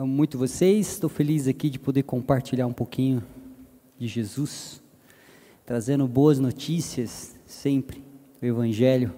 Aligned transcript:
amo 0.00 0.14
muito 0.14 0.38
vocês, 0.38 0.92
estou 0.92 1.10
feliz 1.10 1.46
aqui 1.46 1.68
de 1.68 1.78
poder 1.78 2.04
compartilhar 2.04 2.66
um 2.66 2.72
pouquinho 2.72 3.22
de 3.98 4.08
Jesus, 4.08 4.82
trazendo 5.66 6.08
boas 6.08 6.38
notícias 6.38 7.36
sempre, 7.44 8.02
o 8.40 8.46
Evangelho. 8.46 9.12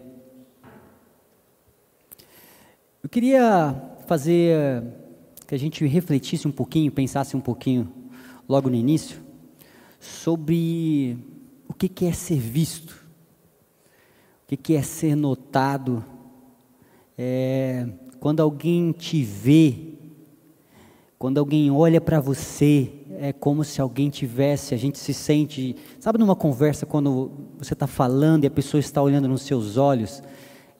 Eu 3.00 3.08
queria 3.08 3.80
fazer 4.08 4.82
que 5.46 5.54
a 5.54 5.58
gente 5.58 5.87
refletisse 5.87 6.49
um 6.49 6.51
pouquinho, 6.51 6.90
pensasse 6.90 7.37
um 7.37 7.40
pouquinho 7.40 7.88
logo 8.49 8.69
no 8.69 8.74
início, 8.74 9.21
sobre 10.01 11.17
o 11.69 11.74
que 11.74 12.06
é 12.06 12.12
ser 12.12 12.40
visto, 12.40 13.06
o 14.51 14.56
que 14.56 14.74
é 14.74 14.83
ser 14.83 15.14
notado. 15.14 16.05
É, 17.16 17.87
quando 18.19 18.41
alguém 18.41 18.91
te 18.91 19.23
vê, 19.23 19.92
quando 21.23 21.39
alguém 21.39 21.71
olha 21.71 22.01
para 22.01 22.19
você, 22.19 22.91
é 23.17 23.33
como 23.33 23.63
se 23.63 23.80
alguém 23.80 24.11
tivesse, 24.11 24.75
a 24.75 24.77
gente 24.77 24.99
se 24.99 25.15
sente, 25.15 25.77
sabe 26.01 26.19
numa 26.19 26.35
conversa 26.35 26.85
quando 26.85 27.30
você 27.57 27.75
está 27.75 27.87
falando 27.87 28.43
e 28.43 28.49
a 28.49 28.51
pessoa 28.51 28.80
está 28.80 29.01
olhando 29.01 29.29
nos 29.29 29.43
seus 29.43 29.77
olhos, 29.77 30.21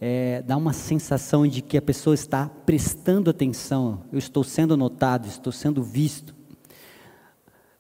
é, 0.01 0.43
dá 0.43 0.57
uma 0.57 0.73
sensação 0.73 1.47
de 1.47 1.63
que 1.63 1.79
a 1.79 1.81
pessoa 1.81 2.15
está 2.15 2.51
prestando 2.67 3.31
atenção, 3.31 4.01
eu 4.13 4.19
estou 4.19 4.43
sendo 4.43 4.77
notado, 4.77 5.29
estou 5.29 5.53
sendo 5.53 5.81
visto. 5.81 6.35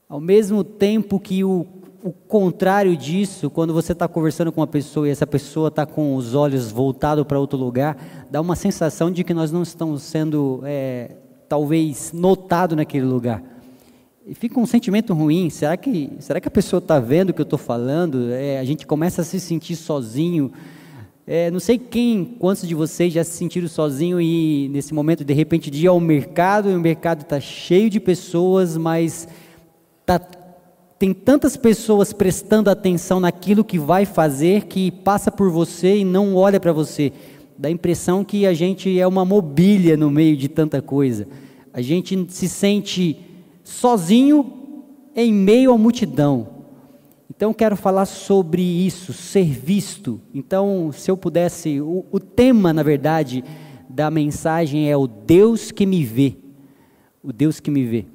Ao 0.08 0.20
mesmo 0.20 0.62
tempo 0.62 1.18
que 1.18 1.42
o, 1.42 1.66
o 2.00 2.12
contrário 2.12 2.96
disso, 2.96 3.50
quando 3.50 3.74
você 3.74 3.90
está 3.90 4.06
conversando 4.06 4.52
com 4.52 4.60
uma 4.60 4.68
pessoa 4.68 5.08
e 5.08 5.10
essa 5.10 5.26
pessoa 5.26 5.66
está 5.66 5.84
com 5.84 6.14
os 6.14 6.36
olhos 6.36 6.70
voltados 6.70 7.24
para 7.24 7.40
outro 7.40 7.58
lugar, 7.58 8.28
dá 8.30 8.40
uma 8.40 8.54
sensação 8.54 9.10
de 9.10 9.24
que 9.24 9.34
nós 9.34 9.50
não 9.50 9.64
estamos 9.64 10.04
sendo 10.04 10.60
é, 10.62 11.16
talvez 11.52 12.12
notado 12.14 12.74
naquele 12.74 13.04
lugar. 13.04 13.42
E 14.26 14.34
fica 14.34 14.58
um 14.58 14.64
sentimento 14.64 15.12
ruim. 15.12 15.50
Será 15.50 15.76
que, 15.76 16.10
será 16.18 16.40
que 16.40 16.48
a 16.48 16.50
pessoa 16.50 16.78
está 16.78 16.98
vendo 16.98 17.28
o 17.28 17.34
que 17.34 17.42
eu 17.42 17.44
estou 17.44 17.58
falando? 17.58 18.32
É, 18.32 18.58
a 18.58 18.64
gente 18.64 18.86
começa 18.86 19.20
a 19.20 19.24
se 19.24 19.38
sentir 19.38 19.76
sozinho. 19.76 20.50
É, 21.26 21.50
não 21.50 21.60
sei 21.60 21.76
quem, 21.76 22.24
quantos 22.24 22.66
de 22.66 22.74
vocês 22.74 23.12
já 23.12 23.22
se 23.22 23.32
sentiram 23.32 23.68
sozinho 23.68 24.18
e 24.18 24.70
nesse 24.70 24.94
momento 24.94 25.26
de 25.26 25.34
repente 25.34 25.70
de 25.70 25.84
ir 25.84 25.88
ao 25.88 26.00
mercado 26.00 26.70
e 26.70 26.74
o 26.74 26.80
mercado 26.80 27.20
está 27.20 27.38
cheio 27.38 27.90
de 27.90 28.00
pessoas, 28.00 28.74
mas 28.78 29.28
tá, 30.06 30.18
tem 30.98 31.12
tantas 31.12 31.54
pessoas 31.54 32.14
prestando 32.14 32.70
atenção 32.70 33.20
naquilo 33.20 33.62
que 33.62 33.78
vai 33.78 34.06
fazer 34.06 34.62
que 34.64 34.90
passa 34.90 35.30
por 35.30 35.50
você 35.50 35.98
e 35.98 36.04
não 36.04 36.34
olha 36.34 36.58
para 36.58 36.72
você. 36.72 37.12
Dá 37.62 37.68
a 37.68 37.70
impressão 37.70 38.24
que 38.24 38.44
a 38.44 38.52
gente 38.52 38.98
é 38.98 39.06
uma 39.06 39.24
mobília 39.24 39.96
no 39.96 40.10
meio 40.10 40.36
de 40.36 40.48
tanta 40.48 40.82
coisa. 40.82 41.28
A 41.72 41.80
gente 41.80 42.26
se 42.28 42.48
sente 42.48 43.16
sozinho 43.62 44.52
em 45.14 45.32
meio 45.32 45.72
à 45.72 45.78
multidão. 45.78 46.48
Então 47.30 47.54
quero 47.54 47.76
falar 47.76 48.06
sobre 48.06 48.60
isso, 48.60 49.12
ser 49.12 49.44
visto. 49.44 50.20
Então, 50.34 50.90
se 50.92 51.08
eu 51.08 51.16
pudesse, 51.16 51.80
o, 51.80 52.04
o 52.10 52.18
tema, 52.18 52.72
na 52.72 52.82
verdade, 52.82 53.44
da 53.88 54.10
mensagem 54.10 54.90
é 54.90 54.96
o 54.96 55.06
Deus 55.06 55.70
que 55.70 55.86
me 55.86 56.04
vê. 56.04 56.34
O 57.22 57.32
Deus 57.32 57.60
que 57.60 57.70
me 57.70 57.84
vê. 57.84 58.06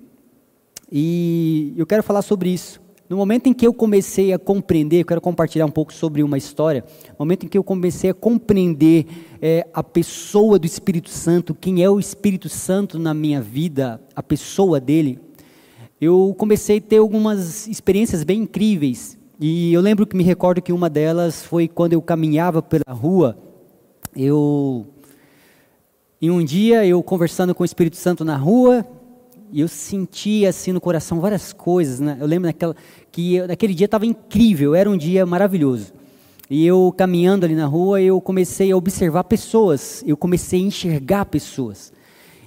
E 0.91 1.73
eu 1.77 1.85
quero 1.85 2.03
falar 2.03 2.21
sobre 2.21 2.49
isso. 2.49 2.81
No 3.09 3.15
momento 3.15 3.47
em 3.47 3.53
que 3.53 3.65
eu 3.65 3.73
comecei 3.73 4.33
a 4.33 4.39
compreender, 4.39 5.01
eu 5.01 5.05
quero 5.05 5.21
compartilhar 5.21 5.65
um 5.65 5.71
pouco 5.71 5.93
sobre 5.93 6.21
uma 6.21 6.37
história. 6.37 6.83
No 7.11 7.15
momento 7.19 7.45
em 7.45 7.49
que 7.49 7.57
eu 7.57 7.63
comecei 7.63 8.09
a 8.09 8.13
compreender 8.13 9.05
é, 9.41 9.65
a 9.73 9.81
pessoa 9.81 10.59
do 10.59 10.65
Espírito 10.65 11.09
Santo, 11.09 11.55
quem 11.55 11.81
é 11.81 11.89
o 11.89 12.01
Espírito 12.01 12.49
Santo 12.49 12.99
na 12.99 13.13
minha 13.13 13.41
vida, 13.41 14.01
a 14.13 14.21
pessoa 14.21 14.81
dele, 14.81 15.19
eu 16.01 16.35
comecei 16.37 16.79
a 16.79 16.81
ter 16.81 16.97
algumas 16.97 17.65
experiências 17.67 18.25
bem 18.25 18.41
incríveis. 18.41 19.17
E 19.39 19.71
eu 19.71 19.79
lembro 19.79 20.05
que 20.05 20.17
me 20.17 20.23
recordo 20.23 20.61
que 20.61 20.73
uma 20.73 20.89
delas 20.89 21.45
foi 21.45 21.67
quando 21.67 21.93
eu 21.93 22.01
caminhava 22.01 22.61
pela 22.61 22.91
rua. 22.93 23.37
Eu, 24.13 24.85
em 26.21 26.29
um 26.29 26.43
dia, 26.43 26.85
eu 26.85 27.01
conversando 27.01 27.55
com 27.55 27.63
o 27.63 27.65
Espírito 27.65 27.95
Santo 27.95 28.25
na 28.25 28.35
rua, 28.35 28.85
e 29.51 29.61
eu 29.61 29.67
sentia 29.67 30.49
assim 30.49 30.71
no 30.71 30.81
coração 30.81 31.19
várias 31.19 31.53
coisas, 31.53 31.99
né? 31.99 32.17
Eu 32.19 32.27
lembro 32.27 32.47
naquela, 32.47 32.75
que 33.11 33.41
naquele 33.47 33.73
dia 33.73 33.85
estava 33.85 34.05
incrível, 34.05 34.75
era 34.75 34.89
um 34.89 34.97
dia 34.97 35.25
maravilhoso. 35.25 35.93
E 36.49 36.65
eu 36.65 36.93
caminhando 36.97 37.45
ali 37.45 37.55
na 37.55 37.65
rua, 37.65 38.01
eu 38.01 38.21
comecei 38.21 38.71
a 38.71 38.77
observar 38.77 39.23
pessoas, 39.25 40.03
eu 40.05 40.15
comecei 40.15 40.61
a 40.61 40.63
enxergar 40.63 41.25
pessoas. 41.25 41.91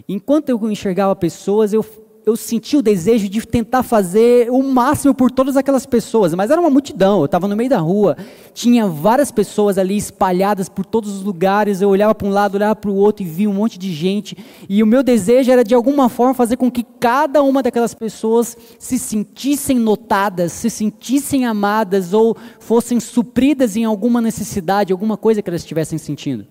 Enquanto 0.09 0.49
eu 0.49 0.71
enxergava 0.71 1.15
pessoas, 1.15 1.73
eu 1.73 1.85
eu 2.27 2.37
senti 2.37 2.77
o 2.77 2.83
desejo 2.83 3.29
de 3.29 3.47
tentar 3.47 3.83
fazer 3.83 4.51
o 4.51 4.63
máximo 4.63 5.15
por 5.15 5.31
todas 5.31 5.57
aquelas 5.57 5.87
pessoas, 5.87 6.35
mas 6.35 6.51
era 6.51 6.61
uma 6.61 6.71
multidão, 6.71 7.21
eu 7.21 7.25
estava 7.25 7.49
no 7.49 7.57
meio 7.57 7.71
da 7.71 7.79
rua, 7.79 8.17
tinha 8.53 8.87
várias 8.87 9.33
pessoas 9.33 9.79
ali 9.79 9.97
espalhadas 9.97 10.69
por 10.69 10.85
todos 10.85 11.15
os 11.15 11.23
lugares, 11.23 11.81
eu 11.81 11.89
olhava 11.89 12.15
para 12.15 12.29
um 12.29 12.31
lado, 12.31 12.57
olhava 12.57 12.77
para 12.77 12.91
o 12.91 12.95
outro 12.95 13.25
e 13.25 13.27
via 13.27 13.49
um 13.49 13.55
monte 13.55 13.79
de 13.79 13.93
gente, 13.93 14.37
e 14.69 14.83
o 14.83 14.87
meu 14.87 15.03
desejo 15.03 15.51
era 15.51 15.65
de 15.65 15.75
alguma 15.75 16.09
forma 16.09 16.35
fazer 16.35 16.57
com 16.57 16.71
que 16.71 16.85
cada 16.99 17.43
uma 17.43 17.63
daquelas 17.63 17.95
pessoas 17.95 18.57
se 18.79 18.99
sentissem 18.99 19.79
notadas, 19.79 20.53
se 20.53 20.69
sentissem 20.69 21.47
amadas 21.47 22.13
ou 22.13 22.37
fossem 22.59 23.01
supridas 23.01 23.77
em 23.77 23.85
alguma 23.85 24.21
necessidade, 24.21 24.93
alguma 24.93 25.17
coisa 25.17 25.41
que 25.41 25.49
elas 25.49 25.63
estivessem 25.63 25.99
sentindo. 25.99 26.47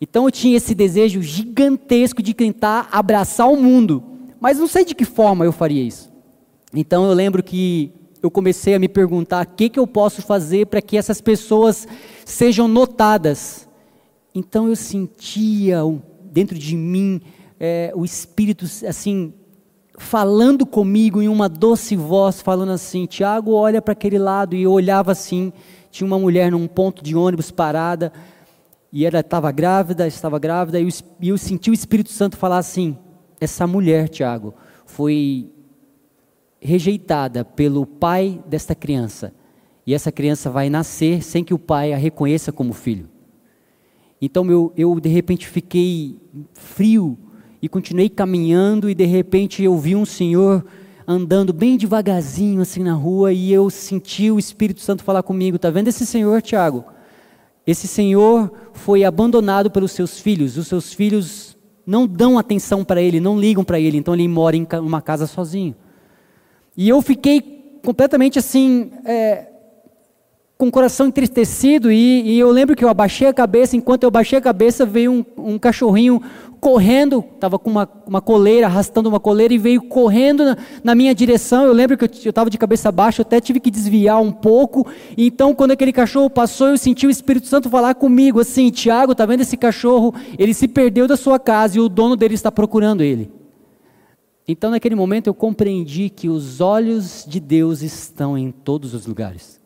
Então 0.00 0.24
eu 0.24 0.30
tinha 0.30 0.56
esse 0.56 0.74
desejo 0.74 1.22
gigantesco 1.22 2.22
de 2.22 2.34
tentar 2.34 2.88
abraçar 2.92 3.48
o 3.48 3.56
mundo 3.56 4.17
mas 4.40 4.58
não 4.58 4.66
sei 4.66 4.84
de 4.84 4.94
que 4.94 5.04
forma 5.04 5.44
eu 5.44 5.52
faria 5.52 5.82
isso. 5.82 6.10
Então 6.72 7.06
eu 7.06 7.12
lembro 7.12 7.42
que 7.42 7.92
eu 8.22 8.30
comecei 8.30 8.74
a 8.74 8.78
me 8.78 8.88
perguntar 8.88 9.46
o 9.46 9.50
que, 9.50 9.68
que 9.68 9.78
eu 9.78 9.86
posso 9.86 10.22
fazer 10.22 10.66
para 10.66 10.82
que 10.82 10.96
essas 10.96 11.20
pessoas 11.20 11.86
sejam 12.24 12.68
notadas. 12.68 13.68
Então 14.34 14.68
eu 14.68 14.76
sentia 14.76 15.80
dentro 16.24 16.58
de 16.58 16.76
mim 16.76 17.20
é, 17.58 17.92
o 17.94 18.04
Espírito 18.04 18.64
assim 18.86 19.32
falando 19.98 20.64
comigo 20.64 21.20
em 21.20 21.28
uma 21.28 21.48
doce 21.48 21.96
voz, 21.96 22.40
falando 22.40 22.72
assim: 22.72 23.04
Tiago, 23.04 23.52
olha 23.52 23.82
para 23.82 23.92
aquele 23.92 24.18
lado. 24.18 24.54
E 24.54 24.62
eu 24.62 24.72
olhava 24.72 25.12
assim, 25.12 25.52
tinha 25.90 26.06
uma 26.06 26.18
mulher 26.18 26.50
num 26.50 26.66
ponto 26.66 27.02
de 27.02 27.16
ônibus 27.16 27.50
parada, 27.50 28.12
e 28.92 29.04
ela 29.04 29.20
estava 29.20 29.50
grávida, 29.50 30.06
estava 30.06 30.38
grávida, 30.38 30.80
e 30.80 30.84
eu, 30.84 30.88
e 31.20 31.28
eu 31.28 31.38
senti 31.38 31.70
o 31.70 31.74
Espírito 31.74 32.10
Santo 32.10 32.36
falar 32.36 32.58
assim: 32.58 32.96
essa 33.40 33.66
mulher, 33.66 34.08
Tiago, 34.08 34.54
foi 34.86 35.50
rejeitada 36.60 37.44
pelo 37.44 37.86
pai 37.86 38.42
desta 38.46 38.74
criança. 38.74 39.32
E 39.86 39.94
essa 39.94 40.12
criança 40.12 40.50
vai 40.50 40.68
nascer 40.68 41.22
sem 41.22 41.42
que 41.42 41.54
o 41.54 41.58
pai 41.58 41.92
a 41.92 41.96
reconheça 41.96 42.52
como 42.52 42.72
filho. 42.72 43.08
Então 44.20 44.50
eu, 44.50 44.72
eu 44.76 44.98
de 45.00 45.08
repente 45.08 45.46
fiquei 45.46 46.18
frio 46.52 47.16
e 47.62 47.68
continuei 47.68 48.08
caminhando 48.08 48.90
e 48.90 48.94
de 48.94 49.04
repente 49.04 49.62
eu 49.62 49.78
vi 49.78 49.94
um 49.94 50.04
senhor 50.04 50.64
andando 51.06 51.52
bem 51.52 51.76
devagarzinho 51.76 52.60
assim 52.60 52.82
na 52.82 52.92
rua 52.92 53.32
e 53.32 53.52
eu 53.52 53.70
senti 53.70 54.30
o 54.30 54.38
Espírito 54.38 54.80
Santo 54.80 55.02
falar 55.02 55.22
comigo, 55.22 55.58
tá 55.58 55.70
vendo 55.70 55.88
esse 55.88 56.04
senhor, 56.04 56.42
Tiago? 56.42 56.84
Esse 57.66 57.86
senhor 57.86 58.52
foi 58.72 59.04
abandonado 59.04 59.70
pelos 59.70 59.92
seus 59.92 60.20
filhos, 60.20 60.56
os 60.56 60.66
seus 60.66 60.92
filhos 60.92 61.47
não 61.88 62.06
dão 62.06 62.38
atenção 62.38 62.84
para 62.84 63.00
ele, 63.00 63.18
não 63.18 63.40
ligam 63.40 63.64
para 63.64 63.80
ele, 63.80 63.96
então 63.96 64.12
ele 64.12 64.28
mora 64.28 64.54
em 64.54 64.66
uma 64.82 65.00
casa 65.00 65.26
sozinho. 65.26 65.74
E 66.76 66.86
eu 66.86 67.00
fiquei 67.00 67.40
completamente 67.82 68.38
assim, 68.38 68.90
é, 69.06 69.46
com 70.58 70.68
o 70.68 70.70
coração 70.70 71.06
entristecido, 71.06 71.90
e, 71.90 72.34
e, 72.34 72.38
eu 72.38 72.50
lembro 72.50 72.76
que 72.76 72.84
eu 72.84 72.90
abaixei 72.90 73.26
a 73.26 73.32
cabeça, 73.32 73.74
enquanto 73.74 74.02
eu 74.02 74.08
abaixei 74.08 74.38
a 74.38 74.42
cabeça, 74.42 74.84
veio 74.84 75.10
um, 75.10 75.24
um 75.54 75.58
cachorrinho 75.58 76.20
correndo, 76.60 77.24
estava 77.34 77.58
com 77.58 77.70
uma, 77.70 77.88
uma 78.06 78.20
coleira, 78.20 78.66
arrastando 78.66 79.08
uma 79.08 79.20
coleira, 79.20 79.54
e 79.54 79.58
veio 79.58 79.82
correndo 79.82 80.44
na, 80.44 80.56
na 80.84 80.94
minha 80.94 81.14
direção. 81.14 81.64
Eu 81.64 81.72
lembro 81.72 81.96
que 81.96 82.04
eu 82.04 82.30
estava 82.30 82.50
de 82.50 82.58
cabeça 82.58 82.92
baixa, 82.92 83.22
até 83.22 83.40
tive 83.40 83.60
que 83.60 83.70
desviar 83.70 84.20
um 84.20 84.30
pouco. 84.30 84.86
Então, 85.16 85.54
quando 85.54 85.72
aquele 85.72 85.92
cachorro 85.92 86.28
passou, 86.28 86.68
eu 86.68 86.78
senti 86.78 87.06
o 87.06 87.10
Espírito 87.10 87.46
Santo 87.46 87.70
falar 87.70 87.94
comigo 87.94 88.40
assim: 88.40 88.70
Tiago, 88.70 89.12
está 89.12 89.24
vendo 89.24 89.40
esse 89.40 89.56
cachorro? 89.56 90.14
Ele 90.38 90.54
se 90.54 90.68
perdeu 90.68 91.06
da 91.06 91.16
sua 91.16 91.38
casa 91.38 91.78
e 91.78 91.80
o 91.80 91.88
dono 91.88 92.16
dele 92.16 92.34
está 92.34 92.50
procurando 92.50 93.02
ele. 93.02 93.30
Então, 94.46 94.70
naquele 94.70 94.94
momento, 94.94 95.26
eu 95.26 95.34
compreendi 95.34 96.08
que 96.08 96.28
os 96.28 96.60
olhos 96.60 97.24
de 97.28 97.38
Deus 97.38 97.82
estão 97.82 98.36
em 98.36 98.50
todos 98.50 98.94
os 98.94 99.06
lugares 99.06 99.57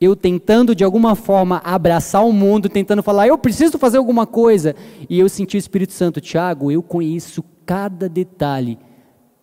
eu 0.00 0.14
tentando 0.14 0.74
de 0.74 0.84
alguma 0.84 1.14
forma 1.14 1.60
abraçar 1.64 2.24
o 2.24 2.32
mundo, 2.32 2.68
tentando 2.68 3.02
falar, 3.02 3.26
eu 3.28 3.38
preciso 3.38 3.78
fazer 3.78 3.98
alguma 3.98 4.26
coisa, 4.26 4.74
e 5.08 5.18
eu 5.18 5.28
senti 5.28 5.56
o 5.56 5.58
Espírito 5.58 5.92
Santo, 5.92 6.20
Tiago, 6.20 6.70
eu 6.70 6.82
conheço 6.82 7.44
cada 7.66 8.08
detalhe 8.08 8.78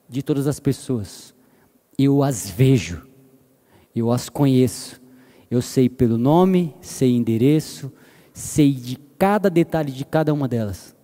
de 0.08 0.24
todas 0.24 0.48
as 0.48 0.60
pessoas, 0.60 1.34
eu 1.98 2.24
as 2.24 2.50
vejo, 2.50 3.02
eu 3.96 4.12
as 4.12 4.30
conheço, 4.30 5.02
eu 5.50 5.62
sei 5.62 5.90
pelo 5.90 6.18
nome, 6.18 6.74
sei 6.82 7.16
endereço, 7.16 7.92
sei 8.34 8.72
de 8.72 8.98
cada 9.18 9.50
detalhe 9.50 9.92
de 9.92 10.06
cada 10.06 10.34
uma 10.34 10.48
delas. 10.48 10.96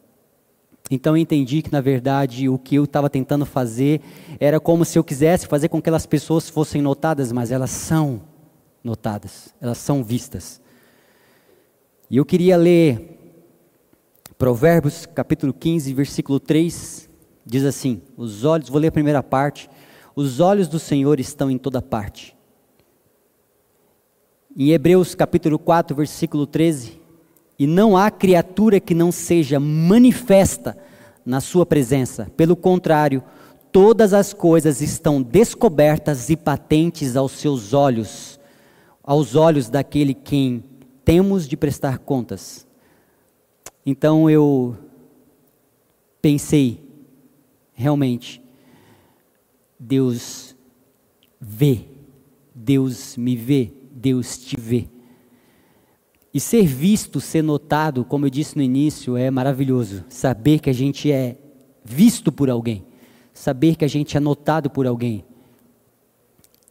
Então 0.90 1.16
eu 1.16 1.22
entendi 1.22 1.62
que, 1.62 1.72
na 1.72 1.80
verdade, 1.80 2.50
o 2.50 2.58
que 2.58 2.76
eu 2.76 2.84
estava 2.84 3.10
tentando 3.10 3.46
fazer 3.46 4.02
era 4.42 4.60
como 4.60 4.84
se 4.84 5.00
eu 5.00 5.04
quisesse 5.06 5.48
fazer 5.48 5.70
com 5.70 5.78
que 5.78 5.84
aquelas 5.84 6.06
pessoas 6.06 6.50
fossem 6.50 6.82
notadas, 6.82 7.32
mas 7.32 7.50
elas 7.50 7.72
são 7.72 8.22
notadas, 8.84 9.54
elas 9.62 9.78
são 9.78 10.04
vistas. 10.04 10.62
E 12.10 12.18
eu 12.18 12.26
queria 12.26 12.58
ler 12.58 13.20
Provérbios 14.38 15.06
capítulo 15.06 15.54
15, 15.54 15.94
versículo 15.94 16.40
3, 16.40 17.10
diz 17.46 17.64
assim: 17.64 18.02
Os 18.18 18.44
olhos, 18.44 18.70
vou 18.70 18.80
ler 18.82 18.88
a 18.88 18.92
primeira 18.92 19.22
parte. 19.22 19.70
Os 20.16 20.40
olhos 20.40 20.68
do 20.68 20.80
Senhor 20.80 21.20
estão 21.20 21.50
em 21.50 21.58
toda 21.58 21.82
parte. 21.82 22.36
Em 24.58 24.72
Hebreus 24.72 25.16
capítulo 25.16 25.58
4, 25.58 25.96
versículo 25.96 26.46
13, 26.46 27.00
e 27.58 27.66
não 27.66 27.96
há 27.96 28.12
criatura 28.12 28.80
que 28.80 28.94
não 28.94 29.12
seja 29.12 29.60
manifesta 29.60 30.76
na 31.26 31.40
sua 31.40 31.66
presença. 31.66 32.30
Pelo 32.36 32.56
contrário, 32.56 33.24
todas 33.72 34.14
as 34.14 34.34
coisas 34.34 34.82
estão 34.82 35.22
descobertas 35.22 36.30
e 36.30 36.36
patentes 36.36 37.16
aos 37.16 37.34
seus 37.34 37.74
olhos, 37.74 38.40
aos 39.04 39.36
olhos 39.36 39.70
daquele 39.70 40.14
quem 40.14 40.64
temos 41.04 41.48
de 41.48 41.58
prestar 41.58 42.00
contas. 42.00 42.68
Então 43.86 44.30
eu 44.30 44.78
pensei, 46.22 46.80
realmente, 47.74 48.42
Deus 49.80 50.56
vê, 51.40 51.86
Deus 52.54 53.18
me 53.18 53.36
vê, 53.36 53.72
Deus 53.92 54.38
te 54.38 54.56
vê. 54.60 54.88
E 56.34 56.40
ser 56.40 56.66
visto, 56.66 57.20
ser 57.20 57.42
notado, 57.42 58.06
como 58.06 58.26
eu 58.26 58.30
disse 58.30 58.56
no 58.56 58.64
início, 58.64 59.18
é 59.18 59.30
maravilhoso. 59.30 60.06
Saber 60.08 60.60
que 60.60 60.70
a 60.70 60.74
gente 60.74 61.12
é 61.12 61.38
visto 61.84 62.32
por 62.32 62.50
alguém, 62.50 62.86
saber 63.34 63.76
que 63.76 63.84
a 63.84 63.88
gente 63.88 64.16
é 64.16 64.20
notado 64.20 64.70
por 64.70 64.86
alguém. 64.86 65.26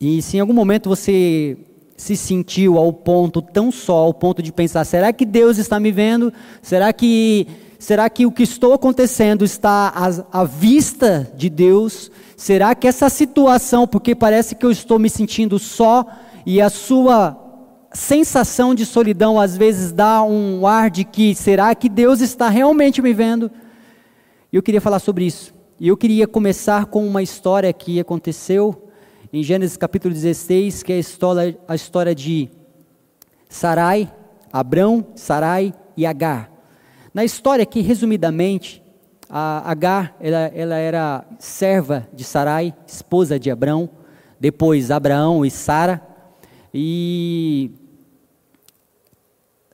E 0.00 0.22
se 0.22 0.38
em 0.38 0.40
algum 0.40 0.54
momento 0.54 0.88
você 0.88 1.58
se 2.00 2.16
sentiu 2.16 2.78
ao 2.78 2.94
ponto 2.94 3.42
tão 3.42 3.70
só, 3.70 3.98
ao 3.98 4.14
ponto 4.14 4.42
de 4.42 4.50
pensar: 4.50 4.86
será 4.86 5.12
que 5.12 5.26
Deus 5.26 5.58
está 5.58 5.78
me 5.78 5.92
vendo? 5.92 6.32
Será 6.62 6.94
que 6.94 7.46
será 7.78 8.08
que 8.08 8.24
o 8.24 8.32
que 8.32 8.42
estou 8.42 8.72
acontecendo 8.72 9.44
está 9.44 9.92
à, 9.94 10.40
à 10.40 10.44
vista 10.44 11.30
de 11.36 11.50
Deus? 11.50 12.10
Será 12.38 12.74
que 12.74 12.88
essa 12.88 13.10
situação, 13.10 13.86
porque 13.86 14.14
parece 14.14 14.54
que 14.54 14.64
eu 14.64 14.70
estou 14.70 14.98
me 14.98 15.10
sentindo 15.10 15.58
só 15.58 16.06
e 16.46 16.58
a 16.58 16.70
sua 16.70 17.38
sensação 17.92 18.74
de 18.74 18.86
solidão 18.86 19.38
às 19.38 19.54
vezes 19.54 19.92
dá 19.92 20.22
um 20.22 20.66
ar 20.66 20.88
de 20.90 21.04
que 21.04 21.34
será 21.34 21.74
que 21.74 21.88
Deus 21.88 22.22
está 22.22 22.48
realmente 22.48 23.02
me 23.02 23.12
vendo? 23.12 23.50
E 24.50 24.56
eu 24.56 24.62
queria 24.62 24.80
falar 24.80 25.00
sobre 25.00 25.26
isso. 25.26 25.52
E 25.78 25.88
eu 25.88 25.98
queria 25.98 26.26
começar 26.26 26.86
com 26.86 27.06
uma 27.06 27.22
história 27.22 27.70
que 27.74 28.00
aconteceu 28.00 28.89
em 29.32 29.44
Gênesis 29.44 29.76
capítulo 29.76 30.12
16, 30.12 30.82
que 30.82 30.92
é 30.92 30.96
a 30.96 30.98
história, 30.98 31.58
a 31.68 31.74
história 31.76 32.14
de 32.14 32.50
Sarai, 33.48 34.12
Abrão, 34.52 35.06
Sarai 35.14 35.72
e 35.96 36.04
Agar. 36.04 36.50
Na 37.14 37.24
história 37.24 37.62
aqui, 37.62 37.80
resumidamente, 37.80 38.82
a 39.28 39.70
Agar 39.70 40.16
ela, 40.20 40.50
ela 40.52 40.76
era 40.76 41.24
serva 41.38 42.08
de 42.12 42.24
Sarai, 42.24 42.74
esposa 42.88 43.38
de 43.38 43.52
Abrão, 43.52 43.88
depois 44.40 44.90
Abraão 44.90 45.44
e 45.44 45.50
Sara, 45.50 46.04
e 46.74 47.70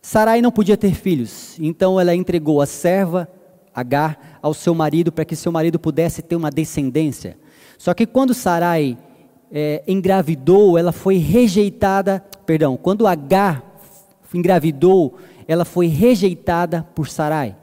Sarai 0.02 0.42
não 0.42 0.52
podia 0.52 0.76
ter 0.76 0.94
filhos, 0.94 1.58
então 1.58 1.98
ela 1.98 2.14
entregou 2.14 2.60
a 2.60 2.66
serva 2.66 3.26
Agar 3.74 4.38
ao 4.42 4.52
seu 4.52 4.74
marido 4.74 5.10
para 5.10 5.24
que 5.24 5.36
seu 5.36 5.52
marido 5.52 5.78
pudesse 5.78 6.22
ter 6.22 6.36
uma 6.36 6.50
descendência. 6.50 7.38
Só 7.76 7.92
que 7.92 8.06
quando 8.06 8.32
Sarai 8.32 8.96
é, 9.50 9.82
engravidou, 9.86 10.78
ela 10.78 10.92
foi 10.92 11.16
rejeitada, 11.16 12.24
perdão, 12.44 12.76
quando 12.76 13.06
Agar 13.06 13.62
engravidou, 14.34 15.14
ela 15.48 15.64
foi 15.64 15.86
rejeitada 15.86 16.86
por 16.94 17.08
Sarai. 17.08 17.56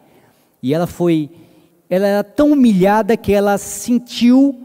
E 0.61 0.73
ela 0.73 0.87
foi, 0.87 1.29
ela 1.89 2.07
era 2.07 2.23
tão 2.23 2.51
humilhada 2.51 3.15
que 3.17 3.33
ela 3.33 3.57
sentiu 3.57 4.59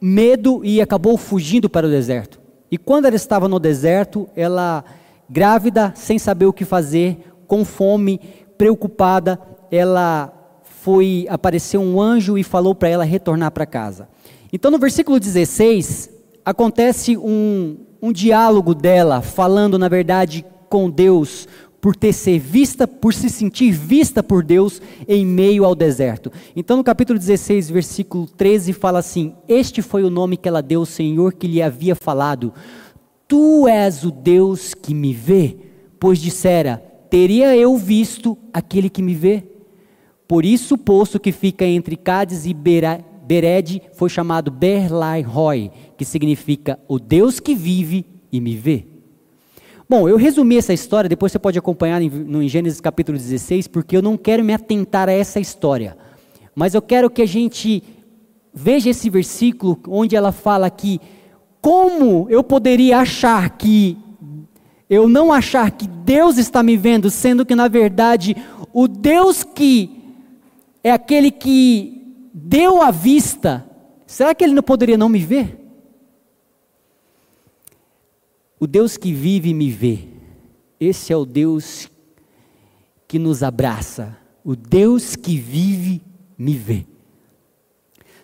medo 0.00 0.64
e 0.64 0.80
acabou 0.80 1.16
fugindo 1.16 1.68
para 1.68 1.86
o 1.86 1.90
deserto. 1.90 2.40
E 2.70 2.78
quando 2.78 3.06
ela 3.06 3.16
estava 3.16 3.48
no 3.48 3.58
deserto, 3.58 4.28
ela 4.34 4.84
grávida, 5.28 5.92
sem 5.94 6.18
saber 6.18 6.46
o 6.46 6.52
que 6.52 6.64
fazer, 6.64 7.32
com 7.46 7.64
fome, 7.64 8.20
preocupada, 8.56 9.38
ela 9.70 10.32
foi 10.62 11.26
apareceu 11.28 11.80
um 11.80 12.00
anjo 12.00 12.36
e 12.36 12.42
falou 12.42 12.74
para 12.74 12.88
ela 12.88 13.04
retornar 13.04 13.50
para 13.50 13.66
casa. 13.66 14.08
Então 14.52 14.70
no 14.70 14.78
versículo 14.78 15.20
16, 15.20 16.10
acontece 16.44 17.16
um, 17.16 17.76
um 18.00 18.12
diálogo 18.12 18.74
dela, 18.74 19.20
falando, 19.20 19.78
na 19.78 19.88
verdade, 19.88 20.44
com 20.68 20.90
Deus, 20.90 21.46
por 21.80 21.96
ter 21.96 22.12
ser 22.12 22.38
vista, 22.38 22.86
por 22.86 23.12
se 23.12 23.28
sentir 23.28 23.72
vista 23.72 24.22
por 24.22 24.44
Deus 24.44 24.80
em 25.08 25.26
meio 25.26 25.64
ao 25.64 25.74
deserto. 25.74 26.30
Então, 26.54 26.76
no 26.76 26.84
capítulo 26.84 27.18
16, 27.18 27.70
versículo 27.70 28.26
13, 28.26 28.72
fala 28.72 29.00
assim: 29.00 29.34
Este 29.48 29.82
foi 29.82 30.04
o 30.04 30.10
nome 30.10 30.36
que 30.36 30.48
ela 30.48 30.62
deu 30.62 30.80
ao 30.80 30.86
Senhor 30.86 31.32
que 31.32 31.48
lhe 31.48 31.60
havia 31.60 31.96
falado: 31.96 32.52
Tu 33.26 33.66
és 33.66 34.04
o 34.04 34.10
Deus 34.10 34.74
que 34.74 34.94
me 34.94 35.12
vê, 35.12 35.56
pois 35.98 36.20
dissera: 36.20 36.82
Teria 37.10 37.56
eu 37.56 37.76
visto 37.76 38.38
aquele 38.52 38.88
que 38.88 39.02
me 39.02 39.14
vê? 39.14 39.44
Por 40.28 40.44
isso, 40.44 40.76
o 40.76 40.78
poço 40.78 41.20
que 41.20 41.32
fica 41.32 41.66
entre 41.66 41.96
Cádiz 41.96 42.46
e 42.46 42.54
Berá, 42.54 43.00
Bered 43.32 43.80
foi 43.94 44.10
chamado 44.10 44.50
Berlai 44.50 45.22
Roy, 45.22 45.70
que 45.96 46.04
significa 46.04 46.78
o 46.86 46.98
Deus 46.98 47.40
que 47.40 47.54
vive 47.54 48.04
e 48.30 48.38
me 48.42 48.54
vê. 48.54 48.84
Bom, 49.88 50.06
eu 50.06 50.18
resumi 50.18 50.58
essa 50.58 50.74
história, 50.74 51.08
depois 51.08 51.32
você 51.32 51.38
pode 51.38 51.58
acompanhar 51.58 51.98
no 52.02 52.46
Gênesis 52.46 52.78
capítulo 52.78 53.16
16, 53.16 53.68
porque 53.68 53.96
eu 53.96 54.02
não 54.02 54.18
quero 54.18 54.44
me 54.44 54.52
atentar 54.52 55.08
a 55.08 55.12
essa 55.12 55.40
história. 55.40 55.96
Mas 56.54 56.74
eu 56.74 56.82
quero 56.82 57.08
que 57.08 57.22
a 57.22 57.26
gente 57.26 57.82
veja 58.52 58.90
esse 58.90 59.08
versículo 59.08 59.80
onde 59.88 60.14
ela 60.14 60.30
fala 60.30 60.68
que 60.68 61.00
como 61.58 62.26
eu 62.28 62.44
poderia 62.44 62.98
achar 62.98 63.48
que 63.56 63.96
eu 64.90 65.08
não 65.08 65.32
achar 65.32 65.70
que 65.70 65.86
Deus 65.86 66.36
está 66.36 66.62
me 66.62 66.76
vendo, 66.76 67.08
sendo 67.08 67.46
que 67.46 67.54
na 67.54 67.66
verdade 67.66 68.36
o 68.74 68.86
Deus 68.86 69.42
que 69.42 69.88
é 70.84 70.90
aquele 70.90 71.30
que 71.30 72.01
deu 72.32 72.80
a 72.80 72.90
vista, 72.90 73.64
será 74.06 74.34
que 74.34 74.44
ele 74.44 74.54
não 74.54 74.62
poderia 74.62 74.96
não 74.96 75.08
me 75.08 75.18
ver? 75.18 75.58
O 78.58 78.66
Deus 78.66 78.96
que 78.96 79.12
vive 79.12 79.52
me 79.52 79.70
vê, 79.70 80.08
esse 80.78 81.12
é 81.12 81.16
o 81.16 81.24
Deus 81.24 81.90
que 83.08 83.18
nos 83.18 83.42
abraça, 83.42 84.16
o 84.44 84.54
Deus 84.54 85.16
que 85.16 85.36
vive 85.36 86.00
me 86.38 86.54
vê. 86.54 86.86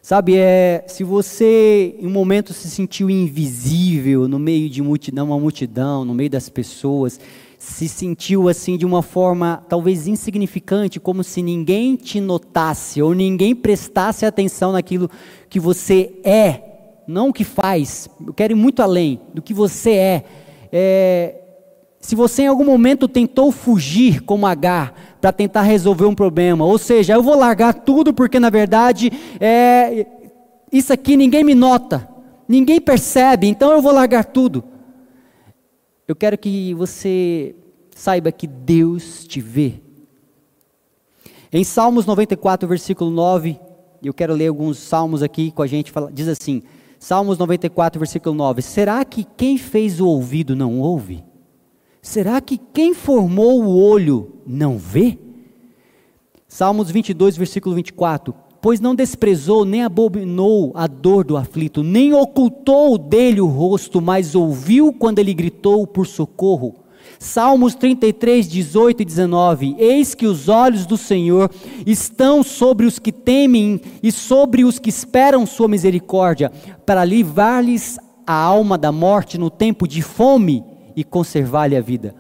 Sabe, 0.01 0.37
é, 0.37 0.85
se 0.89 1.05
você 1.05 1.95
em 1.99 2.07
um 2.07 2.11
momento 2.11 2.55
se 2.55 2.71
sentiu 2.71 3.11
invisível 3.11 4.27
no 4.27 4.39
meio 4.39 4.71
de 4.71 4.81
multidão, 4.81 5.27
uma 5.27 5.39
multidão, 5.39 6.05
no 6.05 6.15
meio 6.15 6.31
das 6.31 6.49
pessoas, 6.49 7.21
se 7.59 7.89
sentiu 7.89 8.49
assim 8.49 8.79
de 8.79 8.87
uma 8.87 9.03
forma 9.03 9.65
talvez 9.69 10.07
insignificante, 10.07 11.01
como 11.01 11.25
se 11.25 11.43
ninguém 11.43 11.97
te 11.97 12.21
notasse 12.21 13.03
ou 13.03 13.13
ninguém 13.13 13.55
prestasse 13.55 14.25
atenção 14.25 14.71
naquilo 14.71 15.11
que 15.51 15.59
você 15.59 16.13
é, 16.23 16.63
não 17.07 17.31
o 17.31 17.33
que 17.33 17.43
faz. 17.43 18.09
Eu 18.25 18.33
quero 18.33 18.53
ir 18.53 18.57
muito 18.57 18.81
além 18.81 19.21
do 19.35 19.43
que 19.43 19.53
você 19.53 19.91
é. 19.91 20.25
é 20.73 21.35
se 22.01 22.15
você 22.15 22.43
em 22.43 22.47
algum 22.47 22.65
momento 22.65 23.09
tentou 23.09 23.51
fugir 23.51 24.23
como 24.23 24.47
H 24.47 24.95
para 25.21 25.33
tentar 25.33 25.63
resolver 25.63 26.05
um 26.05 26.15
problema, 26.15 26.65
ou 26.65 26.79
seja, 26.79 27.15
eu 27.15 27.23
vou 27.23 27.37
largar 27.37 27.75
tudo 27.75 28.15
porque 28.15 28.39
na 28.39 28.51
verdade 28.51 29.11
é, 29.41 30.07
isso 30.71 30.93
aqui 30.93 31.17
ninguém 31.17 31.43
me 31.43 31.57
nota, 31.57 32.09
ninguém 32.47 32.81
percebe, 32.81 33.49
então 33.49 33.73
eu 33.73 33.83
vou 33.83 33.93
largar 33.93 34.25
tudo. 34.27 34.63
Eu 36.09 36.17
quero 36.17 36.39
que 36.39 36.73
você 36.73 37.55
saiba 37.95 38.33
que 38.33 38.47
Deus 38.47 39.27
te 39.27 39.43
vê. 39.43 39.75
Em 41.53 41.63
Salmos 41.63 42.07
94, 42.07 42.67
versículo 42.67 43.11
9, 43.11 43.61
eu 44.03 44.15
quero 44.15 44.33
ler 44.33 44.47
alguns 44.47 44.79
salmos 44.79 45.23
aqui 45.23 45.51
com 45.51 45.61
a 45.61 45.67
gente, 45.67 45.93
fala, 45.93 46.11
diz 46.11 46.27
assim: 46.27 46.63
Salmos 46.99 47.37
94, 47.37 47.99
versículo 48.01 48.35
9: 48.35 48.63
Será 48.63 49.05
que 49.05 49.23
quem 49.23 49.59
fez 49.59 50.01
o 50.01 50.07
ouvido 50.07 50.57
não 50.57 50.81
ouve? 50.81 51.23
Será 52.01 52.41
que 52.41 52.57
quem 52.57 52.95
formou 52.95 53.63
o 53.63 53.77
olho 53.79 54.41
não 54.47 54.79
vê? 54.79 55.19
Salmos 56.47 56.91
22, 56.91 57.37
versículo 57.37 57.75
24: 57.75 58.35
pois 58.61 58.81
não 58.81 58.95
desprezou 58.95 59.65
nem 59.65 59.85
abominou 59.85 60.73
a 60.75 60.87
dor 60.87 61.25
do 61.25 61.37
aflito, 61.37 61.83
nem 61.83 62.13
ocultou 62.13 62.99
dele 62.99 63.41
o 63.41 63.47
rosto, 63.47 64.01
mas 64.01 64.35
ouviu 64.35 64.93
quando 64.93 65.19
ele 65.19 65.35
gritou 65.35 65.87
por 65.87 66.07
socorro. 66.07 66.75
Salmos 67.19 67.75
33, 67.75 68.49
18 68.49 69.03
e 69.03 69.05
19: 69.05 69.77
Eis 69.79 70.15
que 70.15 70.27
os 70.27 70.49
olhos 70.49 70.87
do 70.87 70.97
Senhor 70.97 71.51
estão 71.85 72.43
sobre 72.43 72.87
os 72.87 72.99
que 72.99 73.11
temem 73.11 73.81
e 74.03 74.13
sobre 74.13 74.65
os 74.65 74.79
que 74.79 74.89
esperam 74.89 75.45
Sua 75.45 75.67
misericórdia, 75.67 76.53
para 76.87 77.05
livrar-lhes 77.05 77.99
a 78.27 78.35
alma 78.35 78.79
da 78.79 78.93
morte 78.93 79.37
no 79.39 79.51
tempo 79.51 79.89
de 79.89 80.03
fome 80.03 80.63
e 80.95 81.03
conservar-lhe 81.03 81.77
a 81.77 81.81
vida. 81.81 82.15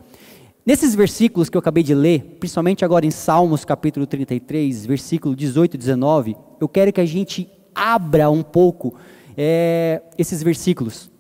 Nesses 0.69 0.95
versículos 0.95 1.49
que 1.49 1.57
eu 1.57 1.61
acabei 1.61 1.83
de 1.83 1.95
ler, 1.95 2.37
principalmente 2.39 2.85
agora 2.85 3.07
em 3.07 3.11
Salmos 3.11 3.65
capítulo 3.65 4.07
33, 4.07 4.85
versículo 4.85 5.35
18 5.35 5.73
e 5.73 5.79
19, 5.79 6.37
eu 6.61 6.69
quero 6.69 6.93
que 6.93 7.01
a 7.01 7.07
gente 7.07 7.49
abra 7.75 8.29
um 8.29 8.43
pouco 8.43 8.95
é, 9.35 10.03
esses 10.19 10.43
versículos. 10.43 11.11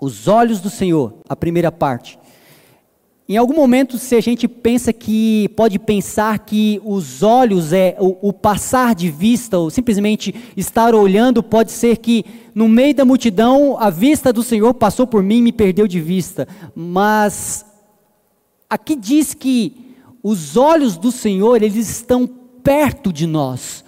Os 0.00 0.26
olhos 0.26 0.62
do 0.62 0.70
Senhor, 0.70 1.12
a 1.28 1.36
primeira 1.36 1.70
parte. 1.70 2.18
Em 3.28 3.36
algum 3.36 3.54
momento, 3.54 3.98
se 3.98 4.16
a 4.16 4.20
gente 4.22 4.48
pensa 4.48 4.94
que, 4.94 5.50
pode 5.50 5.78
pensar 5.78 6.38
que 6.38 6.80
os 6.82 7.22
olhos 7.22 7.74
é 7.74 7.98
o, 8.00 8.30
o, 8.30 8.32
passar 8.32 8.94
de 8.94 9.10
vista, 9.10 9.58
ou 9.58 9.68
simplesmente 9.68 10.34
estar 10.56 10.94
olhando, 10.94 11.42
pode 11.42 11.70
ser 11.70 11.98
que 11.98 12.24
no 12.54 12.66
meio 12.66 12.94
da 12.94 13.04
multidão 13.04 13.76
a 13.78 13.90
vista 13.90 14.32
do 14.32 14.42
Senhor 14.42 14.72
passou 14.72 15.06
por 15.06 15.22
mim 15.22 15.36
e 15.36 15.42
me 15.42 15.52
perdeu 15.52 15.86
de 15.86 16.00
vista. 16.00 16.48
Mas 16.74 17.66
aqui 18.70 18.94
diz 18.94 19.34
que 19.34 19.96
os 20.22 20.56
olhos 20.56 20.96
do 20.96 21.10
Senhor, 21.10 21.62
eles 21.62 21.90
estão 21.90 22.26
perto 22.62 23.12
de 23.12 23.26
nós. 23.26 23.84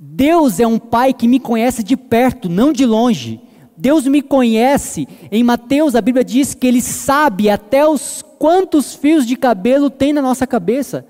Deus 0.00 0.58
é 0.58 0.66
um 0.66 0.78
pai 0.78 1.12
que 1.12 1.28
me 1.28 1.38
conhece 1.38 1.82
de 1.82 1.96
perto, 1.96 2.48
não 2.48 2.72
de 2.72 2.86
longe. 2.86 3.40
Deus 3.76 4.06
me 4.06 4.22
conhece. 4.22 5.06
Em 5.30 5.42
Mateus, 5.42 5.94
a 5.94 6.00
Bíblia 6.00 6.24
diz 6.24 6.54
que 6.54 6.66
ele 6.66 6.80
sabe 6.80 7.50
até 7.50 7.86
os 7.86 8.24
quantos 8.38 8.94
fios 8.94 9.26
de 9.26 9.36
cabelo 9.36 9.90
tem 9.90 10.12
na 10.12 10.22
nossa 10.22 10.46
cabeça. 10.46 11.06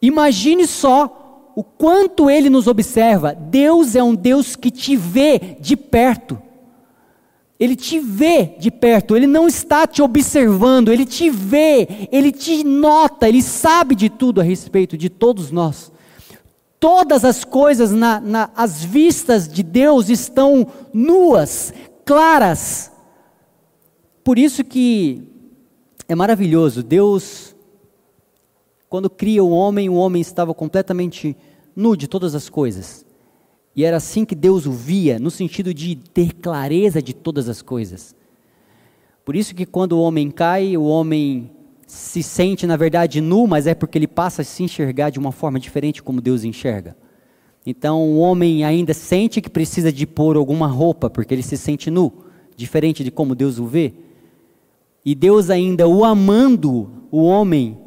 Imagine 0.00 0.66
só 0.66 1.52
o 1.54 1.62
quanto 1.62 2.28
ele 2.28 2.50
nos 2.50 2.66
observa. 2.66 3.34
Deus 3.34 3.94
é 3.94 4.02
um 4.02 4.14
Deus 4.14 4.56
que 4.56 4.70
te 4.70 4.96
vê 4.96 5.56
de 5.60 5.76
perto. 5.76 6.40
Ele 7.58 7.76
te 7.76 8.00
vê 8.00 8.56
de 8.58 8.70
perto, 8.70 9.16
ele 9.16 9.26
não 9.26 9.46
está 9.46 9.86
te 9.86 10.02
observando, 10.02 10.92
ele 10.92 11.06
te 11.06 11.30
vê, 11.30 12.08
ele 12.10 12.32
te 12.32 12.64
nota, 12.64 13.28
ele 13.28 13.42
sabe 13.42 13.94
de 13.94 14.10
tudo 14.10 14.40
a 14.40 14.44
respeito 14.44 14.96
de 14.96 15.08
todos 15.08 15.52
nós. 15.52 15.92
Todas 16.80 17.24
as 17.24 17.44
coisas 17.44 17.92
na, 17.92 18.20
na, 18.20 18.50
as 18.56 18.84
vistas 18.84 19.48
de 19.48 19.62
Deus 19.62 20.10
estão 20.10 20.66
nuas, 20.92 21.72
claras. 22.04 22.90
Por 24.24 24.38
isso 24.38 24.64
que 24.64 25.22
é 26.08 26.14
maravilhoso. 26.14 26.82
Deus, 26.82 27.54
quando 28.88 29.08
cria 29.08 29.44
o 29.44 29.50
homem, 29.50 29.88
o 29.88 29.94
homem 29.94 30.20
estava 30.20 30.52
completamente 30.52 31.36
nu 31.74 31.96
de 31.96 32.08
todas 32.08 32.34
as 32.34 32.48
coisas. 32.48 33.03
E 33.76 33.84
era 33.84 33.96
assim 33.96 34.24
que 34.24 34.34
Deus 34.34 34.66
o 34.66 34.72
via, 34.72 35.18
no 35.18 35.30
sentido 35.30 35.74
de 35.74 35.96
ter 35.96 36.32
clareza 36.34 37.02
de 37.02 37.12
todas 37.12 37.48
as 37.48 37.60
coisas. 37.60 38.14
Por 39.24 39.34
isso 39.34 39.54
que 39.54 39.66
quando 39.66 39.92
o 39.92 40.02
homem 40.02 40.30
cai, 40.30 40.76
o 40.76 40.84
homem 40.84 41.50
se 41.86 42.22
sente, 42.22 42.66
na 42.66 42.76
verdade, 42.76 43.20
nu, 43.20 43.46
mas 43.46 43.66
é 43.66 43.74
porque 43.74 43.98
ele 43.98 44.06
passa 44.06 44.42
a 44.42 44.44
se 44.44 44.62
enxergar 44.62 45.10
de 45.10 45.18
uma 45.18 45.32
forma 45.32 45.58
diferente 45.58 46.02
como 46.02 46.20
Deus 46.20 46.44
enxerga. 46.44 46.96
Então 47.66 48.02
o 48.02 48.18
homem 48.18 48.64
ainda 48.64 48.92
sente 48.92 49.40
que 49.40 49.48
precisa 49.48 49.90
de 49.90 50.06
pôr 50.06 50.36
alguma 50.36 50.66
roupa, 50.66 51.08
porque 51.08 51.34
ele 51.34 51.42
se 51.42 51.56
sente 51.56 51.90
nu, 51.90 52.12
diferente 52.56 53.02
de 53.02 53.10
como 53.10 53.34
Deus 53.34 53.58
o 53.58 53.66
vê. 53.66 53.94
E 55.04 55.14
Deus 55.14 55.50
ainda 55.50 55.88
o 55.88 56.04
amando, 56.04 56.90
o 57.10 57.24
homem, 57.24 57.78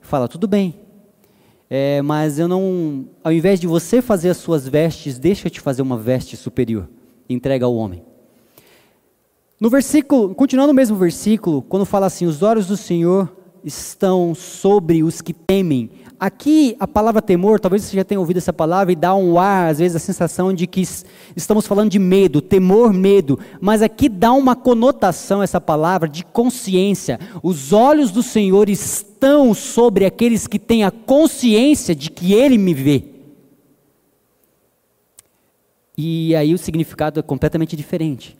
fala: 0.00 0.28
tudo 0.28 0.46
bem, 0.46 0.74
é, 1.74 2.02
mas 2.02 2.38
eu 2.38 2.46
não, 2.46 3.08
ao 3.24 3.32
invés 3.32 3.58
de 3.58 3.66
você 3.66 4.02
fazer 4.02 4.28
as 4.28 4.36
suas 4.36 4.68
vestes, 4.68 5.18
deixa 5.18 5.46
eu 5.46 5.50
te 5.50 5.58
fazer 5.58 5.80
uma 5.80 5.96
veste 5.96 6.36
superior. 6.36 6.86
Entrega 7.26 7.64
ao 7.64 7.74
homem. 7.74 8.04
No 9.58 9.70
versículo, 9.70 10.34
continuando 10.34 10.70
no 10.70 10.76
mesmo 10.76 10.98
versículo, 10.98 11.62
quando 11.62 11.86
fala 11.86 12.04
assim: 12.04 12.26
os 12.26 12.42
olhos 12.42 12.66
do 12.66 12.76
Senhor 12.76 13.34
estão 13.64 14.34
sobre 14.34 15.02
os 15.02 15.22
que 15.22 15.32
temem. 15.32 15.88
Aqui 16.22 16.76
a 16.78 16.86
palavra 16.86 17.20
temor, 17.20 17.58
talvez 17.58 17.82
você 17.82 17.96
já 17.96 18.04
tenha 18.04 18.20
ouvido 18.20 18.36
essa 18.36 18.52
palavra 18.52 18.92
e 18.92 18.94
dá 18.94 19.12
um 19.12 19.40
ar, 19.40 19.72
às 19.72 19.80
vezes, 19.80 19.96
a 19.96 19.98
sensação 19.98 20.54
de 20.54 20.68
que 20.68 20.80
estamos 21.34 21.66
falando 21.66 21.90
de 21.90 21.98
medo, 21.98 22.40
temor, 22.40 22.92
medo. 22.92 23.40
Mas 23.60 23.82
aqui 23.82 24.08
dá 24.08 24.32
uma 24.32 24.54
conotação 24.54 25.42
essa 25.42 25.60
palavra 25.60 26.08
de 26.08 26.24
consciência. 26.24 27.18
Os 27.42 27.72
olhos 27.72 28.12
do 28.12 28.22
Senhor 28.22 28.68
estão 28.68 29.52
sobre 29.52 30.06
aqueles 30.06 30.46
que 30.46 30.60
têm 30.60 30.84
a 30.84 30.92
consciência 30.92 31.92
de 31.92 32.08
que 32.08 32.32
Ele 32.32 32.56
me 32.56 32.72
vê. 32.72 33.02
E 35.98 36.36
aí 36.36 36.54
o 36.54 36.58
significado 36.58 37.18
é 37.18 37.22
completamente 37.24 37.74
diferente. 37.74 38.38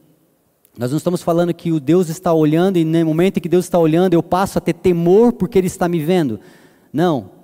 Nós 0.79 0.93
não 0.93 0.99
estamos 0.99 1.21
falando 1.21 1.53
que 1.53 1.73
o 1.73 1.81
Deus 1.81 2.09
está 2.09 2.33
olhando 2.33 2.77
e 2.77 2.85
no 2.85 3.05
momento 3.05 3.39
em 3.39 3.41
que 3.41 3.49
Deus 3.49 3.65
está 3.65 3.77
olhando 3.77 4.15
eu 4.15 4.23
passo 4.23 4.59
a 4.59 4.61
ter 4.61 4.73
temor 4.73 5.33
porque 5.33 5.59
Ele 5.59 5.67
está 5.67 5.89
me 5.89 5.99
vendo. 5.99 6.39
Não. 6.93 7.42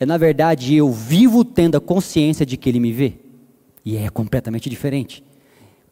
É 0.00 0.06
na 0.06 0.16
verdade 0.16 0.74
eu 0.74 0.90
vivo 0.90 1.44
tendo 1.44 1.76
a 1.76 1.80
consciência 1.80 2.46
de 2.46 2.56
que 2.56 2.68
Ele 2.68 2.80
me 2.80 2.92
vê. 2.92 3.14
E 3.84 3.96
é 3.96 4.08
completamente 4.08 4.68
diferente. 4.70 5.24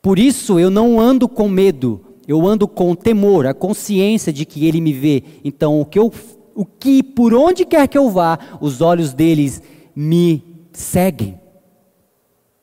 Por 0.00 0.18
isso 0.18 0.60
eu 0.60 0.70
não 0.70 1.00
ando 1.00 1.28
com 1.28 1.48
medo, 1.48 2.00
eu 2.28 2.46
ando 2.46 2.68
com 2.68 2.94
temor, 2.94 3.46
a 3.46 3.54
consciência 3.54 4.32
de 4.32 4.44
que 4.44 4.66
Ele 4.66 4.80
me 4.80 4.92
vê. 4.92 5.24
Então 5.44 5.80
o 5.80 5.84
que 5.84 5.98
eu, 5.98 6.12
o 6.54 6.64
que 6.64 7.02
por 7.02 7.34
onde 7.34 7.64
quer 7.64 7.88
que 7.88 7.98
eu 7.98 8.08
vá, 8.10 8.38
os 8.60 8.80
olhos 8.80 9.12
deles 9.12 9.60
me 9.94 10.42
seguem. 10.72 11.40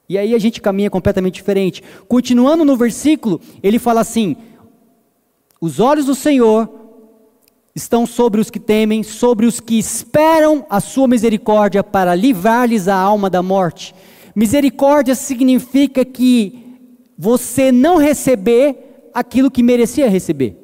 E 0.07 0.17
aí 0.17 0.35
a 0.35 0.39
gente 0.39 0.61
caminha 0.61 0.89
completamente 0.89 1.35
diferente. 1.35 1.81
Continuando 2.07 2.63
no 2.63 2.77
versículo, 2.77 3.41
ele 3.61 3.79
fala 3.79 4.01
assim: 4.01 4.35
Os 5.59 5.79
olhos 5.79 6.05
do 6.05 6.15
Senhor 6.15 6.82
estão 7.75 8.05
sobre 8.05 8.39
os 8.39 8.49
que 8.49 8.59
temem, 8.59 9.01
sobre 9.01 9.45
os 9.45 9.59
que 9.59 9.79
esperam 9.79 10.65
a 10.69 10.79
sua 10.79 11.07
misericórdia 11.07 11.83
para 11.83 12.13
livrar-lhes 12.13 12.87
a 12.87 12.95
alma 12.95 13.29
da 13.29 13.41
morte. 13.41 13.95
Misericórdia 14.35 15.15
significa 15.15 16.05
que 16.05 16.77
você 17.17 17.71
não 17.71 17.97
receber 17.97 19.09
aquilo 19.13 19.49
que 19.49 19.63
merecia 19.63 20.09
receber. 20.09 20.57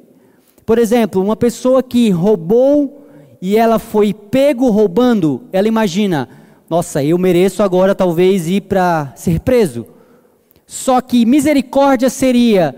Por 0.64 0.78
exemplo, 0.78 1.22
uma 1.22 1.36
pessoa 1.36 1.82
que 1.82 2.10
roubou 2.10 3.08
e 3.42 3.56
ela 3.56 3.78
foi 3.78 4.12
pego 4.12 4.68
roubando, 4.70 5.42
ela 5.52 5.66
imagina, 5.66 6.28
nossa, 6.68 7.02
eu 7.02 7.18
mereço 7.18 7.62
agora 7.62 7.94
talvez 7.94 8.46
ir 8.46 8.62
para 8.62 9.12
ser 9.16 9.40
preso. 9.40 9.86
Só 10.66 11.00
que 11.00 11.26
misericórdia 11.26 12.08
seria: 12.08 12.74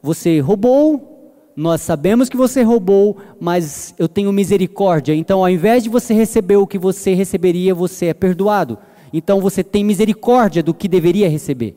você 0.00 0.38
roubou, 0.38 1.15
nós 1.56 1.80
sabemos 1.80 2.28
que 2.28 2.36
você 2.36 2.62
roubou, 2.62 3.16
mas 3.40 3.94
eu 3.98 4.06
tenho 4.06 4.30
misericórdia. 4.30 5.14
Então, 5.14 5.40
ao 5.40 5.48
invés 5.48 5.82
de 5.82 5.88
você 5.88 6.12
receber 6.12 6.56
o 6.56 6.66
que 6.66 6.78
você 6.78 7.14
receberia, 7.14 7.74
você 7.74 8.06
é 8.06 8.14
perdoado. 8.14 8.76
Então, 9.10 9.40
você 9.40 9.64
tem 9.64 9.82
misericórdia 9.82 10.62
do 10.62 10.74
que 10.74 10.86
deveria 10.86 11.30
receber. 11.30 11.74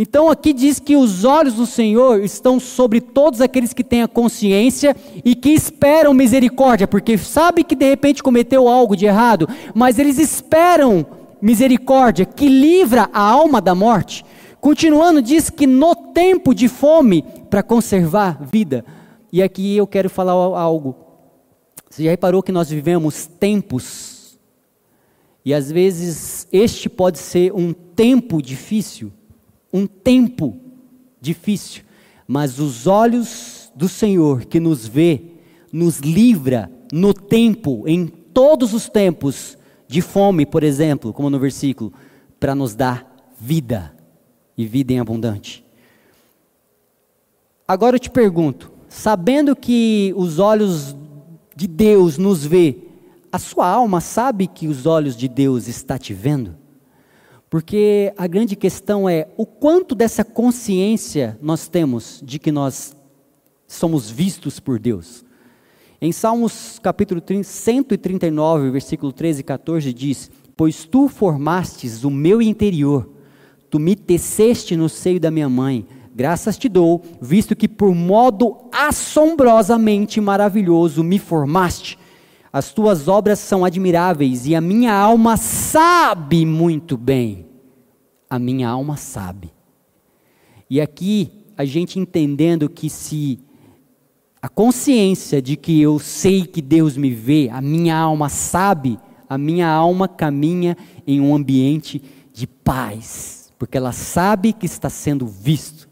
Então 0.00 0.30
aqui 0.30 0.52
diz 0.52 0.78
que 0.78 0.94
os 0.94 1.24
olhos 1.24 1.54
do 1.54 1.66
Senhor 1.66 2.22
estão 2.22 2.60
sobre 2.60 3.00
todos 3.00 3.40
aqueles 3.40 3.72
que 3.72 3.82
têm 3.82 4.00
a 4.00 4.06
consciência 4.06 4.94
e 5.24 5.34
que 5.34 5.48
esperam 5.48 6.14
misericórdia, 6.14 6.86
porque 6.86 7.18
sabe 7.18 7.64
que 7.64 7.74
de 7.74 7.88
repente 7.88 8.22
cometeu 8.22 8.68
algo 8.68 8.94
de 8.94 9.06
errado, 9.06 9.48
mas 9.74 9.98
eles 9.98 10.16
esperam 10.16 11.04
misericórdia 11.42 12.24
que 12.24 12.48
livra 12.48 13.10
a 13.12 13.20
alma 13.20 13.60
da 13.60 13.74
morte. 13.74 14.24
Continuando, 14.60 15.20
diz 15.20 15.50
que 15.50 15.66
no 15.66 15.96
tempo 15.96 16.54
de 16.54 16.68
fome, 16.68 17.24
para 17.50 17.62
conservar 17.62 18.38
vida. 18.40 18.84
E 19.32 19.42
aqui 19.42 19.76
eu 19.76 19.86
quero 19.86 20.08
falar 20.08 20.32
algo. 20.32 20.96
Você 21.90 22.04
já 22.04 22.10
reparou 22.10 22.42
que 22.42 22.52
nós 22.52 22.70
vivemos 22.70 23.26
tempos? 23.26 24.38
E 25.44 25.54
às 25.54 25.70
vezes 25.70 26.46
este 26.52 26.88
pode 26.88 27.18
ser 27.18 27.52
um 27.52 27.72
tempo 27.72 28.42
difícil 28.42 29.12
um 29.72 29.86
tempo 29.86 30.58
difícil, 31.20 31.82
mas 32.26 32.58
os 32.58 32.86
olhos 32.86 33.70
do 33.74 33.88
Senhor 33.88 34.44
que 34.44 34.58
nos 34.60 34.86
vê, 34.86 35.22
nos 35.72 35.98
livra 35.98 36.70
no 36.92 37.12
tempo, 37.12 37.84
em 37.86 38.06
todos 38.06 38.72
os 38.72 38.88
tempos 38.88 39.56
de 39.86 40.00
fome, 40.00 40.46
por 40.46 40.62
exemplo, 40.62 41.12
como 41.12 41.30
no 41.30 41.38
versículo, 41.38 41.92
para 42.38 42.54
nos 42.54 42.74
dar 42.74 43.06
vida 43.38 43.94
e 44.56 44.66
vida 44.66 44.92
em 44.92 45.00
abundante. 45.00 45.64
Agora 47.66 47.96
eu 47.96 48.00
te 48.00 48.10
pergunto, 48.10 48.72
sabendo 48.88 49.54
que 49.54 50.12
os 50.16 50.38
olhos 50.38 50.96
de 51.54 51.66
Deus 51.66 52.18
nos 52.18 52.44
vê, 52.44 52.76
a 53.30 53.38
sua 53.38 53.68
alma 53.68 54.00
sabe 54.00 54.46
que 54.46 54.66
os 54.66 54.86
olhos 54.86 55.16
de 55.16 55.28
Deus 55.28 55.68
está 55.68 55.98
te 55.98 56.14
vendo? 56.14 56.56
Porque 57.50 58.12
a 58.16 58.26
grande 58.26 58.54
questão 58.56 59.08
é 59.08 59.28
o 59.36 59.46
quanto 59.46 59.94
dessa 59.94 60.24
consciência 60.24 61.38
nós 61.40 61.68
temos 61.68 62.22
de 62.24 62.38
que 62.38 62.52
nós 62.52 62.94
somos 63.66 64.10
vistos 64.10 64.60
por 64.60 64.78
Deus. 64.78 65.24
Em 66.00 66.12
Salmos 66.12 66.78
capítulo 66.80 67.22
139, 67.42 68.70
versículo 68.70 69.12
13 69.12 69.40
e 69.40 69.44
14 69.44 69.92
diz: 69.92 70.30
Pois 70.56 70.84
tu 70.84 71.08
formastes 71.08 72.04
o 72.04 72.10
meu 72.10 72.40
interior, 72.40 73.08
tu 73.68 73.78
me 73.78 73.96
teceste 73.96 74.76
no 74.76 74.88
seio 74.88 75.18
da 75.18 75.30
minha 75.30 75.48
mãe. 75.48 75.86
Graças 76.18 76.58
te 76.58 76.68
dou, 76.68 77.00
visto 77.22 77.54
que 77.54 77.68
por 77.68 77.94
modo 77.94 78.56
assombrosamente 78.72 80.20
maravilhoso 80.20 81.04
me 81.04 81.16
formaste. 81.16 81.96
As 82.52 82.72
tuas 82.72 83.06
obras 83.06 83.38
são 83.38 83.64
admiráveis 83.64 84.44
e 84.44 84.52
a 84.52 84.60
minha 84.60 84.92
alma 84.92 85.36
sabe 85.36 86.44
muito 86.44 86.96
bem. 86.96 87.46
A 88.28 88.36
minha 88.36 88.68
alma 88.68 88.96
sabe. 88.96 89.52
E 90.68 90.80
aqui 90.80 91.30
a 91.56 91.64
gente 91.64 92.00
entendendo 92.00 92.68
que 92.68 92.90
se 92.90 93.38
a 94.42 94.48
consciência 94.48 95.40
de 95.40 95.54
que 95.54 95.80
eu 95.80 96.00
sei 96.00 96.44
que 96.44 96.60
Deus 96.60 96.96
me 96.96 97.10
vê, 97.10 97.48
a 97.48 97.60
minha 97.60 97.96
alma 97.96 98.28
sabe, 98.28 98.98
a 99.28 99.38
minha 99.38 99.68
alma 99.68 100.08
caminha 100.08 100.76
em 101.06 101.20
um 101.20 101.32
ambiente 101.32 102.02
de 102.32 102.48
paz, 102.48 103.52
porque 103.56 103.78
ela 103.78 103.92
sabe 103.92 104.52
que 104.52 104.66
está 104.66 104.90
sendo 104.90 105.24
visto. 105.24 105.87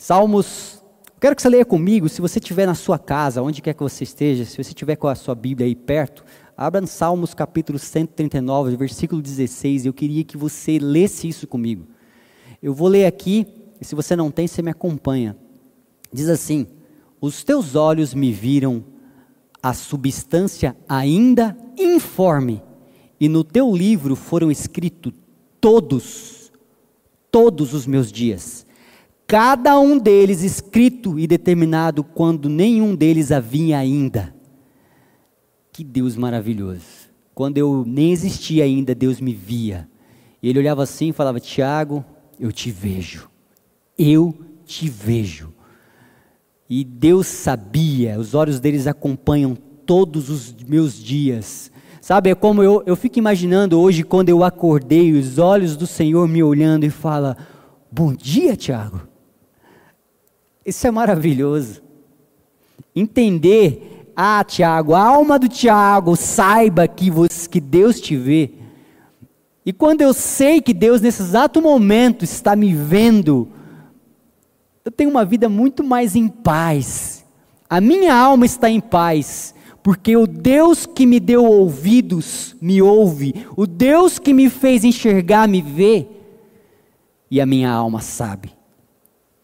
Salmos, 0.00 0.82
quero 1.20 1.36
que 1.36 1.42
você 1.42 1.50
leia 1.50 1.62
comigo, 1.62 2.08
se 2.08 2.22
você 2.22 2.38
estiver 2.38 2.64
na 2.64 2.74
sua 2.74 2.98
casa, 2.98 3.42
onde 3.42 3.60
quer 3.60 3.74
que 3.74 3.82
você 3.82 4.02
esteja, 4.02 4.46
se 4.46 4.56
você 4.56 4.70
estiver 4.70 4.96
com 4.96 5.06
a 5.06 5.14
sua 5.14 5.34
Bíblia 5.34 5.66
aí 5.66 5.74
perto, 5.74 6.24
abra 6.56 6.80
no 6.80 6.86
Salmos 6.86 7.34
capítulo 7.34 7.78
139, 7.78 8.78
versículo 8.78 9.20
16, 9.20 9.84
eu 9.84 9.92
queria 9.92 10.24
que 10.24 10.38
você 10.38 10.78
lesse 10.78 11.28
isso 11.28 11.46
comigo. 11.46 11.86
Eu 12.62 12.72
vou 12.72 12.88
ler 12.88 13.04
aqui, 13.04 13.46
e 13.78 13.84
se 13.84 13.94
você 13.94 14.16
não 14.16 14.30
tem, 14.30 14.46
você 14.48 14.62
me 14.62 14.70
acompanha. 14.70 15.36
Diz 16.10 16.30
assim: 16.30 16.66
os 17.20 17.44
teus 17.44 17.74
olhos 17.74 18.14
me 18.14 18.32
viram 18.32 18.82
a 19.62 19.74
substância 19.74 20.74
ainda 20.88 21.54
informe, 21.78 22.62
e 23.20 23.28
no 23.28 23.44
teu 23.44 23.76
livro 23.76 24.16
foram 24.16 24.50
escritos 24.50 25.12
todos, 25.60 26.50
todos 27.30 27.74
os 27.74 27.86
meus 27.86 28.10
dias, 28.10 28.64
cada 29.30 29.78
um 29.78 29.96
deles 29.96 30.42
escrito 30.42 31.16
e 31.16 31.24
determinado 31.24 32.02
quando 32.02 32.48
nenhum 32.48 32.96
deles 32.96 33.30
havia 33.30 33.78
ainda. 33.78 34.34
Que 35.72 35.84
Deus 35.84 36.16
maravilhoso! 36.16 37.08
Quando 37.32 37.56
eu 37.56 37.84
nem 37.86 38.10
existia 38.10 38.64
ainda, 38.64 38.92
Deus 38.92 39.20
me 39.20 39.32
via. 39.32 39.88
E 40.42 40.48
ele 40.48 40.58
olhava 40.58 40.82
assim 40.82 41.10
e 41.10 41.12
falava: 41.12 41.38
Tiago, 41.38 42.04
eu 42.40 42.50
te 42.50 42.72
vejo, 42.72 43.30
eu 43.96 44.34
te 44.66 44.88
vejo. 44.88 45.54
E 46.68 46.82
Deus 46.82 47.28
sabia, 47.28 48.18
os 48.18 48.34
olhos 48.34 48.58
deles 48.58 48.88
acompanham 48.88 49.56
todos 49.86 50.28
os 50.28 50.52
meus 50.66 51.00
dias. 51.00 51.70
Sabe, 52.00 52.30
é 52.30 52.34
como 52.34 52.64
eu, 52.64 52.82
eu 52.84 52.96
fico 52.96 53.20
imaginando 53.20 53.78
hoje, 53.78 54.02
quando 54.02 54.28
eu 54.28 54.42
acordei, 54.42 55.12
os 55.12 55.38
olhos 55.38 55.76
do 55.76 55.86
Senhor 55.86 56.26
me 56.26 56.42
olhando 56.42 56.82
e 56.84 56.90
fala: 56.90 57.36
Bom 57.92 58.12
dia, 58.12 58.56
Tiago. 58.56 59.09
Isso 60.64 60.86
é 60.86 60.90
maravilhoso. 60.90 61.82
Entender, 62.94 64.06
ah, 64.14 64.44
Tiago, 64.44 64.94
a 64.94 65.02
alma 65.02 65.38
do 65.38 65.48
Tiago, 65.48 66.16
saiba 66.16 66.86
que, 66.86 67.10
você, 67.10 67.48
que 67.48 67.60
Deus 67.60 68.00
te 68.00 68.16
vê. 68.16 68.50
E 69.64 69.72
quando 69.72 70.00
eu 70.02 70.12
sei 70.12 70.60
que 70.60 70.74
Deus, 70.74 71.00
nesse 71.00 71.22
exato 71.22 71.60
momento, 71.60 72.24
está 72.24 72.56
me 72.56 72.74
vendo, 72.74 73.48
eu 74.84 74.90
tenho 74.90 75.10
uma 75.10 75.24
vida 75.24 75.48
muito 75.48 75.84
mais 75.84 76.16
em 76.16 76.28
paz. 76.28 77.24
A 77.68 77.80
minha 77.80 78.14
alma 78.14 78.44
está 78.44 78.68
em 78.68 78.80
paz, 78.80 79.54
porque 79.82 80.16
o 80.16 80.26
Deus 80.26 80.86
que 80.86 81.06
me 81.06 81.20
deu 81.20 81.44
ouvidos 81.44 82.56
me 82.60 82.82
ouve, 82.82 83.46
o 83.56 83.66
Deus 83.66 84.18
que 84.18 84.34
me 84.34 84.50
fez 84.50 84.84
enxergar 84.84 85.46
me 85.46 85.62
vê, 85.62 86.06
e 87.30 87.40
a 87.40 87.46
minha 87.46 87.70
alma 87.70 88.00
sabe. 88.00 88.59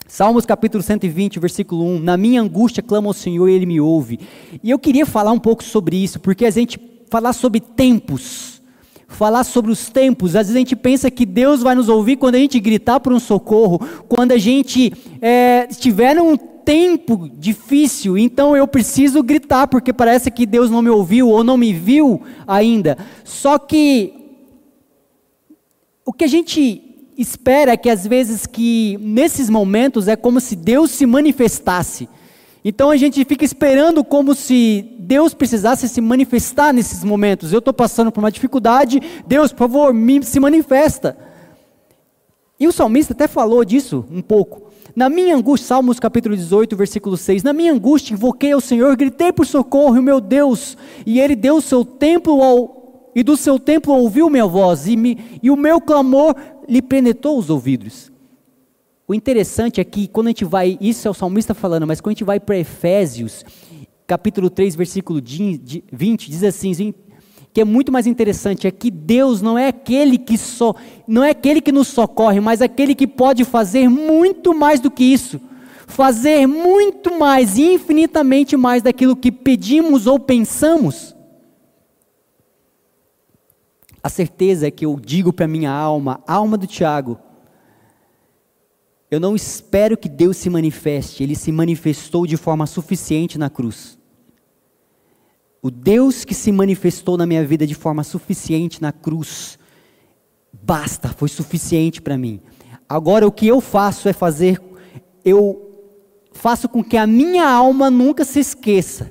Salmos 0.08 0.46
capítulo 0.46 0.82
120, 0.82 1.40
versículo 1.40 1.84
1: 1.84 1.98
Na 1.98 2.16
minha 2.16 2.40
angústia 2.40 2.82
clamo 2.82 3.08
ao 3.08 3.14
Senhor 3.14 3.48
e 3.48 3.54
Ele 3.54 3.66
me 3.66 3.80
ouve. 3.80 4.20
E 4.62 4.70
eu 4.70 4.78
queria 4.78 5.04
falar 5.04 5.32
um 5.32 5.38
pouco 5.38 5.64
sobre 5.64 5.96
isso, 5.96 6.20
porque 6.20 6.46
a 6.46 6.50
gente 6.50 6.78
falar 7.10 7.32
sobre 7.32 7.60
tempos, 7.60 8.62
falar 9.08 9.42
sobre 9.42 9.72
os 9.72 9.88
tempos. 9.88 10.36
Às 10.36 10.46
vezes 10.46 10.54
a 10.54 10.58
gente 10.60 10.76
pensa 10.76 11.10
que 11.10 11.26
Deus 11.26 11.60
vai 11.60 11.74
nos 11.74 11.88
ouvir 11.88 12.16
quando 12.16 12.36
a 12.36 12.38
gente 12.38 12.60
gritar 12.60 13.00
por 13.00 13.12
um 13.12 13.18
socorro, 13.18 13.80
quando 14.08 14.30
a 14.30 14.38
gente 14.38 14.92
é, 15.20 15.66
estiver 15.68 16.14
num 16.14 16.36
tempo 16.36 17.28
difícil, 17.38 18.16
então 18.18 18.56
eu 18.56 18.66
preciso 18.66 19.22
gritar, 19.22 19.68
porque 19.68 19.92
parece 19.92 20.30
que 20.32 20.44
Deus 20.44 20.68
não 20.70 20.82
me 20.82 20.90
ouviu 20.90 21.28
ou 21.28 21.42
não 21.42 21.56
me 21.56 21.72
viu 21.72 22.22
ainda. 22.46 22.96
Só 23.24 23.58
que 23.58 24.12
o 26.04 26.12
que 26.12 26.24
a 26.24 26.28
gente 26.28 26.85
espera 27.16 27.76
que 27.76 27.88
às 27.88 28.06
vezes 28.06 28.46
que 28.46 28.98
nesses 29.00 29.48
momentos 29.48 30.08
é 30.08 30.16
como 30.16 30.40
se 30.40 30.54
Deus 30.54 30.90
se 30.90 31.06
manifestasse. 31.06 32.08
Então 32.64 32.90
a 32.90 32.96
gente 32.96 33.24
fica 33.24 33.44
esperando 33.44 34.02
como 34.02 34.34
se 34.34 34.96
Deus 34.98 35.32
precisasse 35.32 35.88
se 35.88 36.00
manifestar 36.00 36.72
nesses 36.72 37.04
momentos. 37.04 37.52
Eu 37.52 37.60
estou 37.60 37.72
passando 37.72 38.10
por 38.10 38.20
uma 38.20 38.30
dificuldade, 38.30 39.00
Deus, 39.26 39.52
por 39.52 39.58
favor, 39.58 39.94
me, 39.94 40.22
se 40.24 40.40
manifesta. 40.40 41.16
E 42.58 42.66
o 42.66 42.72
salmista 42.72 43.12
até 43.12 43.28
falou 43.28 43.64
disso 43.64 44.04
um 44.10 44.20
pouco. 44.20 44.66
Na 44.96 45.10
minha 45.10 45.36
angústia, 45.36 45.68
Salmos 45.68 46.00
capítulo 46.00 46.34
18, 46.34 46.74
versículo 46.74 47.18
6. 47.18 47.42
Na 47.42 47.52
minha 47.52 47.72
angústia 47.72 48.14
invoquei 48.14 48.52
ao 48.52 48.62
Senhor, 48.62 48.96
gritei 48.96 49.30
por 49.30 49.44
socorro, 49.44 50.00
meu 50.00 50.20
Deus, 50.22 50.76
e 51.04 51.20
Ele 51.20 51.36
deu 51.36 51.60
seu 51.60 51.84
templo 51.84 52.42
ao, 52.42 53.12
e 53.14 53.22
do 53.22 53.36
seu 53.36 53.58
templo 53.58 53.92
ouviu 53.92 54.30
minha 54.30 54.46
voz, 54.46 54.86
e, 54.86 54.96
me, 54.96 55.38
e 55.42 55.50
o 55.50 55.56
meu 55.56 55.82
clamor 55.82 56.34
lhe 56.68 56.82
penettou 56.82 57.38
os 57.38 57.50
ouvidos. 57.50 58.12
O 59.08 59.14
interessante 59.14 59.80
é 59.80 59.84
que 59.84 60.08
quando 60.08 60.26
a 60.26 60.30
gente 60.30 60.44
vai, 60.44 60.76
isso 60.80 61.06
é 61.06 61.10
o 61.10 61.14
salmista 61.14 61.54
falando, 61.54 61.86
mas 61.86 62.00
quando 62.00 62.10
a 62.10 62.14
gente 62.14 62.24
vai 62.24 62.40
para 62.40 62.58
Efésios, 62.58 63.44
capítulo 64.06 64.50
3, 64.50 64.74
versículo 64.74 65.20
20, 65.22 66.30
diz 66.30 66.42
assim, 66.42 66.92
que 67.56 67.60
é 67.62 67.64
muito 67.64 67.90
mais 67.90 68.06
interessante, 68.06 68.66
é 68.66 68.70
que 68.70 68.90
Deus 68.90 69.40
não 69.40 69.56
é 69.56 69.68
aquele 69.68 70.18
que 70.18 70.36
só, 70.36 70.74
não 71.08 71.24
é 71.24 71.30
aquele 71.30 71.62
que 71.62 71.72
nos 71.72 71.88
socorre, 71.88 72.38
mas 72.38 72.60
aquele 72.60 72.94
que 72.94 73.06
pode 73.06 73.44
fazer 73.44 73.88
muito 73.88 74.54
mais 74.54 74.78
do 74.78 74.90
que 74.90 75.04
isso. 75.04 75.40
Fazer 75.86 76.46
muito 76.46 77.18
mais, 77.18 77.56
infinitamente 77.56 78.58
mais 78.58 78.82
daquilo 78.82 79.16
que 79.16 79.32
pedimos 79.32 80.06
ou 80.06 80.18
pensamos. 80.18 81.15
A 84.06 84.08
certeza 84.08 84.68
é 84.68 84.70
que 84.70 84.86
eu 84.86 85.00
digo 85.04 85.32
para 85.32 85.48
minha 85.48 85.72
alma, 85.72 86.22
alma 86.28 86.56
do 86.56 86.64
Tiago, 86.64 87.18
eu 89.10 89.18
não 89.18 89.34
espero 89.34 89.96
que 89.96 90.08
Deus 90.08 90.36
se 90.36 90.48
manifeste, 90.48 91.24
ele 91.24 91.34
se 91.34 91.50
manifestou 91.50 92.24
de 92.24 92.36
forma 92.36 92.68
suficiente 92.68 93.36
na 93.36 93.50
cruz. 93.50 93.98
O 95.60 95.72
Deus 95.72 96.24
que 96.24 96.34
se 96.34 96.52
manifestou 96.52 97.16
na 97.16 97.26
minha 97.26 97.44
vida 97.44 97.66
de 97.66 97.74
forma 97.74 98.04
suficiente 98.04 98.80
na 98.80 98.92
cruz, 98.92 99.58
basta, 100.52 101.08
foi 101.08 101.28
suficiente 101.28 102.00
para 102.00 102.16
mim. 102.16 102.40
Agora 102.88 103.26
o 103.26 103.32
que 103.32 103.48
eu 103.48 103.60
faço 103.60 104.08
é 104.08 104.12
fazer, 104.12 104.62
eu 105.24 105.68
faço 106.30 106.68
com 106.68 106.84
que 106.84 106.96
a 106.96 107.08
minha 107.08 107.50
alma 107.50 107.90
nunca 107.90 108.24
se 108.24 108.38
esqueça 108.38 109.10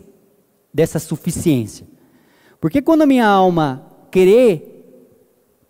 dessa 0.73 0.99
suficiência. 0.99 1.85
Porque 2.61 2.81
quando 2.81 3.01
a 3.01 3.05
minha 3.05 3.27
alma 3.27 3.91
querer 4.09 4.71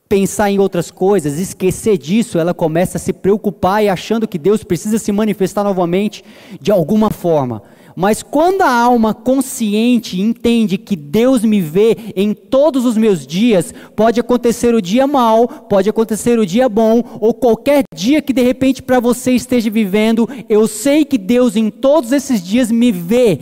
pensar 0.07 0.51
em 0.51 0.59
outras 0.59 0.91
coisas, 0.91 1.39
esquecer 1.39 1.97
disso, 1.97 2.37
ela 2.37 2.53
começa 2.53 2.97
a 2.97 3.01
se 3.01 3.11
preocupar 3.11 3.83
e 3.83 3.89
achando 3.89 4.27
que 4.27 4.37
Deus 4.37 4.63
precisa 4.63 4.99
se 4.99 5.11
manifestar 5.11 5.63
novamente 5.63 6.23
de 6.61 6.71
alguma 6.71 7.09
forma. 7.09 7.63
Mas 7.95 8.21
quando 8.21 8.61
a 8.61 8.69
alma 8.69 9.13
consciente 9.13 10.19
entende 10.19 10.77
que 10.77 10.97
Deus 10.97 11.43
me 11.43 11.61
vê 11.61 12.13
em 12.15 12.33
todos 12.33 12.85
os 12.85 12.97
meus 12.97 13.25
dias, 13.25 13.73
pode 13.95 14.19
acontecer 14.19 14.75
o 14.75 14.81
dia 14.81 15.07
mal, 15.07 15.47
pode 15.47 15.89
acontecer 15.89 16.37
o 16.37 16.45
dia 16.45 16.67
bom, 16.67 17.01
ou 17.21 17.33
qualquer 17.33 17.83
dia 17.95 18.21
que 18.21 18.33
de 18.33 18.43
repente 18.43 18.83
para 18.83 18.99
você 18.99 19.31
esteja 19.31 19.69
vivendo, 19.69 20.27
eu 20.49 20.67
sei 20.67 21.05
que 21.05 21.17
Deus 21.17 21.55
em 21.55 21.69
todos 21.69 22.11
esses 22.11 22.43
dias 22.43 22.69
me 22.69 22.91
vê. 22.91 23.39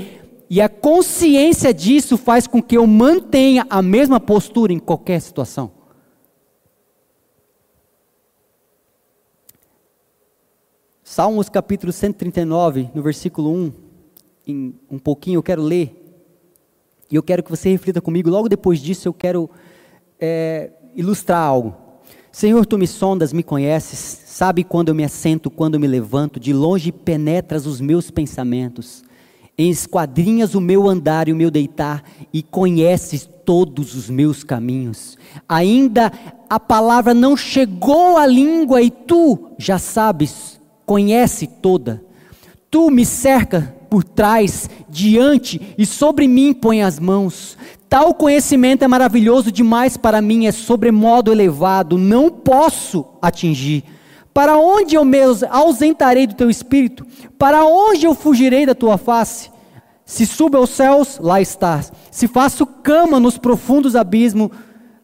E 0.49 0.61
a 0.61 0.69
consciência 0.69 1.73
disso 1.73 2.15
faz 2.15 2.45
com 2.45 2.61
que 2.61 2.77
eu 2.77 2.85
mantenha 2.85 3.65
a 3.67 3.81
mesma 3.81 4.19
postura 4.19 4.71
em 4.71 4.77
qualquer 4.77 5.19
situação. 5.19 5.82
Salmos 11.13 11.47
capítulo 11.47 11.93
139, 11.93 12.89
no 12.91 13.03
versículo 13.03 13.53
1, 13.53 13.71
em 14.47 14.73
um 14.89 14.97
pouquinho 14.97 15.37
eu 15.37 15.43
quero 15.43 15.61
ler, 15.61 15.95
e 17.07 17.15
eu 17.15 17.21
quero 17.21 17.43
que 17.43 17.51
você 17.51 17.69
reflita 17.69 18.01
comigo, 18.01 18.31
logo 18.31 18.49
depois 18.49 18.79
disso 18.79 19.07
eu 19.07 19.13
quero 19.13 19.47
é, 20.19 20.71
ilustrar 20.95 21.39
algo. 21.39 21.75
Senhor, 22.31 22.65
tu 22.65 22.79
me 22.79 22.87
sondas, 22.87 23.31
me 23.31 23.43
conheces, 23.43 23.99
sabe 24.25 24.63
quando 24.63 24.89
eu 24.89 24.95
me 24.95 25.03
assento, 25.03 25.51
quando 25.51 25.75
eu 25.75 25.79
me 25.79 25.85
levanto, 25.85 26.39
de 26.39 26.51
longe 26.51 26.91
penetras 26.91 27.67
os 27.67 27.79
meus 27.79 28.09
pensamentos. 28.09 29.03
esquadrinhas 29.55 30.55
o 30.55 30.59
meu 30.59 30.89
andar 30.89 31.27
e 31.27 31.31
o 31.31 31.35
meu 31.35 31.51
deitar, 31.51 32.03
e 32.33 32.41
conheces 32.41 33.29
todos 33.45 33.93
os 33.93 34.09
meus 34.09 34.43
caminhos. 34.43 35.15
Ainda 35.47 36.11
a 36.49 36.59
palavra 36.59 37.13
não 37.13 37.37
chegou 37.37 38.17
à 38.17 38.25
língua, 38.25 38.81
e 38.81 38.89
tu 38.89 39.51
já 39.59 39.77
sabes, 39.77 40.52
conhece 40.85 41.47
toda. 41.47 42.03
Tu 42.69 42.89
me 42.89 43.05
cerca 43.05 43.75
por 43.89 44.03
trás, 44.03 44.69
diante, 44.89 45.61
e 45.77 45.85
sobre 45.85 46.27
mim 46.27 46.53
põe 46.53 46.81
as 46.81 46.99
mãos. 46.99 47.57
Tal 47.87 48.13
conhecimento 48.15 48.83
é 48.83 48.87
maravilhoso 48.87 49.51
demais 49.51 49.95
para 49.95 50.19
mim, 50.19 50.47
é 50.47 50.51
sobremodo 50.51 51.31
elevado, 51.31 51.97
não 51.97 52.29
posso 52.29 53.05
atingir. 53.21 53.83
Para 54.33 54.57
onde 54.57 54.95
eu 54.95 55.05
me 55.05 55.19
ausentarei 55.49 56.25
do 56.25 56.33
teu 56.33 56.49
espírito? 56.49 57.05
Para 57.37 57.63
onde 57.65 58.07
eu 58.07 58.15
fugirei 58.15 58.65
da 58.65 58.73
tua 58.73 58.97
face? 58.97 59.51
Se 60.05 60.25
subo 60.25 60.57
aos 60.57 60.71
céus, 60.71 61.19
lá 61.21 61.39
estás. 61.39 61.93
Se 62.09 62.27
faço 62.27 62.65
cama 62.65 63.19
nos 63.19 63.37
profundos 63.37 63.95
abismos, 63.95 64.49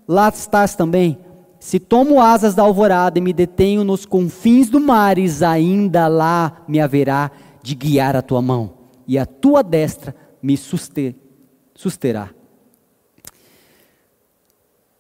lá 0.08 0.30
estás 0.30 0.74
também. 0.74 1.20
Se 1.60 1.80
tomo 1.80 2.22
asas 2.22 2.56
da 2.56 2.64
alvorada 2.64 3.20
e 3.20 3.22
me 3.22 3.34
detenho 3.34 3.84
nos 3.84 4.06
confins 4.06 4.70
do 4.70 4.80
mares, 4.80 5.44
ainda 5.44 6.08
lá 6.08 6.64
me 6.68 6.80
haverá 6.80 7.30
de 7.62 7.76
guiar 7.76 8.16
a 8.16 8.22
tua 8.22 8.42
mão, 8.42 8.74
e 9.06 9.18
a 9.18 9.26
tua 9.26 9.62
destra 9.62 10.16
me 10.42 10.56
susterá. 10.56 12.30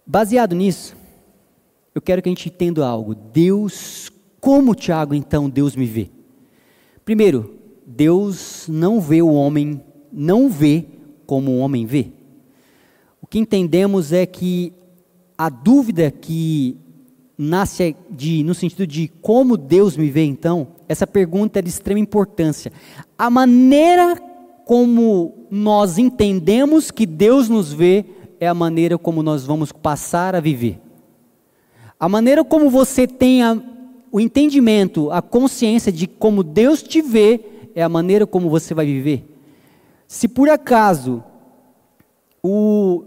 Baseado 0.06 0.54
nisso, 0.54 0.98
eu 1.96 2.02
quero 2.02 2.22
que 2.22 2.28
a 2.28 2.32
gente 2.32 2.50
entenda 2.50 2.86
algo. 2.86 3.16
Deus 3.16 4.12
como, 4.42 4.76
Tiago, 4.76 5.14
então 5.14 5.50
Deus 5.50 5.76
me 5.76 5.86
vê? 5.86 6.10
Primeiro, 7.06 7.58
Deus 7.86 8.68
não 8.68 9.00
vê 9.00 9.22
o 9.22 9.34
homem, 9.34 9.82
não 10.12 10.50
vê 10.50 10.86
como 11.26 11.52
o 11.52 11.60
homem 11.60 11.86
vê. 11.86 12.12
O 13.22 13.28
que 13.28 13.40
entendemos 13.40 14.12
é 14.12 14.26
que 14.26 14.74
a 15.40 15.48
dúvida 15.48 16.12
que 16.12 16.76
nasce 17.38 17.96
de, 18.10 18.44
no 18.44 18.54
sentido 18.54 18.86
de 18.86 19.08
como 19.22 19.56
Deus 19.56 19.96
me 19.96 20.10
vê, 20.10 20.26
então, 20.26 20.68
essa 20.86 21.08
pergunta 21.08 21.60
é 21.60 21.62
de 21.62 21.70
extrema 21.70 21.98
importância. 21.98 22.74
A 23.18 23.30
maneira 23.30 24.22
como 24.66 25.48
nós 25.50 25.98
entendemos 25.98 26.92
que 26.92 27.06
Deus 27.06 27.48
nos 27.48 27.72
vê 27.72 28.04
é 28.38 28.50
a 28.50 28.54
maneira 28.54 28.98
como 28.98 29.24
nós 29.24 29.46
vamos 29.46 29.72
passar 29.72 30.36
a 30.36 30.42
viver. 30.42 30.82
A 31.98 32.10
maneira 32.10 32.44
como 32.44 32.70
você 32.70 33.08
tem 33.08 33.42
a 33.42 33.58
o 34.12 34.20
entendimento, 34.20 35.10
a 35.12 35.22
consciência 35.22 35.92
de 35.92 36.08
como 36.08 36.44
Deus 36.44 36.82
te 36.82 37.02
vê, 37.02 37.40
é 37.76 37.84
a 37.84 37.88
maneira 37.88 38.26
como 38.28 38.50
você 38.50 38.74
vai 38.74 38.86
viver. 38.86 39.24
Se 40.08 40.28
por 40.28 40.50
acaso 40.50 41.24
o, 42.44 43.04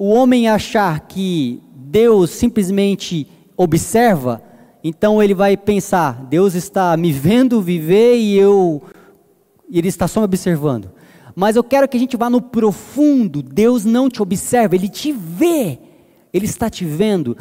o 0.00 0.08
homem 0.08 0.48
achar 0.48 1.00
que 1.00 1.60
Deus 1.76 2.30
simplesmente 2.30 3.26
observa, 3.54 4.42
então 4.82 5.22
ele 5.22 5.34
vai 5.34 5.58
pensar: 5.58 6.24
Deus 6.24 6.54
está 6.54 6.96
me 6.96 7.12
vendo 7.12 7.60
viver 7.60 8.16
e 8.16 8.34
eu 8.34 8.80
ele 9.70 9.88
está 9.88 10.08
só 10.08 10.20
me 10.20 10.24
observando. 10.24 10.90
Mas 11.36 11.54
eu 11.54 11.62
quero 11.62 11.86
que 11.86 11.98
a 11.98 12.00
gente 12.00 12.16
vá 12.16 12.30
no 12.30 12.40
profundo. 12.40 13.42
Deus 13.42 13.84
não 13.84 14.08
te 14.08 14.22
observa, 14.22 14.74
ele 14.74 14.88
te 14.88 15.12
vê. 15.12 15.78
Ele 16.32 16.46
está 16.46 16.70
te 16.70 16.82
vendo. 16.82 17.36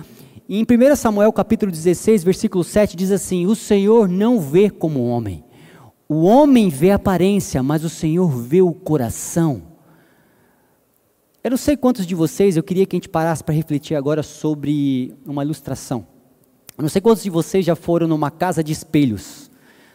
Em 0.49 0.63
1 0.63 0.95
Samuel 0.97 1.31
capítulo 1.31 1.71
16, 1.71 2.25
versículo 2.25 2.65
7 2.65 2.97
diz 2.97 3.09
assim: 3.09 3.45
O 3.45 3.55
Senhor 3.55 4.09
não 4.09 4.37
vê 4.37 4.69
como 4.69 4.99
o 4.99 5.07
homem. 5.07 5.45
O 6.09 6.23
homem 6.23 6.67
vê 6.67 6.91
a 6.91 6.95
aparência, 6.95 7.63
mas 7.63 7.85
o 7.85 7.89
Senhor 7.89 8.27
vê 8.27 8.61
o 8.61 8.73
coração. 8.73 9.68
Eu 11.41 11.51
não 11.51 11.57
sei 11.57 11.77
quantos 11.77 12.05
de 12.05 12.13
vocês, 12.13 12.57
eu 12.57 12.63
queria 12.63 12.85
que 12.85 12.97
a 12.97 12.97
gente 12.97 13.07
parasse 13.07 13.41
para 13.41 13.55
refletir 13.55 13.95
agora 13.95 14.21
sobre 14.21 15.13
uma 15.25 15.41
ilustração. 15.41 16.05
Eu 16.77 16.81
não 16.81 16.89
sei 16.89 17.01
quantos 17.01 17.23
de 17.23 17.29
vocês 17.29 17.65
já 17.65 17.77
foram 17.77 18.09
numa 18.09 18.29
casa 18.29 18.61
de 18.61 18.73
espelhos, 18.73 19.49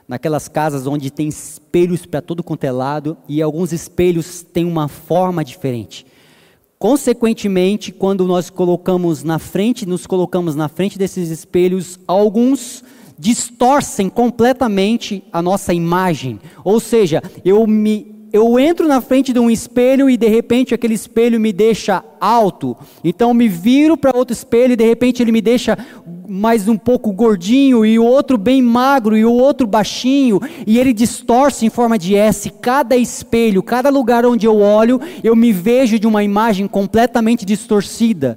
naquelas 0.09 0.49
casas 0.49 0.87
onde 0.87 1.11
tem 1.11 1.29
espelhos 1.29 2.07
para 2.07 2.23
todo 2.23 2.43
quanto 2.43 2.65
é 2.65 2.73
lado 2.73 3.15
e 3.29 3.43
alguns 3.43 3.73
espelhos 3.73 4.41
têm 4.43 4.65
uma 4.65 4.89
forma 4.89 5.45
diferente. 5.45 6.07
Consequentemente, 6.79 7.93
quando 7.93 8.27
nós 8.27 8.49
colocamos 8.49 9.23
na 9.23 9.39
frente, 9.39 9.85
nos 9.85 10.07
colocamos 10.07 10.55
na 10.55 10.69
frente 10.69 10.99
desses 10.99 11.29
espelhos, 11.29 12.01
alguns 12.07 12.83
distorcem 13.19 14.09
completamente 14.09 15.23
a 15.31 15.43
nossa 15.43 15.75
imagem. 15.75 16.41
Ou 16.65 16.81
seja, 16.81 17.23
eu 17.45 17.67
me 17.67 18.14
eu 18.35 18.59
entro 18.59 18.89
na 18.89 19.01
frente 19.01 19.33
de 19.33 19.39
um 19.39 19.49
espelho 19.49 20.11
e 20.11 20.17
de 20.17 20.27
repente 20.27 20.75
aquele 20.75 20.95
espelho 20.95 21.39
me 21.39 21.53
deixa 21.53 22.05
alto. 22.21 22.77
Então 23.05 23.33
me 23.33 23.47
viro 23.47 23.97
para 23.97 24.11
outro 24.13 24.33
espelho 24.33 24.73
e 24.73 24.77
de 24.77 24.85
repente 24.85 25.23
ele 25.23 25.31
me 25.31 25.41
deixa 25.41 25.79
mais 26.29 26.67
um 26.67 26.77
pouco 26.77 27.13
gordinho 27.13 27.87
e 27.87 27.97
o 27.97 28.05
outro 28.05 28.37
bem 28.37 28.61
magro 28.61 29.17
e 29.17 29.25
o 29.25 29.33
outro 29.33 29.69
baixinho 29.69 30.41
e 30.67 30.81
ele 30.81 30.93
distorce 30.93 31.65
em 31.65 31.71
forma 31.71 31.97
de 31.97 32.17
S. 32.17 32.51
Cada 32.61 32.97
espelho, 32.97 33.63
cada 33.63 33.89
lugar 33.89 34.27
onde 34.27 34.49
eu 34.49 34.59
olho, 34.59 35.01
eu 35.23 35.37
me 35.37 35.53
vejo 35.53 35.97
de 35.97 36.07
uma 36.09 36.25
imagem 36.25 36.67
completamente 36.67 37.47
distorcida. 37.47 38.37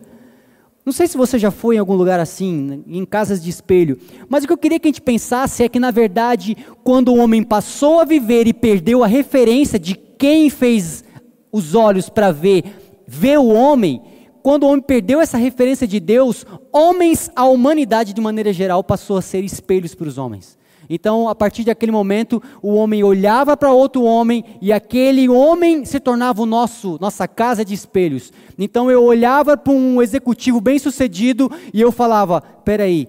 Não 0.88 0.94
sei 0.94 1.06
se 1.06 1.18
você 1.18 1.38
já 1.38 1.52
foi 1.52 1.76
em 1.76 1.80
algum 1.80 1.96
lugar 1.96 2.18
assim, 2.18 2.82
em 2.88 3.04
casas 3.04 3.44
de 3.44 3.50
espelho, 3.50 4.00
mas 4.30 4.46
o 4.46 4.48
que 4.48 4.54
eu 4.54 4.58
queria 4.58 4.80
que 4.80 4.88
a 4.88 4.90
gente 4.90 5.02
pensasse 5.02 5.62
é 5.62 5.68
que, 5.68 5.82
na 5.82 5.92
verdade, 5.92 6.56
quando 6.82 7.10
o 7.10 7.18
homem 7.18 7.44
passou 7.44 8.00
a 8.00 8.06
viver 8.06 8.48
e 8.48 8.54
perdeu 8.54 9.04
a 9.04 9.08
referência 9.08 9.78
de 9.78 9.96
quem 9.96 10.50
fez 10.50 11.04
os 11.52 11.76
olhos 11.76 12.08
para 12.08 12.32
ver, 12.32 12.64
ver 13.06 13.38
o 13.38 13.48
homem, 13.48 14.02
quando 14.42 14.64
o 14.64 14.68
homem 14.68 14.82
perdeu 14.82 15.20
essa 15.20 15.38
referência 15.38 15.86
de 15.86 16.00
Deus, 16.00 16.46
homens, 16.72 17.30
a 17.36 17.44
humanidade 17.44 18.14
de 18.14 18.22
maneira 18.22 18.54
geral 18.54 18.82
passou 18.82 19.18
a 19.18 19.22
ser 19.22 19.44
espelhos 19.44 19.94
para 19.94 20.08
os 20.08 20.18
homens. 20.18 20.57
Então, 20.90 21.28
a 21.28 21.36
partir 21.36 21.64
daquele 21.64 21.92
momento, 21.92 22.42
o 22.62 22.74
homem 22.74 23.04
olhava 23.04 23.58
para 23.58 23.72
outro 23.72 24.04
homem 24.04 24.44
e 24.62 24.72
aquele 24.72 25.28
homem 25.28 25.84
se 25.84 26.00
tornava 26.00 26.42
o 26.42 26.46
nosso 26.46 26.98
nossa 27.02 27.28
casa 27.28 27.66
de 27.66 27.74
espelhos. 27.74 28.32
Então, 28.58 28.90
eu 28.90 29.04
olhava 29.04 29.58
para 29.58 29.74
um 29.74 30.02
executivo 30.02 30.62
bem-sucedido 30.62 31.52
e 31.74 31.82
eu 31.82 31.92
falava: 31.92 32.42
"Peraí, 32.42 33.08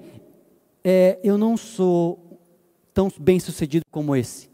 é, 0.82 1.18
eu 1.22 1.38
não 1.38 1.56
sou 1.56 2.38
tão 2.92 3.10
bem-sucedido 3.18 3.84
como 3.90 4.16
esse". 4.16 4.48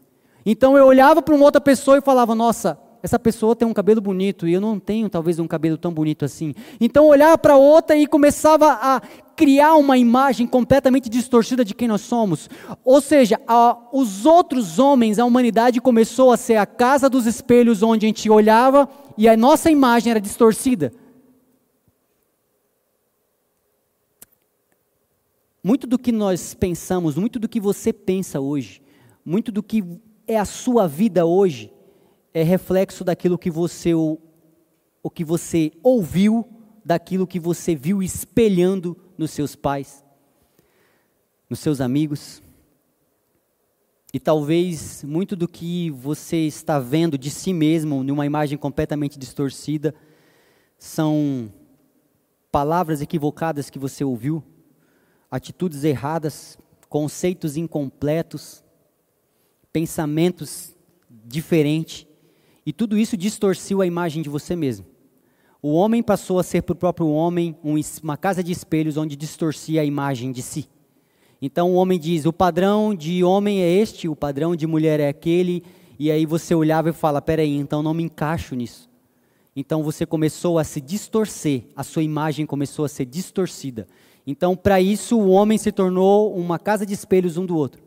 Então, 0.45 0.77
eu 0.77 0.85
olhava 0.85 1.21
para 1.21 1.33
uma 1.33 1.45
outra 1.45 1.61
pessoa 1.61 1.97
e 1.97 2.01
falava: 2.01 2.35
"Nossa, 2.35 2.77
essa 3.05 3.19
pessoa 3.19 3.55
tem 3.55 3.67
um 3.67 3.73
cabelo 3.73 4.01
bonito 4.01 4.47
e 4.47 4.53
eu 4.53 4.59
não 4.59 4.79
tenho 4.79 5.07
talvez 5.07 5.37
um 5.37 5.47
cabelo 5.47 5.77
tão 5.77 5.93
bonito 5.93 6.25
assim. 6.25 6.55
Então 6.81 7.05
olhava 7.05 7.37
para 7.37 7.55
outra 7.55 7.95
e 7.95 8.07
começava 8.07 8.71
a 8.81 8.99
criar 9.35 9.75
uma 9.75 9.95
imagem 9.95 10.47
completamente 10.47 11.07
distorcida 11.07 11.63
de 11.63 11.75
quem 11.75 11.87
nós 11.87 12.01
somos. 12.01 12.49
Ou 12.83 12.99
seja, 12.99 13.39
a, 13.47 13.77
os 13.93 14.25
outros 14.25 14.79
homens, 14.79 15.19
a 15.19 15.25
humanidade 15.25 15.79
começou 15.79 16.31
a 16.31 16.37
ser 16.37 16.55
a 16.55 16.65
casa 16.65 17.07
dos 17.07 17.27
espelhos 17.27 17.83
onde 17.83 18.07
a 18.07 18.09
gente 18.09 18.27
olhava 18.27 18.89
e 19.15 19.29
a 19.29 19.37
nossa 19.37 19.69
imagem 19.69 20.09
era 20.09 20.19
distorcida. 20.19 20.91
Muito 25.63 25.85
do 25.85 25.99
que 25.99 26.11
nós 26.11 26.55
pensamos, 26.55 27.15
muito 27.15 27.37
do 27.37 27.47
que 27.47 27.59
você 27.59 27.93
pensa 27.93 28.39
hoje, 28.39 28.81
muito 29.23 29.51
do 29.51 29.61
que 29.61 29.83
é 30.25 30.39
a 30.39 30.45
sua 30.45 30.87
vida 30.87 31.23
hoje, 31.23 31.71
é 32.35 32.43
reflexo 32.43 33.05
daquilo 33.05 33.37
que 33.37 33.49
você 33.49 33.95
o, 33.95 34.19
o 35.01 35.09
que 35.09 35.23
você 35.23 35.71
ouviu, 35.81 36.45
daquilo 36.83 37.25
que 37.25 37.39
você 37.39 37.73
viu 37.73 38.03
espelhando 38.03 38.97
nos 39.17 39.31
seus 39.31 39.55
pais, 39.55 40.03
nos 41.49 41.61
seus 41.61 41.79
amigos. 41.79 42.43
E 44.13 44.19
talvez 44.19 45.01
muito 45.01 45.33
do 45.33 45.47
que 45.47 45.89
você 45.91 46.45
está 46.45 46.77
vendo 46.77 47.17
de 47.17 47.31
si 47.31 47.53
mesmo, 47.53 48.03
numa 48.03 48.25
imagem 48.25 48.57
completamente 48.57 49.17
distorcida, 49.17 49.95
são 50.77 51.49
palavras 52.51 52.99
equivocadas 52.99 53.69
que 53.69 53.79
você 53.79 54.03
ouviu, 54.03 54.43
atitudes 55.31 55.85
erradas, 55.85 56.57
conceitos 56.89 57.55
incompletos, 57.55 58.61
pensamentos 59.71 60.75
diferentes 61.09 62.04
e 62.65 62.73
tudo 62.73 62.97
isso 62.97 63.15
distorceu 63.15 63.81
a 63.81 63.85
imagem 63.85 64.23
de 64.23 64.29
você 64.29 64.55
mesmo. 64.55 64.85
O 65.61 65.73
homem 65.73 66.01
passou 66.01 66.39
a 66.39 66.43
ser 66.43 66.61
para 66.61 66.73
o 66.73 66.75
próprio 66.75 67.07
homem 67.07 67.55
uma 68.03 68.17
casa 68.17 68.43
de 68.43 68.51
espelhos 68.51 68.97
onde 68.97 69.15
distorcia 69.15 69.81
a 69.81 69.85
imagem 69.85 70.31
de 70.31 70.41
si. 70.41 70.67
Então 71.41 71.71
o 71.71 71.75
homem 71.75 71.99
diz: 71.99 72.25
o 72.25 72.33
padrão 72.33 72.93
de 72.95 73.23
homem 73.23 73.61
é 73.61 73.71
este, 73.71 74.07
o 74.07 74.15
padrão 74.15 74.55
de 74.55 74.65
mulher 74.65 74.99
é 74.99 75.07
aquele, 75.07 75.63
e 75.97 76.11
aí 76.11 76.25
você 76.25 76.53
olhava 76.55 76.89
e 76.89 76.93
fala: 76.93 77.21
peraí, 77.21 77.55
então 77.55 77.83
não 77.83 77.93
me 77.93 78.03
encaixo 78.03 78.55
nisso. 78.55 78.89
Então 79.55 79.81
você 79.81 80.05
começou 80.05 80.59
a 80.59 80.63
se 80.63 80.81
distorcer, 80.81 81.63
a 81.75 81.83
sua 81.83 82.03
imagem 82.03 82.45
começou 82.45 82.85
a 82.85 82.89
ser 82.89 83.05
distorcida. 83.05 83.87
Então, 84.27 84.55
para 84.55 84.81
isso, 84.81 85.17
o 85.17 85.29
homem 85.29 85.57
se 85.57 85.71
tornou 85.71 86.35
uma 86.35 86.57
casa 86.57 86.85
de 86.85 86.93
espelhos 86.93 87.37
um 87.37 87.45
do 87.45 87.55
outro. 87.55 87.84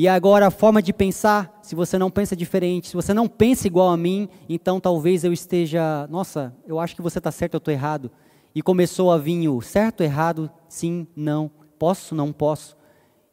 E 0.00 0.06
agora 0.06 0.46
a 0.46 0.50
forma 0.52 0.80
de 0.80 0.92
pensar, 0.92 1.58
se 1.60 1.74
você 1.74 1.98
não 1.98 2.08
pensa 2.08 2.36
diferente, 2.36 2.86
se 2.86 2.94
você 2.94 3.12
não 3.12 3.26
pensa 3.26 3.66
igual 3.66 3.90
a 3.90 3.96
mim, 3.96 4.28
então 4.48 4.78
talvez 4.78 5.24
eu 5.24 5.32
esteja, 5.32 6.06
nossa, 6.06 6.54
eu 6.68 6.78
acho 6.78 6.94
que 6.94 7.02
você 7.02 7.18
está 7.18 7.32
certo, 7.32 7.54
eu 7.54 7.58
estou 7.58 7.74
errado. 7.74 8.08
E 8.54 8.62
começou 8.62 9.10
a 9.10 9.18
vir 9.18 9.48
o 9.48 9.60
certo, 9.60 10.04
errado, 10.04 10.48
sim, 10.68 11.04
não, 11.16 11.50
posso, 11.80 12.14
não 12.14 12.32
posso. 12.32 12.76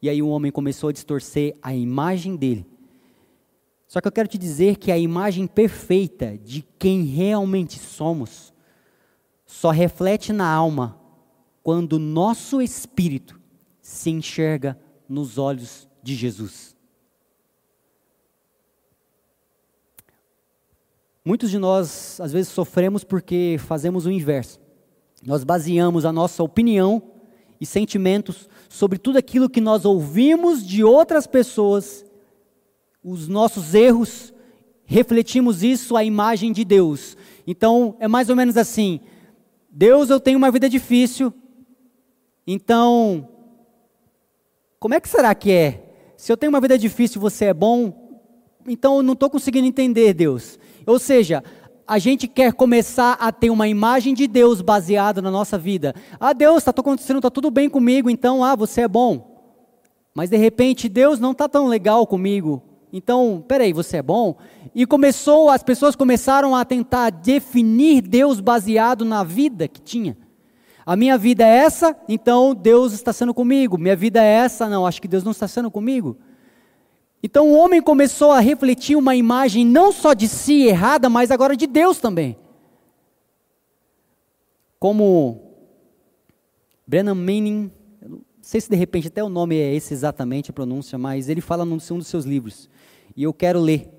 E 0.01 0.09
aí 0.09 0.23
o 0.23 0.27
homem 0.27 0.51
começou 0.51 0.89
a 0.89 0.91
distorcer 0.91 1.55
a 1.61 1.75
imagem 1.75 2.35
dele. 2.35 2.65
Só 3.87 4.01
que 4.01 4.07
eu 4.07 4.11
quero 4.11 4.27
te 4.27 4.39
dizer 4.39 4.77
que 4.77 4.91
a 4.91 4.97
imagem 4.97 5.45
perfeita 5.45 6.35
de 6.35 6.65
quem 6.79 7.03
realmente 7.03 7.77
somos 7.77 8.51
só 9.45 9.69
reflete 9.69 10.33
na 10.33 10.51
alma 10.51 10.99
quando 11.61 11.93
o 11.93 11.99
nosso 11.99 12.59
espírito 12.59 13.39
se 13.83 14.09
enxerga 14.09 14.79
nos 15.07 15.37
olhos 15.37 15.87
de 16.05 16.13
Jesus. 16.13 16.75
Muitos 21.25 21.49
de 21.49 21.57
nós, 21.57 22.21
às 22.21 22.31
vezes, 22.31 22.51
sofremos 22.51 23.03
porque 23.03 23.57
fazemos 23.57 24.05
o 24.05 24.11
inverso. 24.11 24.59
Nós 25.25 25.43
baseamos 25.43 26.05
a 26.05 26.13
nossa 26.13 26.43
opinião 26.43 27.01
e 27.59 27.65
sentimentos 27.65 28.47
sobre 28.69 28.99
tudo 28.99 29.17
aquilo 29.17 29.49
que 29.49 29.59
nós 29.59 29.83
ouvimos 29.83 30.63
de 30.63 30.83
outras 30.83 31.25
pessoas, 31.25 32.05
os 33.03 33.27
nossos 33.27 33.73
erros, 33.73 34.31
refletimos 34.85 35.63
isso 35.63 35.97
à 35.97 36.03
imagem 36.03 36.51
de 36.51 36.63
Deus. 36.63 37.17
Então, 37.47 37.97
é 37.99 38.07
mais 38.07 38.29
ou 38.29 38.35
menos 38.35 38.57
assim: 38.57 38.99
Deus, 39.71 40.11
eu 40.11 40.19
tenho 40.19 40.37
uma 40.37 40.51
vida 40.51 40.69
difícil, 40.69 41.33
então, 42.45 43.27
como 44.79 44.93
é 44.93 44.99
que 44.99 45.09
será 45.09 45.33
que 45.33 45.51
é? 45.51 45.84
Se 46.17 46.31
eu 46.31 46.37
tenho 46.37 46.49
uma 46.49 46.61
vida 46.61 46.77
difícil, 46.77 47.19
você 47.19 47.45
é 47.45 47.53
bom, 47.53 47.93
então 48.67 48.97
eu 48.97 49.03
não 49.03 49.13
estou 49.13 49.29
conseguindo 49.29 49.67
entender 49.67 50.13
Deus. 50.13 50.57
Ou 50.85 50.97
seja, 50.97 51.43
a 51.87 51.99
gente 51.99 52.27
quer 52.27 52.53
começar 52.53 53.13
a 53.13 53.31
ter 53.31 53.49
uma 53.49 53.67
imagem 53.67 54.13
de 54.13 54.27
Deus 54.27 54.61
baseada 54.61 55.21
na 55.21 55.29
nossa 55.29 55.57
vida. 55.57 55.93
Ah, 56.19 56.33
Deus, 56.33 56.57
está 56.57 56.71
acontecendo, 56.71 57.17
está 57.17 57.29
tudo 57.29 57.51
bem 57.51 57.69
comigo, 57.69 58.09
então, 58.09 58.43
ah, 58.43 58.55
você 58.55 58.81
é 58.81 58.87
bom. 58.87 59.35
Mas 60.13 60.29
de 60.29 60.37
repente, 60.37 60.87
Deus 60.87 61.19
não 61.19 61.31
está 61.31 61.47
tão 61.47 61.67
legal 61.67 62.07
comigo. 62.07 62.63
Então, 62.91 63.43
peraí, 63.45 63.73
você 63.73 63.97
é 63.97 64.01
bom? 64.01 64.37
E 64.73 64.85
começou, 64.85 65.49
as 65.49 65.61
pessoas 65.61 65.95
começaram 65.95 66.55
a 66.55 66.63
tentar 66.63 67.09
definir 67.09 68.01
Deus 68.01 68.39
baseado 68.39 69.03
na 69.03 69.23
vida 69.23 69.67
que 69.67 69.81
tinha. 69.81 70.17
A 70.85 70.95
minha 70.95 71.17
vida 71.17 71.43
é 71.43 71.47
essa, 71.47 71.97
então 72.07 72.53
Deus 72.53 72.93
está 72.93 73.11
sendo 73.11 73.33
comigo. 73.33 73.77
Minha 73.77 73.95
vida 73.95 74.23
é 74.23 74.27
essa, 74.27 74.69
não, 74.69 74.85
acho 74.85 75.01
que 75.01 75.07
Deus 75.07 75.23
não 75.23 75.31
está 75.31 75.47
sendo 75.47 75.71
comigo. 75.71 76.17
Então 77.23 77.49
o 77.49 77.57
homem 77.57 77.81
começou 77.81 78.31
a 78.31 78.39
refletir 78.39 78.95
uma 78.95 79.15
imagem 79.15 79.65
não 79.65 79.91
só 79.91 80.13
de 80.13 80.27
si 80.27 80.67
errada, 80.67 81.09
mas 81.09 81.31
agora 81.31 81.55
de 81.55 81.65
Deus 81.65 81.97
também. 81.97 82.37
Como 84.77 85.41
Brennan 86.85 87.15
Manning, 87.15 87.71
não 88.07 88.21
sei 88.39 88.61
se 88.61 88.69
de 88.69 88.75
repente 88.75 89.07
até 89.07 89.23
o 89.23 89.29
nome 89.29 89.55
é 89.55 89.73
esse 89.73 89.91
exatamente 89.91 90.51
a 90.51 90.53
pronúncia, 90.53 90.99
mas 90.99 91.29
ele 91.29 91.41
fala 91.41 91.65
num 91.65 91.79
um 91.91 91.97
dos 91.97 92.07
seus 92.07 92.25
livros. 92.25 92.69
E 93.15 93.23
eu 93.23 93.33
quero 93.33 93.59
ler 93.59 93.94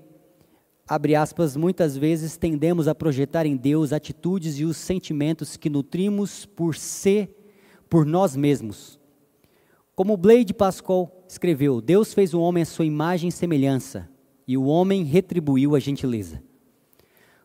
abre 0.87 1.15
aspas, 1.15 1.55
muitas 1.55 1.97
vezes 1.97 2.37
tendemos 2.37 2.87
a 2.87 2.95
projetar 2.95 3.45
em 3.45 3.57
Deus 3.57 3.91
atitudes 3.91 4.59
e 4.59 4.63
os 4.63 4.77
sentimentos 4.77 5.57
que 5.57 5.69
nutrimos 5.69 6.45
por 6.45 6.75
ser, 6.75 7.29
por 7.89 8.05
nós 8.05 8.35
mesmos. 8.35 8.99
Como 9.95 10.15
Blade 10.15 10.53
Pascal 10.53 11.11
escreveu, 11.27 11.81
Deus 11.81 12.13
fez 12.13 12.33
o 12.33 12.39
homem 12.39 12.63
à 12.63 12.65
sua 12.65 12.85
imagem 12.85 13.29
e 13.29 13.31
semelhança, 13.31 14.09
e 14.47 14.57
o 14.57 14.65
homem 14.65 15.03
retribuiu 15.03 15.75
a 15.75 15.79
gentileza. 15.79 16.41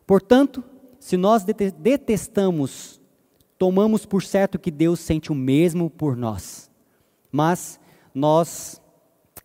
Portanto, 0.05 0.63
se 0.99 1.17
nós 1.17 1.43
detestamos, 1.43 3.01
tomamos 3.57 4.05
por 4.05 4.23
certo 4.23 4.59
que 4.59 4.71
Deus 4.71 4.99
sente 4.99 5.31
o 5.31 5.35
mesmo 5.35 5.89
por 5.89 6.15
nós. 6.15 6.69
Mas 7.31 7.79
nós 8.13 8.79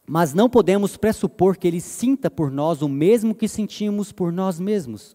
mas 0.08 0.32
não 0.32 0.48
podemos 0.48 0.96
pressupor 0.96 1.56
que 1.56 1.68
ele 1.68 1.80
sinta 1.80 2.30
por 2.30 2.50
nós 2.50 2.80
o 2.80 2.88
mesmo 2.88 3.34
que 3.34 3.46
sentimos 3.46 4.10
por 4.10 4.32
nós 4.32 4.58
mesmos, 4.58 5.14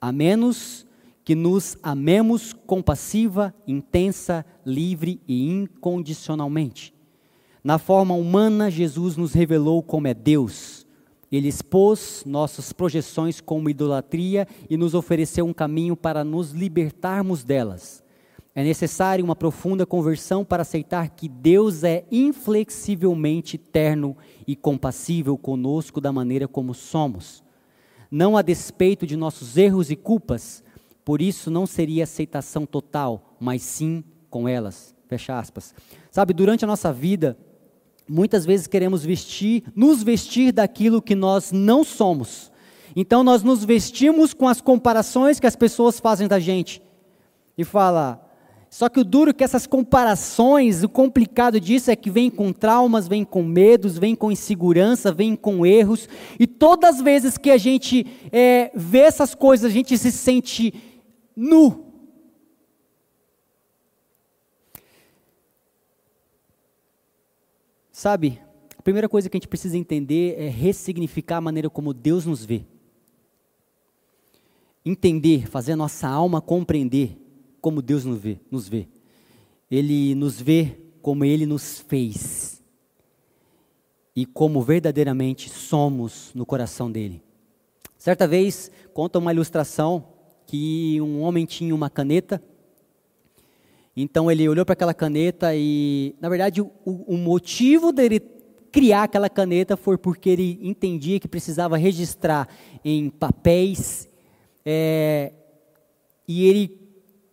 a 0.00 0.10
menos 0.10 0.86
que 1.22 1.34
nos 1.34 1.76
amemos 1.82 2.52
compassiva, 2.66 3.54
intensa, 3.66 4.44
livre 4.64 5.20
e 5.28 5.48
incondicionalmente. 5.48 6.94
Na 7.62 7.78
forma 7.78 8.14
humana, 8.14 8.70
Jesus 8.70 9.16
nos 9.16 9.34
revelou 9.34 9.82
como 9.82 10.08
é 10.08 10.14
Deus. 10.14 10.86
Ele 11.30 11.48
expôs 11.48 12.24
nossas 12.26 12.72
projeções 12.72 13.40
como 13.40 13.70
idolatria 13.70 14.48
e 14.68 14.76
nos 14.76 14.94
ofereceu 14.94 15.46
um 15.46 15.52
caminho 15.52 15.94
para 15.94 16.24
nos 16.24 16.50
libertarmos 16.50 17.44
delas. 17.44 18.01
É 18.54 18.62
necessário 18.62 19.24
uma 19.24 19.34
profunda 19.34 19.86
conversão 19.86 20.44
para 20.44 20.60
aceitar 20.60 21.08
que 21.08 21.26
Deus 21.26 21.84
é 21.84 22.04
inflexivelmente 22.12 23.56
terno 23.56 24.16
e 24.46 24.54
compassível 24.54 25.38
conosco 25.38 26.00
da 26.00 26.12
maneira 26.12 26.46
como 26.46 26.74
somos. 26.74 27.42
Não 28.10 28.36
a 28.36 28.42
despeito 28.42 29.06
de 29.06 29.16
nossos 29.16 29.56
erros 29.56 29.90
e 29.90 29.96
culpas, 29.96 30.62
por 31.02 31.22
isso 31.22 31.50
não 31.50 31.66
seria 31.66 32.04
aceitação 32.04 32.66
total, 32.66 33.36
mas 33.40 33.62
sim 33.62 34.04
com 34.28 34.46
elas. 34.46 34.94
Fecha 35.08 35.38
aspas. 35.38 35.74
Sabe, 36.10 36.34
durante 36.34 36.62
a 36.62 36.68
nossa 36.68 36.92
vida, 36.92 37.38
muitas 38.06 38.44
vezes 38.44 38.66
queremos 38.66 39.02
vestir, 39.02 39.64
nos 39.74 40.02
vestir 40.02 40.52
daquilo 40.52 41.00
que 41.00 41.14
nós 41.14 41.52
não 41.52 41.82
somos. 41.82 42.52
Então 42.94 43.24
nós 43.24 43.42
nos 43.42 43.64
vestimos 43.64 44.34
com 44.34 44.46
as 44.46 44.60
comparações 44.60 45.40
que 45.40 45.46
as 45.46 45.56
pessoas 45.56 45.98
fazem 45.98 46.28
da 46.28 46.38
gente. 46.38 46.82
E 47.56 47.64
fala, 47.64 48.21
só 48.72 48.88
que 48.88 48.98
o 48.98 49.04
duro 49.04 49.28
é 49.28 49.32
que 49.34 49.44
essas 49.44 49.66
comparações, 49.66 50.82
o 50.82 50.88
complicado 50.88 51.60
disso 51.60 51.90
é 51.90 51.94
que 51.94 52.08
vem 52.08 52.30
com 52.30 52.54
traumas, 52.54 53.06
vem 53.06 53.22
com 53.22 53.42
medos, 53.42 53.98
vem 53.98 54.16
com 54.16 54.32
insegurança, 54.32 55.12
vem 55.12 55.36
com 55.36 55.66
erros. 55.66 56.08
E 56.40 56.46
todas 56.46 56.94
as 56.94 57.02
vezes 57.02 57.36
que 57.36 57.50
a 57.50 57.58
gente 57.58 58.06
é, 58.32 58.72
vê 58.74 59.00
essas 59.00 59.34
coisas, 59.34 59.70
a 59.70 59.74
gente 59.74 59.98
se 59.98 60.10
sente 60.10 60.72
nu. 61.36 61.84
Sabe, 67.92 68.40
a 68.78 68.82
primeira 68.82 69.06
coisa 69.06 69.28
que 69.28 69.36
a 69.36 69.38
gente 69.38 69.48
precisa 69.48 69.76
entender 69.76 70.34
é 70.38 70.48
ressignificar 70.48 71.36
a 71.36 71.42
maneira 71.42 71.68
como 71.68 71.92
Deus 71.92 72.24
nos 72.24 72.42
vê. 72.42 72.64
Entender, 74.82 75.46
fazer 75.46 75.72
a 75.72 75.76
nossa 75.76 76.08
alma 76.08 76.40
compreender 76.40 77.21
como 77.62 77.80
Deus 77.80 78.04
nos 78.04 78.18
vê, 78.18 78.38
nos 78.50 78.68
vê. 78.68 78.88
Ele 79.70 80.14
nos 80.16 80.38
vê 80.38 80.76
como 81.00 81.24
Ele 81.24 81.46
nos 81.46 81.78
fez 81.78 82.60
e 84.14 84.26
como 84.26 84.60
verdadeiramente 84.60 85.48
somos 85.48 86.32
no 86.34 86.44
coração 86.44 86.90
dele. 86.90 87.22
Certa 87.96 88.26
vez, 88.26 88.70
conta 88.92 89.18
uma 89.18 89.32
ilustração 89.32 90.08
que 90.44 91.00
um 91.00 91.22
homem 91.22 91.46
tinha 91.46 91.74
uma 91.74 91.88
caneta, 91.88 92.42
então 93.96 94.30
ele 94.30 94.48
olhou 94.48 94.64
para 94.66 94.72
aquela 94.72 94.92
caneta 94.92 95.54
e, 95.54 96.16
na 96.20 96.28
verdade, 96.28 96.60
o, 96.60 96.70
o 96.84 97.16
motivo 97.16 97.92
dele 97.92 98.20
criar 98.72 99.04
aquela 99.04 99.30
caneta 99.30 99.76
foi 99.76 99.96
porque 99.96 100.30
ele 100.30 100.58
entendia 100.62 101.20
que 101.20 101.28
precisava 101.28 101.76
registrar 101.76 102.48
em 102.84 103.08
papéis 103.08 104.08
é, 104.64 105.32
e 106.26 106.46
ele 106.46 106.81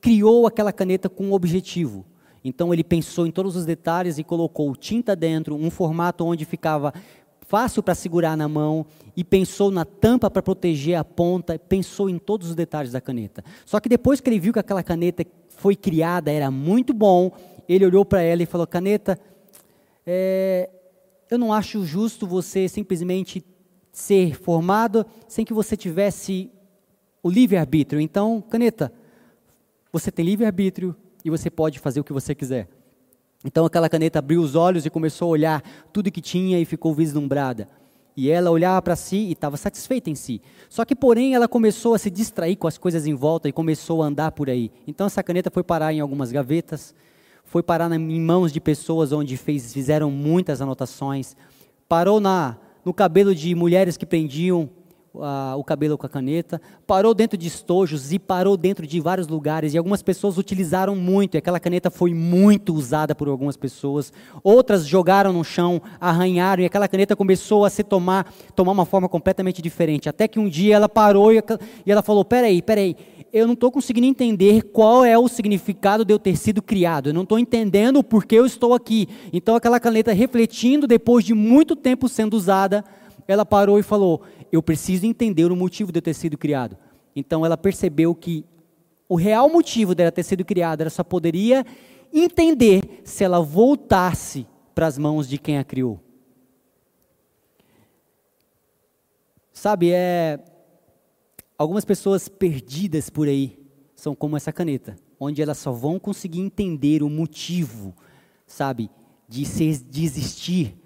criou 0.01 0.47
aquela 0.47 0.71
caneta 0.71 1.09
com 1.09 1.25
um 1.25 1.33
objetivo. 1.33 2.05
Então 2.43 2.73
ele 2.73 2.83
pensou 2.83 3.27
em 3.27 3.31
todos 3.31 3.55
os 3.55 3.65
detalhes 3.65 4.17
e 4.17 4.23
colocou 4.23 4.75
tinta 4.75 5.15
dentro, 5.15 5.55
um 5.55 5.69
formato 5.69 6.25
onde 6.25 6.45
ficava 6.45 6.93
fácil 7.41 7.81
para 7.81 7.95
segurar 7.95 8.37
na 8.37 8.47
mão 8.47 8.85
e 9.17 9.23
pensou 9.23 9.71
na 9.71 9.83
tampa 9.83 10.29
para 10.29 10.41
proteger 10.41 10.95
a 10.95 11.03
ponta, 11.03 11.57
pensou 11.57 12.09
em 12.09 12.19
todos 12.19 12.49
os 12.49 12.55
detalhes 12.55 12.91
da 12.91 13.01
caneta. 13.01 13.43
Só 13.65 13.79
que 13.79 13.89
depois 13.89 14.21
que 14.21 14.29
ele 14.29 14.39
viu 14.39 14.53
que 14.53 14.59
aquela 14.59 14.83
caneta 14.83 15.25
foi 15.49 15.75
criada, 15.75 16.31
era 16.31 16.51
muito 16.51 16.93
bom, 16.93 17.31
ele 17.67 17.85
olhou 17.85 18.05
para 18.05 18.21
ela 18.21 18.43
e 18.43 18.45
falou: 18.45 18.67
Caneta, 18.67 19.19
é, 20.05 20.69
eu 21.29 21.37
não 21.37 21.51
acho 21.51 21.83
justo 21.83 22.25
você 22.25 22.67
simplesmente 22.67 23.43
ser 23.91 24.39
formado 24.39 25.05
sem 25.27 25.43
que 25.43 25.53
você 25.53 25.75
tivesse 25.75 26.51
o 27.21 27.29
livre-arbítrio. 27.29 27.99
Então, 27.99 28.41
caneta, 28.41 28.93
você 29.91 30.11
tem 30.11 30.25
livre-arbítrio 30.25 30.95
e 31.23 31.29
você 31.29 31.49
pode 31.49 31.79
fazer 31.79 31.99
o 31.99 32.03
que 32.03 32.13
você 32.13 32.35
quiser. 32.35 32.67
Então 33.43 33.65
aquela 33.65 33.89
caneta 33.89 34.19
abriu 34.19 34.41
os 34.41 34.55
olhos 34.55 34.85
e 34.85 34.89
começou 34.89 35.27
a 35.27 35.31
olhar 35.31 35.63
tudo 35.93 36.11
que 36.11 36.21
tinha 36.21 36.59
e 36.59 36.65
ficou 36.65 36.93
vislumbrada. 36.93 37.67
E 38.15 38.29
ela 38.29 38.51
olhava 38.51 38.81
para 38.81 38.95
si 38.97 39.15
e 39.15 39.31
estava 39.31 39.55
satisfeita 39.55 40.09
em 40.09 40.15
si. 40.15 40.41
Só 40.67 40.83
que, 40.83 40.93
porém, 40.93 41.35
ela 41.35 41.47
começou 41.47 41.93
a 41.93 41.97
se 41.97 42.09
distrair 42.09 42.57
com 42.57 42.67
as 42.67 42.77
coisas 42.77 43.07
em 43.07 43.13
volta 43.13 43.47
e 43.47 43.53
começou 43.53 44.03
a 44.03 44.07
andar 44.07 44.33
por 44.33 44.49
aí. 44.49 44.71
Então 44.85 45.07
essa 45.07 45.23
caneta 45.23 45.49
foi 45.49 45.63
parar 45.63 45.93
em 45.93 46.01
algumas 46.01 46.31
gavetas, 46.31 46.93
foi 47.45 47.63
parar 47.63 47.89
em 47.91 48.19
mãos 48.19 48.51
de 48.51 48.59
pessoas 48.59 49.13
onde 49.13 49.37
fez, 49.37 49.71
fizeram 49.71 50.11
muitas 50.11 50.61
anotações, 50.61 51.35
parou 51.87 52.19
na, 52.19 52.57
no 52.83 52.93
cabelo 52.93 53.33
de 53.33 53.55
mulheres 53.55 53.95
que 53.95 54.05
prendiam 54.05 54.69
o 55.13 55.63
cabelo 55.63 55.97
com 55.97 56.05
a 56.05 56.09
caneta, 56.09 56.61
parou 56.85 57.13
dentro 57.13 57.37
de 57.37 57.47
estojos 57.47 58.11
e 58.11 58.19
parou 58.19 58.55
dentro 58.55 58.85
de 58.85 58.99
vários 58.99 59.27
lugares. 59.27 59.73
E 59.73 59.77
algumas 59.77 60.01
pessoas 60.01 60.37
utilizaram 60.37 60.95
muito, 60.95 61.35
e 61.35 61.37
aquela 61.37 61.59
caneta 61.59 61.89
foi 61.89 62.13
muito 62.13 62.73
usada 62.73 63.15
por 63.15 63.27
algumas 63.27 63.57
pessoas. 63.57 64.13
Outras 64.43 64.85
jogaram 64.85 65.33
no 65.33 65.43
chão, 65.43 65.81
arranharam, 65.99 66.63
e 66.63 66.65
aquela 66.65 66.87
caneta 66.87 67.15
começou 67.15 67.65
a 67.65 67.69
se 67.69 67.83
tomar, 67.83 68.31
tomar 68.55 68.71
uma 68.71 68.85
forma 68.85 69.09
completamente 69.09 69.61
diferente. 69.61 70.07
Até 70.09 70.27
que 70.27 70.39
um 70.39 70.47
dia 70.47 70.75
ela 70.75 70.87
parou 70.87 71.33
e, 71.33 71.43
e 71.85 71.91
ela 71.91 72.01
falou: 72.01 72.23
Peraí, 72.23 72.61
peraí, 72.61 72.95
eu 73.31 73.45
não 73.45 73.53
estou 73.53 73.71
conseguindo 73.71 74.07
entender 74.07 74.63
qual 74.63 75.05
é 75.05 75.17
o 75.17 75.27
significado 75.27 76.03
de 76.03 76.13
eu 76.13 76.19
ter 76.19 76.35
sido 76.35 76.61
criado. 76.61 77.09
Eu 77.09 77.13
não 77.13 77.23
estou 77.23 77.37
entendendo 77.37 77.97
o 77.97 78.03
porquê 78.03 78.35
eu 78.35 78.45
estou 78.45 78.73
aqui. 78.73 79.07
Então 79.31 79.55
aquela 79.55 79.79
caneta 79.79 80.13
refletindo, 80.13 80.87
depois 80.87 81.23
de 81.23 81.33
muito 81.33 81.75
tempo 81.75 82.07
sendo 82.07 82.35
usada, 82.35 82.83
ela 83.31 83.45
parou 83.45 83.77
e 83.77 83.83
falou: 83.83 84.23
Eu 84.51 84.61
preciso 84.61 85.05
entender 85.05 85.51
o 85.51 85.55
motivo 85.55 85.91
de 85.91 85.99
eu 85.99 86.01
ter 86.01 86.15
sido 86.15 86.37
criado. 86.37 86.75
Então 87.15 87.45
ela 87.45 87.55
percebeu 87.55 88.15
que 88.15 88.43
o 89.07 89.15
real 89.15 89.47
motivo 89.49 89.93
dela 89.93 90.11
ter 90.11 90.23
sido 90.23 90.43
criada, 90.43 90.83
ela 90.83 90.89
só 90.89 91.03
poderia 91.03 91.63
entender 92.11 93.01
se 93.03 93.23
ela 93.23 93.39
voltasse 93.39 94.47
para 94.73 94.87
as 94.87 94.97
mãos 94.97 95.29
de 95.29 95.37
quem 95.37 95.59
a 95.59 95.63
criou. 95.63 95.99
Sabe, 99.53 99.91
é. 99.91 100.39
Algumas 101.57 101.85
pessoas 101.85 102.27
perdidas 102.27 103.09
por 103.09 103.27
aí 103.27 103.59
são 103.93 104.15
como 104.15 104.37
essa 104.37 104.51
caneta, 104.51 104.95
onde 105.19 105.41
elas 105.41 105.57
só 105.57 105.71
vão 105.71 105.99
conseguir 105.99 106.39
entender 106.39 107.03
o 107.03 107.09
motivo, 107.09 107.93
sabe, 108.47 108.89
de, 109.27 109.45
se, 109.45 109.77
de 109.83 110.05
existir 110.05 110.79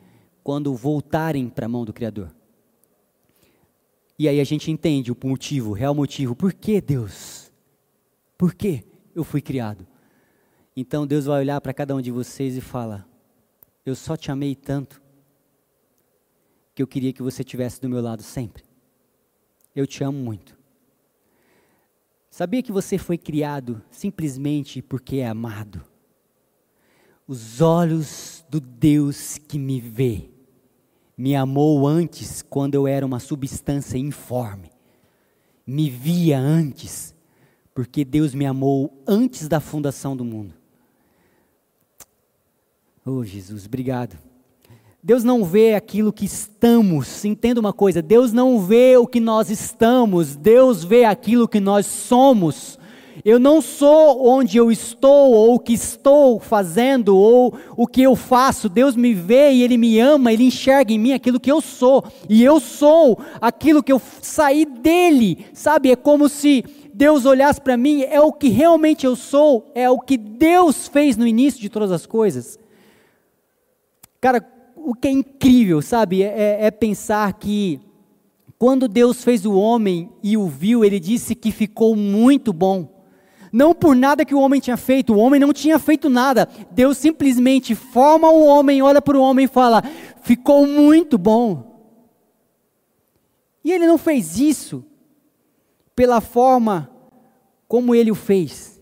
quando 0.43 0.75
voltarem 0.75 1.49
para 1.49 1.65
a 1.65 1.69
mão 1.69 1.85
do 1.85 1.93
Criador. 1.93 2.33
E 4.19 4.27
aí 4.27 4.39
a 4.39 4.43
gente 4.43 4.69
entende 4.69 5.11
o 5.11 5.17
motivo, 5.23 5.71
o 5.71 5.73
real 5.73 5.95
motivo. 5.95 6.35
Por 6.35 6.53
que 6.53 6.79
Deus? 6.79 7.51
Por 8.37 8.53
que 8.53 8.83
eu 9.15 9.23
fui 9.23 9.41
criado? 9.41 9.87
Então 10.75 11.07
Deus 11.07 11.25
vai 11.25 11.39
olhar 11.39 11.59
para 11.61 11.73
cada 11.73 11.95
um 11.95 12.01
de 12.01 12.11
vocês 12.11 12.57
e 12.57 12.61
fala: 12.61 13.07
Eu 13.85 13.95
só 13.95 14.15
te 14.15 14.31
amei 14.31 14.55
tanto 14.55 15.01
que 16.75 16.81
eu 16.81 16.87
queria 16.87 17.13
que 17.13 17.23
você 17.23 17.41
estivesse 17.41 17.79
do 17.81 17.89
meu 17.89 18.01
lado 18.01 18.21
sempre. 18.21 18.63
Eu 19.75 19.87
te 19.87 20.03
amo 20.03 20.17
muito. 20.17 20.57
Sabia 22.29 22.63
que 22.63 22.71
você 22.71 22.97
foi 22.97 23.17
criado 23.17 23.81
simplesmente 23.91 24.81
porque 24.81 25.17
é 25.17 25.27
amado? 25.27 25.83
Os 27.27 27.61
olhos 27.61 28.43
do 28.49 28.59
Deus 28.59 29.37
que 29.37 29.57
me 29.57 29.79
vê 29.79 30.32
me 31.17 31.35
amou 31.35 31.87
antes, 31.87 32.41
quando 32.41 32.75
eu 32.75 32.87
era 32.87 33.05
uma 33.05 33.19
substância 33.19 33.97
informe. 33.97 34.71
Me 35.65 35.89
via 35.89 36.39
antes, 36.39 37.13
porque 37.73 38.03
Deus 38.03 38.33
me 38.33 38.45
amou 38.45 39.01
antes 39.07 39.47
da 39.47 39.59
fundação 39.59 40.15
do 40.15 40.25
mundo. 40.25 40.53
Oh, 43.05 43.23
Jesus, 43.23 43.65
obrigado. 43.65 44.17
Deus 45.01 45.23
não 45.23 45.43
vê 45.43 45.75
aquilo 45.75 46.13
que 46.13 46.23
estamos, 46.23 47.25
entenda 47.25 47.59
uma 47.59 47.73
coisa: 47.73 48.01
Deus 48.01 48.31
não 48.31 48.59
vê 48.61 48.95
o 48.95 49.05
que 49.05 49.19
nós 49.19 49.49
estamos, 49.49 50.35
Deus 50.35 50.83
vê 50.83 51.03
aquilo 51.03 51.47
que 51.47 51.59
nós 51.59 51.85
somos. 51.85 52.79
Eu 53.23 53.39
não 53.39 53.61
sou 53.61 54.27
onde 54.27 54.57
eu 54.57 54.71
estou, 54.71 55.31
ou 55.31 55.55
o 55.55 55.59
que 55.59 55.73
estou 55.73 56.39
fazendo, 56.39 57.15
ou 57.17 57.53
o 57.77 57.85
que 57.85 58.01
eu 58.01 58.15
faço. 58.15 58.67
Deus 58.67 58.95
me 58.95 59.13
vê 59.13 59.51
e 59.51 59.63
Ele 59.63 59.77
me 59.77 59.99
ama, 59.99 60.33
Ele 60.33 60.45
enxerga 60.45 60.91
em 60.93 60.99
mim 60.99 61.13
aquilo 61.13 61.39
que 61.39 61.51
eu 61.51 61.61
sou. 61.61 62.03
E 62.29 62.43
eu 62.43 62.59
sou 62.59 63.19
aquilo 63.39 63.83
que 63.83 63.91
eu 63.91 64.01
saí 64.21 64.65
dele, 64.65 65.45
sabe? 65.53 65.91
É 65.91 65.95
como 65.95 66.27
se 66.27 66.63
Deus 66.93 67.25
olhasse 67.25 67.59
para 67.59 67.75
mim, 67.75 68.03
é 68.03 68.21
o 68.21 68.31
que 68.31 68.49
realmente 68.49 69.05
eu 69.05 69.15
sou, 69.15 69.71
é 69.73 69.89
o 69.89 69.99
que 69.99 70.17
Deus 70.17 70.87
fez 70.87 71.17
no 71.17 71.25
início 71.25 71.59
de 71.59 71.69
todas 71.69 71.91
as 71.91 72.05
coisas. 72.05 72.59
Cara, 74.21 74.47
o 74.75 74.93
que 74.93 75.07
é 75.07 75.11
incrível, 75.11 75.81
sabe? 75.81 76.23
É, 76.23 76.65
é 76.65 76.71
pensar 76.71 77.33
que 77.33 77.79
quando 78.59 78.87
Deus 78.87 79.23
fez 79.23 79.45
o 79.45 79.55
homem 79.55 80.09
e 80.21 80.37
o 80.37 80.47
viu, 80.47 80.85
Ele 80.85 80.99
disse 80.99 81.35
que 81.35 81.51
ficou 81.51 81.95
muito 81.95 82.53
bom 82.53 82.92
não 83.53 83.75
por 83.75 83.95
nada 83.95 84.25
que 84.25 84.33
o 84.33 84.39
homem 84.39 84.59
tinha 84.59 84.75
feito, 84.75 85.13
o 85.13 85.19
homem 85.19 85.39
não 85.39 85.53
tinha 85.53 85.77
feito 85.77 86.09
nada. 86.09 86.49
Deus 86.71 86.97
simplesmente 86.97 87.75
forma 87.75 88.27
o 88.27 88.43
homem, 88.43 88.81
olha 88.81 88.99
para 88.99 89.15
o 89.15 89.21
homem 89.21 89.45
e 89.45 89.47
fala: 89.47 89.83
ficou 90.23 90.65
muito 90.65 91.19
bom. 91.19 91.71
E 93.63 93.71
ele 93.71 93.85
não 93.85 93.99
fez 93.99 94.39
isso 94.39 94.83
pela 95.95 96.19
forma 96.19 96.89
como 97.67 97.93
ele 97.93 98.09
o 98.09 98.15
fez. 98.15 98.81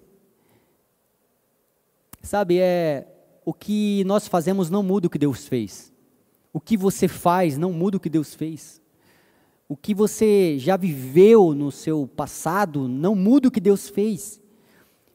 Sabe, 2.24 2.58
é 2.58 3.06
o 3.44 3.54
que 3.54 4.06
nós 4.06 4.26
fazemos 4.26 4.70
não 4.70 4.82
muda 4.82 5.08
o 5.08 5.10
que 5.10 5.20
Deus 5.20 5.50
fez. 5.50 5.92
O 6.54 6.62
que 6.62 6.78
você 6.78 7.10
faz 7.10 7.58
não 7.58 7.74
muda 7.74 7.98
o 7.98 8.00
que 8.00 8.10
Deus 8.10 8.34
fez. 8.34 8.82
O 9.68 9.76
que 9.76 9.94
você 9.94 10.56
já 10.58 10.78
viveu 10.78 11.54
no 11.54 11.72
seu 11.72 12.08
passado 12.08 12.88
não 12.88 13.16
muda 13.16 13.50
o 13.50 13.52
que 13.52 13.60
Deus 13.60 13.90
fez. 13.90 14.41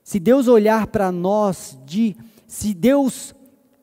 Se 0.06 0.20
Deus 0.20 0.46
olhar 0.46 0.86
para 0.86 1.10
nós, 1.10 1.76
de, 1.84 2.16
se 2.46 2.72
Deus, 2.72 3.34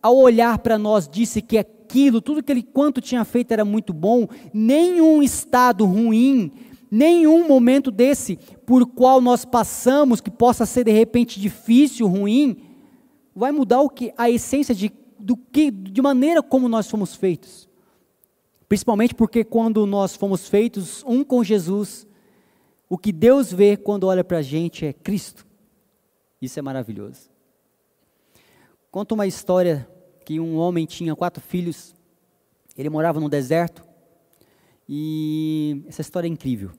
ao 0.02 0.16
olhar 0.16 0.58
para 0.60 0.78
nós, 0.78 1.06
disse 1.06 1.42
que 1.42 1.58
aquilo, 1.58 2.22
tudo 2.22 2.42
que 2.42 2.50
ele 2.50 2.64
quanto 2.64 3.02
tinha 3.02 3.26
feito 3.26 3.52
era 3.52 3.66
muito 3.66 3.92
bom, 3.92 4.30
nenhum 4.54 5.22
estado 5.22 5.84
ruim, 5.84 6.50
nenhum 6.90 7.46
momento 7.46 7.92
desse 7.92 8.40
por 8.66 8.86
qual 8.86 9.20
nós 9.20 9.44
passamos, 9.44 10.22
que 10.22 10.32
possa 10.32 10.66
ser 10.66 10.86
de 10.86 10.94
repente 10.94 11.42
difícil, 11.42 12.08
ruim, 12.08 12.56
vai 13.36 13.52
mudar 13.52 13.82
o 13.82 13.90
que 13.90 14.14
a 14.18 14.30
essência 14.30 14.74
de 14.74 14.94
do 15.20 15.36
que 15.36 15.70
de 15.70 16.02
maneira 16.02 16.42
como 16.42 16.70
nós 16.70 16.90
fomos 16.90 17.14
feitos. 17.14 17.68
Principalmente 18.70 19.14
porque 19.14 19.44
quando 19.44 19.86
nós 19.86 20.16
fomos 20.16 20.48
feitos 20.48 21.04
um 21.06 21.22
com 21.22 21.44
Jesus, 21.44 22.08
o 22.88 22.98
que 22.98 23.12
Deus 23.12 23.52
vê 23.52 23.76
quando 23.76 24.06
olha 24.06 24.24
para 24.24 24.38
a 24.38 24.42
gente 24.42 24.86
é 24.86 24.94
Cristo. 24.94 25.52
Isso 26.44 26.60
é 26.60 26.62
maravilhoso. 26.62 27.30
Conta 28.92 29.14
uma 29.14 29.26
história 29.26 29.88
que 30.26 30.42
um 30.42 30.58
homem 30.58 30.86
tinha 30.86 31.16
quatro 31.16 31.42
filhos, 31.42 31.96
ele 32.78 32.90
morava 32.90 33.18
no 33.18 33.30
deserto, 33.30 33.82
e 34.88 35.86
essa 35.88 36.02
história 36.02 36.28
é 36.28 36.30
incrível. 36.30 36.72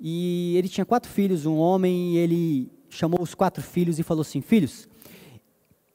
E 0.00 0.54
ele 0.56 0.70
tinha 0.70 0.86
quatro 0.86 1.10
filhos, 1.10 1.44
um 1.44 1.56
homem, 1.56 2.14
e 2.14 2.16
ele 2.16 2.72
chamou 2.88 3.20
os 3.20 3.34
quatro 3.34 3.62
filhos 3.62 3.98
e 3.98 4.02
falou 4.02 4.22
assim: 4.22 4.40
Filhos, 4.40 4.88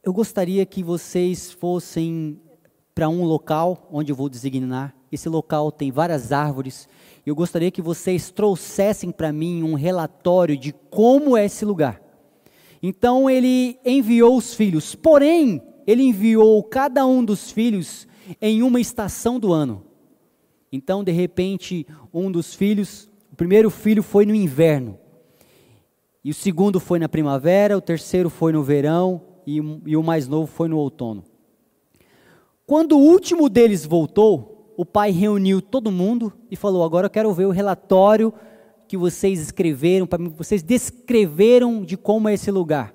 eu 0.04 0.14
gostaria 0.14 0.64
que 0.64 0.84
vocês 0.84 1.52
fossem 1.52 2.40
para 2.94 3.10
um 3.10 3.24
local 3.24 3.90
onde 3.92 4.12
eu 4.12 4.16
vou 4.16 4.30
designar. 4.30 4.96
Esse 5.12 5.28
local 5.28 5.72
tem 5.72 5.92
várias 5.92 6.32
árvores. 6.32 6.88
Eu 7.26 7.34
gostaria 7.34 7.72
que 7.72 7.82
vocês 7.82 8.30
trouxessem 8.30 9.10
para 9.10 9.34
mim 9.34 9.64
um 9.64 9.74
relatório 9.74 10.56
de 10.56 10.72
como 10.72 11.36
é 11.36 11.46
esse 11.46 11.66
lugar. 11.66 12.11
Então 12.82 13.30
ele 13.30 13.80
enviou 13.86 14.36
os 14.36 14.54
filhos, 14.54 14.96
porém, 14.96 15.62
ele 15.86 16.04
enviou 16.04 16.64
cada 16.64 17.06
um 17.06 17.24
dos 17.24 17.52
filhos 17.52 18.08
em 18.42 18.64
uma 18.64 18.80
estação 18.80 19.40
do 19.40 19.54
ano. 19.54 19.86
Então, 20.72 21.04
de 21.04 21.12
repente, 21.12 21.86
um 22.14 22.32
dos 22.32 22.56
filhos, 22.56 23.10
o 23.32 23.36
primeiro 23.36 23.70
filho 23.70 24.02
foi 24.02 24.26
no 24.26 24.34
inverno, 24.34 24.98
e 26.24 26.32
o 26.32 26.34
segundo 26.34 26.80
foi 26.80 26.98
na 27.00 27.10
primavera, 27.10 27.78
o 27.78 27.82
terceiro 27.82 28.30
foi 28.30 28.52
no 28.52 28.64
verão, 28.64 29.22
e, 29.46 29.58
e 29.86 29.98
o 29.98 30.04
mais 30.04 30.28
novo 30.28 30.48
foi 30.48 30.68
no 30.68 30.78
outono. 30.78 31.24
Quando 32.66 32.98
o 32.98 33.02
último 33.02 33.50
deles 33.50 33.86
voltou, 33.86 34.74
o 34.78 34.86
pai 34.86 35.12
reuniu 35.12 35.62
todo 35.62 35.92
mundo 35.92 36.32
e 36.50 36.56
falou: 36.56 36.84
Agora 36.84 37.08
eu 37.08 37.12
quero 37.12 37.34
ver 37.34 37.46
o 37.46 37.52
relatório 37.52 38.34
que 38.92 38.98
vocês 38.98 39.40
escreveram, 39.40 40.06
para 40.06 40.22
vocês 40.22 40.62
descreveram 40.62 41.82
de 41.82 41.96
como 41.96 42.28
é 42.28 42.34
esse 42.34 42.52
lugar. 42.52 42.94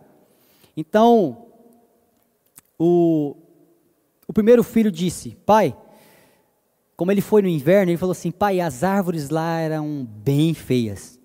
Então, 0.77 1.47
o, 2.79 3.35
o 4.29 4.33
primeiro 4.35 4.63
filho 4.63 4.93
disse: 4.93 5.39
Pai, 5.47 5.75
como 6.99 7.11
ele 7.11 7.23
foi 7.23 7.41
no 7.41 7.49
inverno, 7.49 7.91
ele 7.91 7.97
falou 7.97 8.13
assim: 8.13 8.31
Pai, 8.31 8.61
as 8.61 8.85
árvores 8.85 9.31
lá 9.31 9.59
eram 9.59 10.07
bem 10.23 10.53
feias, 10.53 11.19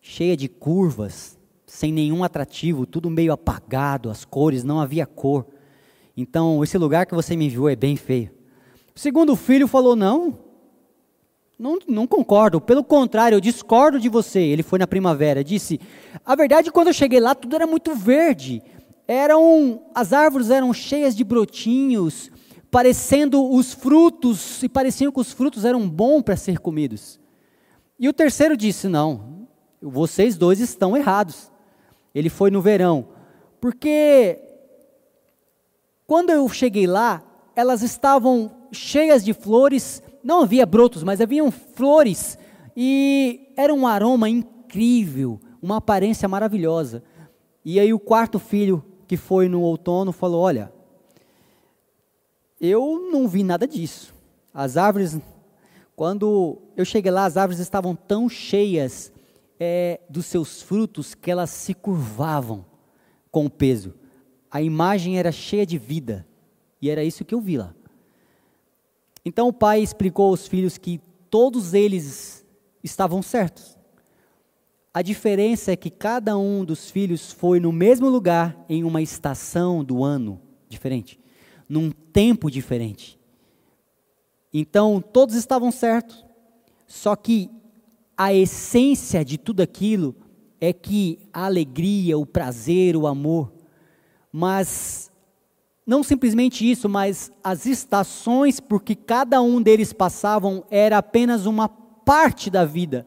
cheias 0.00 0.36
de 0.36 0.46
curvas, 0.46 1.36
sem 1.66 1.90
nenhum 1.90 2.22
atrativo, 2.22 2.86
tudo 2.86 3.10
meio 3.10 3.32
apagado, 3.32 4.08
as 4.08 4.24
cores, 4.24 4.62
não 4.62 4.80
havia 4.80 5.04
cor. 5.04 5.44
Então, 6.16 6.62
esse 6.62 6.78
lugar 6.78 7.06
que 7.06 7.14
você 7.16 7.34
me 7.34 7.46
enviou 7.46 7.68
é 7.68 7.74
bem 7.74 7.96
feio. 7.96 8.30
O 8.94 9.00
segundo 9.00 9.34
filho 9.34 9.66
falou: 9.66 9.96
Não, 9.96 10.38
não, 11.58 11.78
não 11.88 12.06
concordo, 12.06 12.60
pelo 12.60 12.84
contrário, 12.84 13.36
eu 13.36 13.40
discordo 13.40 13.98
de 13.98 14.08
você. 14.08 14.40
Ele 14.40 14.62
foi 14.62 14.78
na 14.78 14.86
primavera, 14.86 15.42
disse: 15.42 15.80
A 16.24 16.34
verdade, 16.34 16.70
quando 16.70 16.88
eu 16.88 16.92
cheguei 16.92 17.18
lá, 17.18 17.34
tudo 17.34 17.56
era 17.56 17.66
muito 17.66 17.94
verde. 17.94 18.62
Eram, 19.08 19.82
as 19.94 20.12
árvores 20.12 20.50
eram 20.50 20.72
cheias 20.74 21.16
de 21.16 21.24
brotinhos, 21.24 22.30
parecendo 22.70 23.50
os 23.50 23.72
frutos, 23.72 24.62
e 24.62 24.68
pareciam 24.68 25.10
que 25.10 25.20
os 25.20 25.32
frutos 25.32 25.64
eram 25.64 25.88
bons 25.88 26.22
para 26.22 26.36
ser 26.36 26.58
comidos. 26.58 27.18
E 27.98 28.06
o 28.06 28.12
terceiro 28.12 28.54
disse: 28.54 28.86
Não, 28.86 29.48
vocês 29.80 30.36
dois 30.36 30.60
estão 30.60 30.94
errados. 30.94 31.50
Ele 32.14 32.28
foi 32.28 32.50
no 32.50 32.60
verão, 32.60 33.08
porque 33.60 34.38
quando 36.06 36.30
eu 36.30 36.46
cheguei 36.48 36.86
lá, 36.86 37.22
elas 37.54 37.82
estavam 37.82 38.50
cheias 38.70 39.24
de 39.24 39.32
flores, 39.32 40.02
não 40.26 40.42
havia 40.42 40.66
brotos, 40.66 41.04
mas 41.04 41.20
haviam 41.20 41.52
flores, 41.52 42.36
e 42.76 43.52
era 43.56 43.72
um 43.72 43.86
aroma 43.86 44.28
incrível, 44.28 45.40
uma 45.62 45.76
aparência 45.76 46.28
maravilhosa. 46.28 47.00
E 47.64 47.78
aí 47.78 47.94
o 47.94 48.00
quarto 48.00 48.40
filho, 48.40 48.84
que 49.06 49.16
foi 49.16 49.48
no 49.48 49.60
outono, 49.60 50.10
falou: 50.10 50.42
Olha, 50.42 50.72
eu 52.60 53.08
não 53.12 53.28
vi 53.28 53.44
nada 53.44 53.68
disso. 53.68 54.12
As 54.52 54.76
árvores, 54.76 55.16
quando 55.94 56.58
eu 56.76 56.84
cheguei 56.84 57.12
lá, 57.12 57.24
as 57.24 57.36
árvores 57.36 57.60
estavam 57.60 57.94
tão 57.94 58.28
cheias 58.28 59.12
é, 59.60 60.00
dos 60.10 60.26
seus 60.26 60.60
frutos 60.60 61.14
que 61.14 61.30
elas 61.30 61.50
se 61.50 61.72
curvavam 61.72 62.64
com 63.30 63.46
o 63.46 63.50
peso. 63.50 63.94
A 64.50 64.60
imagem 64.60 65.20
era 65.20 65.30
cheia 65.30 65.64
de 65.64 65.78
vida. 65.78 66.26
E 66.82 66.90
era 66.90 67.04
isso 67.04 67.24
que 67.24 67.34
eu 67.34 67.40
vi 67.40 67.58
lá. 67.58 67.72
Então 69.28 69.48
o 69.48 69.52
pai 69.52 69.82
explicou 69.82 70.28
aos 70.28 70.46
filhos 70.46 70.78
que 70.78 71.00
todos 71.28 71.74
eles 71.74 72.46
estavam 72.84 73.20
certos. 73.20 73.76
A 74.94 75.02
diferença 75.02 75.72
é 75.72 75.76
que 75.76 75.90
cada 75.90 76.38
um 76.38 76.64
dos 76.64 76.92
filhos 76.92 77.32
foi 77.32 77.58
no 77.58 77.72
mesmo 77.72 78.08
lugar 78.08 78.56
em 78.68 78.84
uma 78.84 79.02
estação 79.02 79.82
do 79.82 80.04
ano 80.04 80.40
diferente, 80.68 81.18
num 81.68 81.90
tempo 81.90 82.48
diferente. 82.48 83.18
Então 84.54 85.00
todos 85.00 85.34
estavam 85.34 85.72
certos. 85.72 86.24
Só 86.86 87.16
que 87.16 87.50
a 88.16 88.32
essência 88.32 89.24
de 89.24 89.36
tudo 89.36 89.60
aquilo 89.60 90.14
é 90.60 90.72
que 90.72 91.18
a 91.32 91.46
alegria, 91.46 92.16
o 92.16 92.24
prazer, 92.24 92.96
o 92.96 93.08
amor, 93.08 93.52
mas 94.30 95.10
não 95.86 96.02
simplesmente 96.02 96.68
isso, 96.68 96.88
mas 96.88 97.30
as 97.44 97.64
estações 97.64 98.58
por 98.58 98.82
que 98.82 98.96
cada 98.96 99.40
um 99.40 99.62
deles 99.62 99.92
passavam 99.92 100.64
era 100.68 100.98
apenas 100.98 101.46
uma 101.46 101.68
parte 101.68 102.50
da 102.50 102.64
vida. 102.64 103.06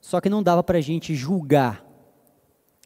Só 0.00 0.20
que 0.20 0.28
não 0.28 0.42
dava 0.42 0.62
para 0.62 0.78
a 0.78 0.82
gente 0.82 1.14
julgar, 1.14 1.84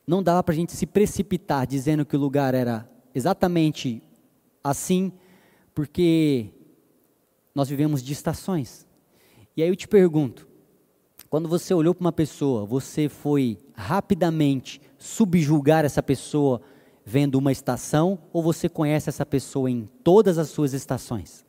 não 0.07 0.23
dava 0.23 0.43
para 0.43 0.53
a 0.53 0.57
gente 0.57 0.73
se 0.73 0.87
precipitar 0.87 1.67
dizendo 1.67 2.07
que 2.07 2.17
o 2.17 2.21
lugar 2.21 2.55
era 2.55 2.89
exatamente 3.13 4.03
assim, 4.63 5.13
porque 5.75 6.51
nós 7.55 7.69
vivemos 7.69 8.03
de 8.03 8.13
estações. 8.13 8.87
E 9.57 9.63
aí 9.63 9.69
eu 9.69 9.77
te 9.77 9.89
pergunto: 9.89 10.47
quando 11.29 11.49
você 11.49 11.75
olhou 11.75 11.95
para 11.95 12.05
uma 12.05 12.13
pessoa, 12.13 12.65
você 12.65 13.09
foi 13.09 13.59
rapidamente 13.75 14.81
subjugar 14.97 15.85
essa 15.85 16.03
pessoa 16.03 16.61
vendo 17.05 17.37
uma 17.37 17.53
estação 17.53 18.19
ou 18.33 18.43
você 18.43 18.69
conhece 18.69 19.09
essa 19.09 19.27
pessoa 19.27 19.71
em 19.71 19.89
todas 20.05 20.39
as 20.39 20.49
suas 20.49 20.73
estações? 20.73 21.45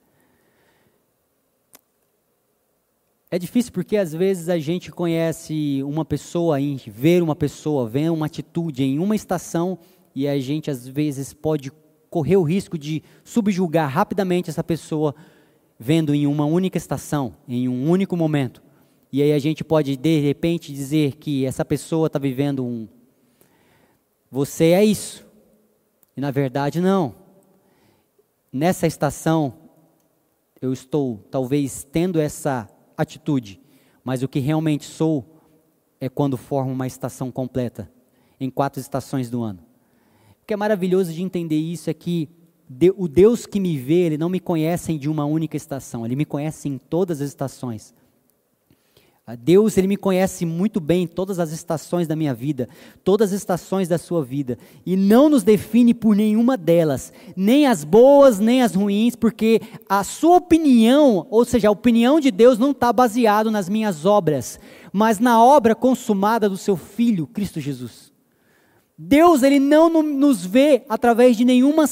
É 3.29 3.39
difícil 3.39 3.71
porque 3.71 3.97
às 3.97 4.13
vezes 4.13 4.47
a 4.47 4.59
gente 4.59 4.91
conhece 4.91 5.81
uma 5.83 6.05
pessoa, 6.05 6.57
vê 6.85 7.19
uma 7.19 7.35
pessoa, 7.35 7.87
vê 7.87 8.07
uma 8.07 8.27
atitude 8.27 8.83
em 8.83 8.99
uma 8.99 9.15
estação 9.15 9.79
e 10.13 10.27
a 10.27 10.39
gente 10.39 10.69
às 10.69 10.87
vezes 10.87 11.33
pode 11.33 11.71
correr 12.11 12.37
o 12.37 12.43
risco 12.43 12.77
de 12.77 13.01
subjugar 13.23 13.89
rapidamente 13.89 14.51
essa 14.51 14.63
pessoa 14.63 15.15
vendo 15.79 16.13
em 16.13 16.27
uma 16.27 16.45
única 16.45 16.77
estação, 16.77 17.35
em 17.47 17.67
um 17.67 17.89
único 17.89 18.15
momento. 18.15 18.61
E 19.11 19.21
aí 19.21 19.33
a 19.33 19.39
gente 19.39 19.63
pode 19.63 19.97
de 19.97 20.19
repente 20.19 20.71
dizer 20.71 21.15
que 21.15 21.43
essa 21.43 21.65
pessoa 21.65 22.05
está 22.05 22.19
vivendo 22.19 22.63
um. 22.63 22.87
Você 24.29 24.65
é 24.65 24.85
isso. 24.85 25.22
E 26.15 26.21
na 26.21 26.31
verdade 26.31 26.79
não. 26.79 27.15
Nessa 28.51 28.85
estação 28.85 29.53
eu 30.61 30.71
estou 30.71 31.19
talvez 31.29 31.83
tendo 31.83 32.19
essa 32.19 32.69
atitude, 32.97 33.59
mas 34.03 34.23
o 34.23 34.27
que 34.27 34.39
realmente 34.39 34.85
sou 34.85 35.25
é 35.99 36.07
quando 36.07 36.37
formo 36.37 36.71
uma 36.71 36.87
estação 36.87 37.31
completa, 37.31 37.91
em 38.39 38.49
quatro 38.49 38.79
estações 38.79 39.29
do 39.29 39.41
ano. 39.41 39.59
O 40.41 40.45
que 40.45 40.53
é 40.53 40.57
maravilhoso 40.57 41.11
de 41.11 41.21
entender 41.21 41.57
isso 41.57 41.89
é 41.89 41.93
que 41.93 42.29
o 42.97 43.07
Deus 43.07 43.45
que 43.45 43.59
me 43.59 43.77
vê, 43.77 44.05
ele 44.05 44.17
não 44.17 44.29
me 44.29 44.39
conhece 44.39 44.97
de 44.97 45.09
uma 45.09 45.25
única 45.25 45.57
estação, 45.57 46.05
ele 46.05 46.15
me 46.15 46.25
conhece 46.25 46.67
em 46.67 46.77
todas 46.77 47.21
as 47.21 47.29
estações. 47.29 47.93
Deus, 49.39 49.77
ele 49.77 49.87
me 49.87 49.95
conhece 49.95 50.45
muito 50.45 50.81
bem 50.81 51.07
todas 51.07 51.39
as 51.39 51.53
estações 51.53 52.09
da 52.09 52.15
minha 52.15 52.33
vida, 52.33 52.67
todas 53.05 53.31
as 53.31 53.39
estações 53.39 53.87
da 53.87 53.97
sua 53.97 54.21
vida, 54.21 54.57
e 54.85 54.97
não 54.97 55.29
nos 55.29 55.43
define 55.43 55.93
por 55.93 56.13
nenhuma 56.13 56.57
delas, 56.57 57.13
nem 57.33 57.65
as 57.65 57.85
boas, 57.85 58.37
nem 58.37 58.61
as 58.61 58.75
ruins, 58.75 59.15
porque 59.15 59.61
a 59.87 60.03
sua 60.03 60.35
opinião, 60.35 61.25
ou 61.29 61.45
seja, 61.45 61.69
a 61.69 61.71
opinião 61.71 62.19
de 62.19 62.31
Deus 62.31 62.59
não 62.59 62.71
está 62.71 62.91
baseado 62.91 63.49
nas 63.49 63.69
minhas 63.69 64.05
obras, 64.05 64.59
mas 64.91 65.19
na 65.19 65.41
obra 65.41 65.73
consumada 65.73 66.49
do 66.49 66.57
seu 66.57 66.75
Filho, 66.75 67.25
Cristo 67.25 67.61
Jesus. 67.61 68.11
Deus 68.97 69.41
ele 69.41 69.59
não 69.59 69.89
nos 70.03 70.45
vê 70.45 70.83
através 70.89 71.37
de 71.37 71.45
nenhuma 71.45 71.85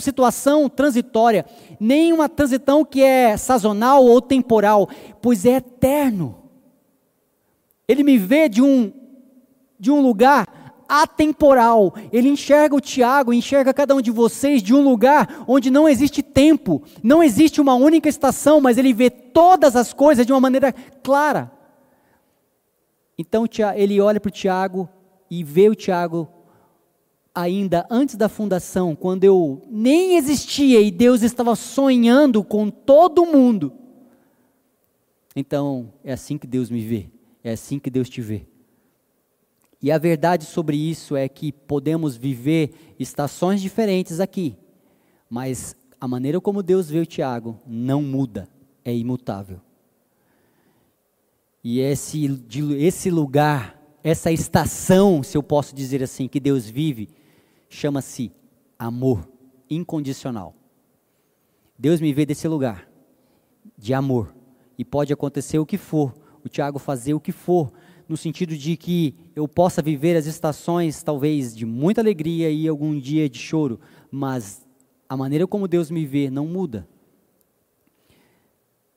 situação 0.00 0.68
transitória, 0.68 1.46
nenhuma 1.78 2.28
transição 2.28 2.84
que 2.84 3.02
é 3.02 3.36
sazonal 3.36 4.04
ou 4.04 4.20
temporal, 4.20 4.88
pois 5.22 5.46
é 5.46 5.56
eterno. 5.56 6.39
Ele 7.90 8.04
me 8.04 8.16
vê 8.16 8.48
de 8.48 8.62
um 8.62 8.92
de 9.80 9.90
um 9.90 10.00
lugar 10.00 10.46
atemporal. 10.88 11.92
Ele 12.12 12.28
enxerga 12.28 12.76
o 12.76 12.80
Tiago, 12.80 13.32
enxerga 13.32 13.74
cada 13.74 13.96
um 13.96 14.00
de 14.00 14.12
vocês 14.12 14.62
de 14.62 14.72
um 14.72 14.80
lugar 14.80 15.44
onde 15.48 15.72
não 15.72 15.88
existe 15.88 16.22
tempo, 16.22 16.84
não 17.02 17.20
existe 17.20 17.60
uma 17.60 17.74
única 17.74 18.08
estação, 18.08 18.60
mas 18.60 18.78
ele 18.78 18.92
vê 18.92 19.10
todas 19.10 19.74
as 19.74 19.92
coisas 19.92 20.24
de 20.24 20.32
uma 20.32 20.40
maneira 20.40 20.72
clara. 21.02 21.50
Então 23.18 23.44
ele 23.74 24.00
olha 24.00 24.20
para 24.20 24.28
o 24.28 24.32
Tiago 24.32 24.88
e 25.28 25.42
ver 25.42 25.68
o 25.68 25.74
Tiago 25.74 26.28
ainda 27.34 27.86
antes 27.90 28.14
da 28.14 28.28
fundação, 28.28 28.94
quando 28.94 29.24
eu 29.24 29.62
nem 29.68 30.16
existia 30.16 30.80
e 30.80 30.92
Deus 30.92 31.22
estava 31.22 31.56
sonhando 31.56 32.44
com 32.44 32.70
todo 32.70 33.26
mundo. 33.26 33.72
Então, 35.34 35.92
é 36.04 36.12
assim 36.12 36.38
que 36.38 36.46
Deus 36.46 36.70
me 36.70 36.80
vê, 36.80 37.08
é 37.42 37.52
assim 37.52 37.78
que 37.78 37.90
Deus 37.90 38.08
te 38.08 38.20
vê. 38.20 38.46
E 39.82 39.90
a 39.90 39.98
verdade 39.98 40.44
sobre 40.44 40.76
isso 40.76 41.16
é 41.16 41.28
que 41.28 41.52
podemos 41.52 42.16
viver 42.16 42.94
estações 42.98 43.60
diferentes 43.62 44.20
aqui, 44.20 44.56
mas 45.28 45.74
a 46.00 46.06
maneira 46.06 46.40
como 46.40 46.62
Deus 46.62 46.90
vê 46.90 46.98
o 46.98 47.06
Tiago 47.06 47.58
não 47.66 48.02
muda, 48.02 48.48
é 48.84 48.94
imutável. 48.94 49.60
E 51.64 51.80
esse, 51.80 52.26
esse 52.78 53.10
lugar 53.10 53.80
essa 54.02 54.32
estação, 54.32 55.22
se 55.22 55.36
eu 55.36 55.42
posso 55.42 55.74
dizer 55.74 56.02
assim, 56.02 56.26
que 56.26 56.40
Deus 56.40 56.66
vive, 56.66 57.08
chama-se 57.68 58.32
amor 58.78 59.28
incondicional. 59.68 60.54
Deus 61.78 62.00
me 62.00 62.12
vê 62.12 62.24
desse 62.26 62.48
lugar 62.48 62.88
de 63.76 63.94
amor 63.94 64.34
e 64.78 64.84
pode 64.84 65.12
acontecer 65.12 65.58
o 65.58 65.66
que 65.66 65.76
for, 65.76 66.14
o 66.44 66.48
Tiago 66.48 66.78
fazer 66.78 67.14
o 67.14 67.20
que 67.20 67.32
for, 67.32 67.72
no 68.08 68.16
sentido 68.16 68.56
de 68.56 68.76
que 68.76 69.14
eu 69.36 69.46
possa 69.46 69.80
viver 69.80 70.16
as 70.16 70.26
estações 70.26 71.02
talvez 71.02 71.54
de 71.54 71.64
muita 71.64 72.00
alegria 72.00 72.50
e 72.50 72.66
algum 72.66 72.98
dia 72.98 73.28
de 73.28 73.38
choro, 73.38 73.78
mas 74.10 74.66
a 75.08 75.16
maneira 75.16 75.46
como 75.46 75.68
Deus 75.68 75.90
me 75.90 76.04
vê 76.04 76.28
não 76.30 76.46
muda. 76.46 76.88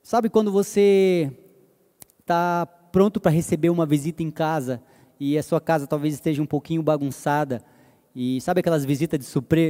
Sabe 0.02 0.28
quando 0.28 0.50
você 0.50 1.32
está 2.20 2.66
pronto 2.90 3.20
para 3.20 3.30
receber 3.30 3.70
uma 3.70 3.86
visita 3.86 4.22
em 4.22 4.30
casa 4.30 4.82
e 5.18 5.38
a 5.38 5.42
sua 5.42 5.60
casa 5.60 5.86
talvez 5.86 6.14
esteja 6.14 6.42
um 6.42 6.46
pouquinho 6.46 6.82
bagunçada. 6.82 7.62
E 8.14 8.40
sabe 8.40 8.60
aquelas 8.60 8.84
visitas 8.84 9.18
de 9.18 9.26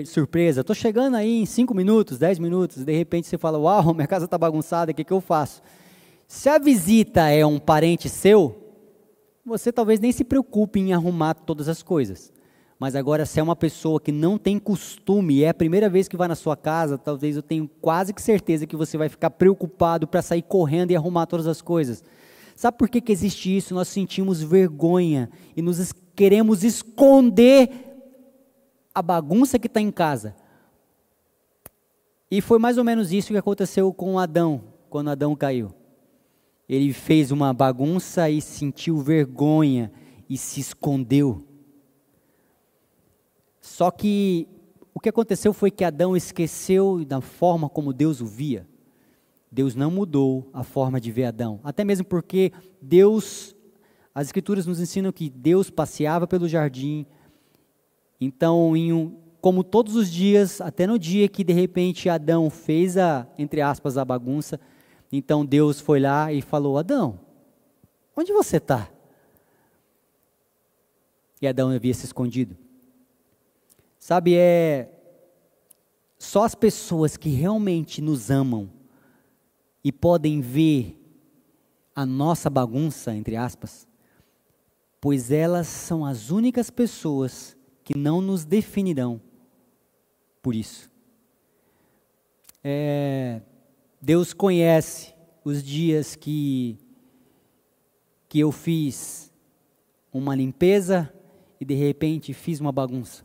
surpresa? 0.06 0.60
Estou 0.60 0.74
chegando 0.74 1.16
aí 1.16 1.40
em 1.40 1.46
5 1.46 1.74
minutos, 1.74 2.18
10 2.18 2.38
minutos, 2.38 2.78
e 2.78 2.84
de 2.84 2.94
repente 2.94 3.26
você 3.26 3.38
fala: 3.38 3.58
Uau, 3.58 3.94
minha 3.94 4.06
casa 4.06 4.26
está 4.26 4.36
bagunçada, 4.36 4.92
o 4.92 4.94
que, 4.94 5.04
que 5.04 5.12
eu 5.12 5.20
faço? 5.20 5.62
Se 6.26 6.48
a 6.48 6.58
visita 6.58 7.28
é 7.28 7.44
um 7.44 7.58
parente 7.58 8.08
seu, 8.08 8.64
você 9.44 9.72
talvez 9.72 10.00
nem 10.00 10.10
se 10.10 10.24
preocupe 10.24 10.80
em 10.80 10.92
arrumar 10.92 11.34
todas 11.34 11.68
as 11.68 11.82
coisas. 11.82 12.32
Mas 12.78 12.96
agora, 12.96 13.24
se 13.24 13.38
é 13.38 13.42
uma 13.42 13.54
pessoa 13.54 14.00
que 14.00 14.10
não 14.10 14.36
tem 14.36 14.58
costume, 14.58 15.36
e 15.36 15.44
é 15.44 15.50
a 15.50 15.54
primeira 15.54 15.88
vez 15.88 16.08
que 16.08 16.16
vai 16.16 16.26
na 16.26 16.34
sua 16.34 16.56
casa, 16.56 16.98
talvez 16.98 17.36
eu 17.36 17.42
tenho 17.42 17.68
quase 17.80 18.12
que 18.12 18.20
certeza 18.20 18.66
que 18.66 18.76
você 18.76 18.98
vai 18.98 19.08
ficar 19.08 19.30
preocupado 19.30 20.06
para 20.06 20.22
sair 20.22 20.42
correndo 20.42 20.90
e 20.90 20.96
arrumar 20.96 21.26
todas 21.26 21.46
as 21.46 21.62
coisas. 21.62 22.02
Sabe 22.56 22.76
por 22.78 22.88
que, 22.88 23.00
que 23.00 23.12
existe 23.12 23.56
isso? 23.56 23.74
Nós 23.74 23.88
sentimos 23.88 24.42
vergonha 24.42 25.30
e 25.56 25.62
nos 25.62 25.92
queremos 26.14 26.64
esconder 26.64 27.70
a 28.94 29.02
bagunça 29.02 29.58
que 29.58 29.66
está 29.66 29.80
em 29.80 29.90
casa. 29.90 30.34
E 32.30 32.40
foi 32.40 32.58
mais 32.58 32.78
ou 32.78 32.84
menos 32.84 33.12
isso 33.12 33.32
que 33.32 33.38
aconteceu 33.38 33.92
com 33.92 34.18
Adão, 34.18 34.62
quando 34.88 35.10
Adão 35.10 35.34
caiu. 35.36 35.72
Ele 36.68 36.92
fez 36.92 37.30
uma 37.30 37.52
bagunça 37.52 38.30
e 38.30 38.40
sentiu 38.40 38.98
vergonha 38.98 39.92
e 40.28 40.36
se 40.36 40.60
escondeu. 40.60 41.46
Só 43.60 43.90
que 43.90 44.48
o 44.94 45.00
que 45.00 45.08
aconteceu 45.08 45.52
foi 45.52 45.70
que 45.70 45.84
Adão 45.84 46.16
esqueceu 46.16 47.04
da 47.04 47.20
forma 47.20 47.68
como 47.68 47.92
Deus 47.92 48.20
o 48.20 48.26
via. 48.26 48.66
Deus 49.50 49.74
não 49.74 49.90
mudou 49.90 50.48
a 50.52 50.62
forma 50.64 51.00
de 51.00 51.12
ver 51.12 51.26
Adão, 51.26 51.60
até 51.62 51.84
mesmo 51.84 52.04
porque 52.04 52.52
Deus, 52.82 53.54
as 54.14 54.26
Escrituras 54.26 54.66
nos 54.66 54.80
ensinam 54.80 55.12
que 55.12 55.30
Deus 55.30 55.70
passeava 55.70 56.26
pelo 56.26 56.48
jardim. 56.48 57.06
Então, 58.20 58.72
um, 58.72 59.16
como 59.40 59.62
todos 59.62 59.94
os 59.94 60.10
dias, 60.10 60.60
até 60.60 60.86
no 60.86 60.98
dia 60.98 61.28
que 61.28 61.44
de 61.44 61.52
repente 61.52 62.08
Adão 62.08 62.50
fez 62.50 62.96
a, 62.96 63.28
entre 63.38 63.60
aspas, 63.60 63.96
a 63.96 64.04
bagunça, 64.04 64.58
então 65.16 65.44
Deus 65.44 65.80
foi 65.80 66.00
lá 66.00 66.32
e 66.32 66.40
falou: 66.42 66.78
Adão, 66.78 67.20
onde 68.16 68.32
você 68.32 68.56
está? 68.56 68.90
E 71.40 71.46
Adão 71.46 71.70
havia 71.70 71.92
se 71.92 72.06
escondido. 72.06 72.56
Sabe, 73.98 74.34
é 74.34 74.90
só 76.18 76.44
as 76.44 76.54
pessoas 76.54 77.16
que 77.16 77.28
realmente 77.28 78.00
nos 78.00 78.30
amam 78.30 78.70
e 79.82 79.92
podem 79.92 80.40
ver 80.40 81.00
a 81.94 82.04
nossa 82.06 82.48
bagunça, 82.48 83.14
entre 83.14 83.36
aspas, 83.36 83.86
pois 85.00 85.30
elas 85.30 85.66
são 85.66 86.04
as 86.04 86.30
únicas 86.30 86.70
pessoas 86.70 87.56
que 87.84 87.96
não 87.96 88.20
nos 88.20 88.44
definirão 88.44 89.20
por 90.42 90.54
isso. 90.54 90.90
É, 92.62 93.40
Deus 94.04 94.34
conhece 94.34 95.14
os 95.42 95.62
dias 95.62 96.14
que, 96.14 96.76
que 98.28 98.38
eu 98.38 98.52
fiz 98.52 99.32
uma 100.12 100.34
limpeza 100.34 101.10
e 101.58 101.64
de 101.64 101.72
repente 101.72 102.34
fiz 102.34 102.60
uma 102.60 102.70
bagunça. 102.70 103.24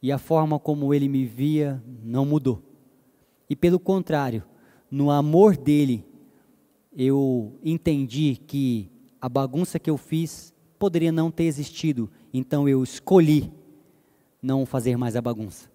E 0.00 0.10
a 0.10 0.16
forma 0.16 0.58
como 0.58 0.94
ele 0.94 1.10
me 1.10 1.26
via 1.26 1.84
não 2.02 2.24
mudou. 2.24 2.62
E 3.50 3.54
pelo 3.54 3.78
contrário, 3.78 4.42
no 4.90 5.10
amor 5.10 5.58
dele, 5.58 6.06
eu 6.96 7.52
entendi 7.62 8.40
que 8.46 8.90
a 9.20 9.28
bagunça 9.28 9.78
que 9.78 9.90
eu 9.90 9.98
fiz 9.98 10.54
poderia 10.78 11.12
não 11.12 11.30
ter 11.30 11.44
existido. 11.44 12.10
Então 12.32 12.66
eu 12.66 12.82
escolhi 12.82 13.52
não 14.40 14.64
fazer 14.64 14.96
mais 14.96 15.16
a 15.16 15.20
bagunça. 15.20 15.70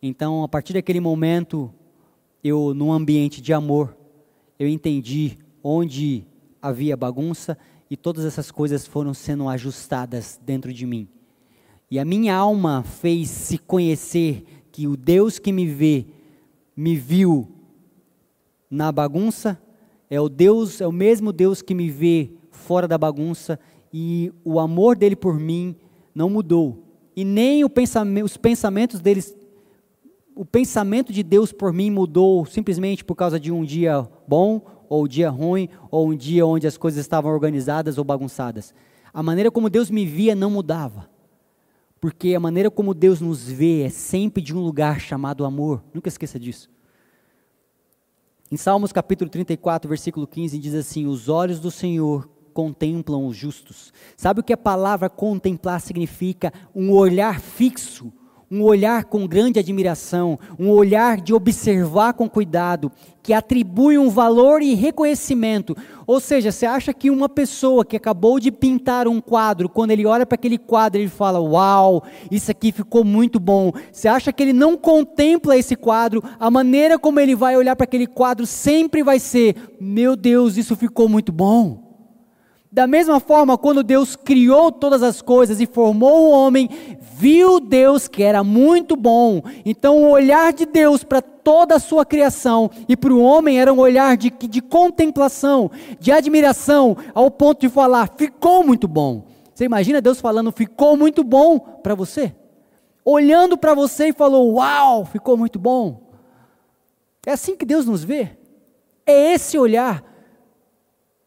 Então, 0.00 0.42
a 0.42 0.48
partir 0.48 0.72
daquele 0.72 1.00
momento, 1.00 1.70
eu, 2.44 2.74
num 2.74 2.92
ambiente 2.92 3.40
de 3.40 3.54
amor, 3.54 3.96
eu 4.58 4.68
entendi 4.68 5.38
onde 5.62 6.26
havia 6.60 6.94
bagunça 6.94 7.56
e 7.90 7.96
todas 7.96 8.26
essas 8.26 8.50
coisas 8.50 8.86
foram 8.86 9.14
sendo 9.14 9.48
ajustadas 9.48 10.38
dentro 10.44 10.70
de 10.70 10.84
mim. 10.84 11.08
E 11.90 11.98
a 11.98 12.04
minha 12.04 12.36
alma 12.36 12.82
fez 12.82 13.30
se 13.30 13.56
conhecer 13.56 14.44
que 14.70 14.86
o 14.86 14.94
Deus 14.94 15.38
que 15.38 15.52
me 15.52 15.66
vê, 15.66 16.06
me 16.76 16.94
viu 16.96 17.48
na 18.70 18.92
bagunça, 18.92 19.58
é 20.10 20.20
o 20.20 20.28
Deus, 20.28 20.82
é 20.82 20.86
o 20.86 20.92
mesmo 20.92 21.32
Deus 21.32 21.62
que 21.62 21.74
me 21.74 21.88
vê 21.88 22.32
fora 22.50 22.86
da 22.86 22.98
bagunça 22.98 23.58
e 23.92 24.32
o 24.44 24.60
amor 24.60 24.96
dele 24.96 25.16
por 25.16 25.38
mim 25.38 25.76
não 26.14 26.28
mudou. 26.28 26.84
E 27.16 27.24
nem 27.24 27.66
pensamento, 27.68 28.26
os 28.26 28.36
pensamentos 28.36 29.00
deles 29.00 29.34
o 30.34 30.44
pensamento 30.44 31.12
de 31.12 31.22
Deus 31.22 31.52
por 31.52 31.72
mim 31.72 31.90
mudou 31.90 32.44
simplesmente 32.44 33.04
por 33.04 33.14
causa 33.14 33.38
de 33.38 33.52
um 33.52 33.64
dia 33.64 34.08
bom, 34.26 34.60
ou 34.88 35.04
um 35.04 35.08
dia 35.08 35.30
ruim, 35.30 35.68
ou 35.90 36.08
um 36.08 36.16
dia 36.16 36.44
onde 36.44 36.66
as 36.66 36.76
coisas 36.76 37.00
estavam 37.00 37.32
organizadas 37.32 37.98
ou 37.98 38.04
bagunçadas. 38.04 38.74
A 39.12 39.22
maneira 39.22 39.50
como 39.50 39.70
Deus 39.70 39.90
me 39.90 40.04
via 40.04 40.34
não 40.34 40.50
mudava. 40.50 41.08
Porque 42.00 42.34
a 42.34 42.40
maneira 42.40 42.70
como 42.70 42.92
Deus 42.92 43.20
nos 43.20 43.44
vê 43.44 43.82
é 43.82 43.88
sempre 43.88 44.42
de 44.42 44.54
um 44.54 44.60
lugar 44.60 45.00
chamado 45.00 45.44
amor. 45.44 45.82
Nunca 45.94 46.08
esqueça 46.08 46.38
disso. 46.38 46.68
Em 48.50 48.56
Salmos 48.56 48.92
capítulo 48.92 49.30
34, 49.30 49.88
versículo 49.88 50.26
15, 50.26 50.58
diz 50.58 50.74
assim: 50.74 51.06
Os 51.06 51.28
olhos 51.28 51.58
do 51.60 51.70
Senhor 51.70 52.28
contemplam 52.52 53.26
os 53.26 53.36
justos. 53.36 53.92
Sabe 54.16 54.40
o 54.40 54.42
que 54.42 54.52
a 54.52 54.56
palavra 54.56 55.08
contemplar 55.08 55.80
significa? 55.80 56.52
Um 56.74 56.92
olhar 56.92 57.40
fixo 57.40 58.12
um 58.54 58.62
olhar 58.62 59.06
com 59.06 59.26
grande 59.26 59.58
admiração, 59.58 60.38
um 60.56 60.70
olhar 60.70 61.20
de 61.20 61.34
observar 61.34 62.12
com 62.12 62.28
cuidado, 62.28 62.92
que 63.20 63.32
atribui 63.32 63.98
um 63.98 64.08
valor 64.08 64.62
e 64.62 64.74
reconhecimento. 64.74 65.76
Ou 66.06 66.20
seja, 66.20 66.52
você 66.52 66.64
acha 66.64 66.94
que 66.94 67.10
uma 67.10 67.28
pessoa 67.28 67.84
que 67.84 67.96
acabou 67.96 68.38
de 68.38 68.52
pintar 68.52 69.08
um 69.08 69.20
quadro, 69.20 69.68
quando 69.68 69.90
ele 69.90 70.06
olha 70.06 70.24
para 70.24 70.36
aquele 70.36 70.56
quadro, 70.56 71.00
ele 71.00 71.08
fala: 71.08 71.40
Uau, 71.40 72.04
isso 72.30 72.48
aqui 72.48 72.70
ficou 72.70 73.02
muito 73.02 73.40
bom. 73.40 73.72
Você 73.90 74.06
acha 74.06 74.32
que 74.32 74.40
ele 74.40 74.52
não 74.52 74.76
contempla 74.76 75.56
esse 75.56 75.74
quadro? 75.74 76.22
A 76.38 76.48
maneira 76.48 76.96
como 76.96 77.18
ele 77.18 77.34
vai 77.34 77.56
olhar 77.56 77.74
para 77.74 77.84
aquele 77.84 78.06
quadro 78.06 78.46
sempre 78.46 79.02
vai 79.02 79.18
ser: 79.18 79.56
Meu 79.80 80.14
Deus, 80.14 80.56
isso 80.56 80.76
ficou 80.76 81.08
muito 81.08 81.32
bom. 81.32 81.83
Da 82.74 82.88
mesma 82.88 83.20
forma, 83.20 83.56
quando 83.56 83.84
Deus 83.84 84.16
criou 84.16 84.72
todas 84.72 85.00
as 85.00 85.22
coisas 85.22 85.60
e 85.60 85.66
formou 85.66 86.24
o 86.24 86.30
homem, 86.32 86.68
viu 86.98 87.60
Deus 87.60 88.08
que 88.08 88.20
era 88.20 88.42
muito 88.42 88.96
bom. 88.96 89.40
Então, 89.64 90.02
o 90.02 90.10
olhar 90.10 90.52
de 90.52 90.66
Deus 90.66 91.04
para 91.04 91.22
toda 91.22 91.76
a 91.76 91.78
sua 91.78 92.04
criação 92.04 92.68
e 92.88 92.96
para 92.96 93.14
o 93.14 93.22
homem 93.22 93.60
era 93.60 93.72
um 93.72 93.78
olhar 93.78 94.16
de, 94.16 94.28
de 94.28 94.60
contemplação, 94.60 95.70
de 96.00 96.10
admiração, 96.10 96.96
ao 97.14 97.30
ponto 97.30 97.60
de 97.60 97.68
falar: 97.68 98.12
ficou 98.16 98.66
muito 98.66 98.88
bom. 98.88 99.24
Você 99.54 99.64
imagina 99.66 100.00
Deus 100.00 100.20
falando: 100.20 100.50
ficou 100.50 100.96
muito 100.96 101.22
bom 101.22 101.60
para 101.60 101.94
você? 101.94 102.34
Olhando 103.04 103.56
para 103.56 103.72
você 103.72 104.08
e 104.08 104.12
falou: 104.12 104.54
Uau, 104.54 105.04
ficou 105.04 105.36
muito 105.36 105.60
bom. 105.60 106.10
É 107.24 107.30
assim 107.30 107.54
que 107.54 107.64
Deus 107.64 107.86
nos 107.86 108.02
vê. 108.02 108.30
É 109.06 109.32
esse 109.32 109.56
olhar 109.56 110.13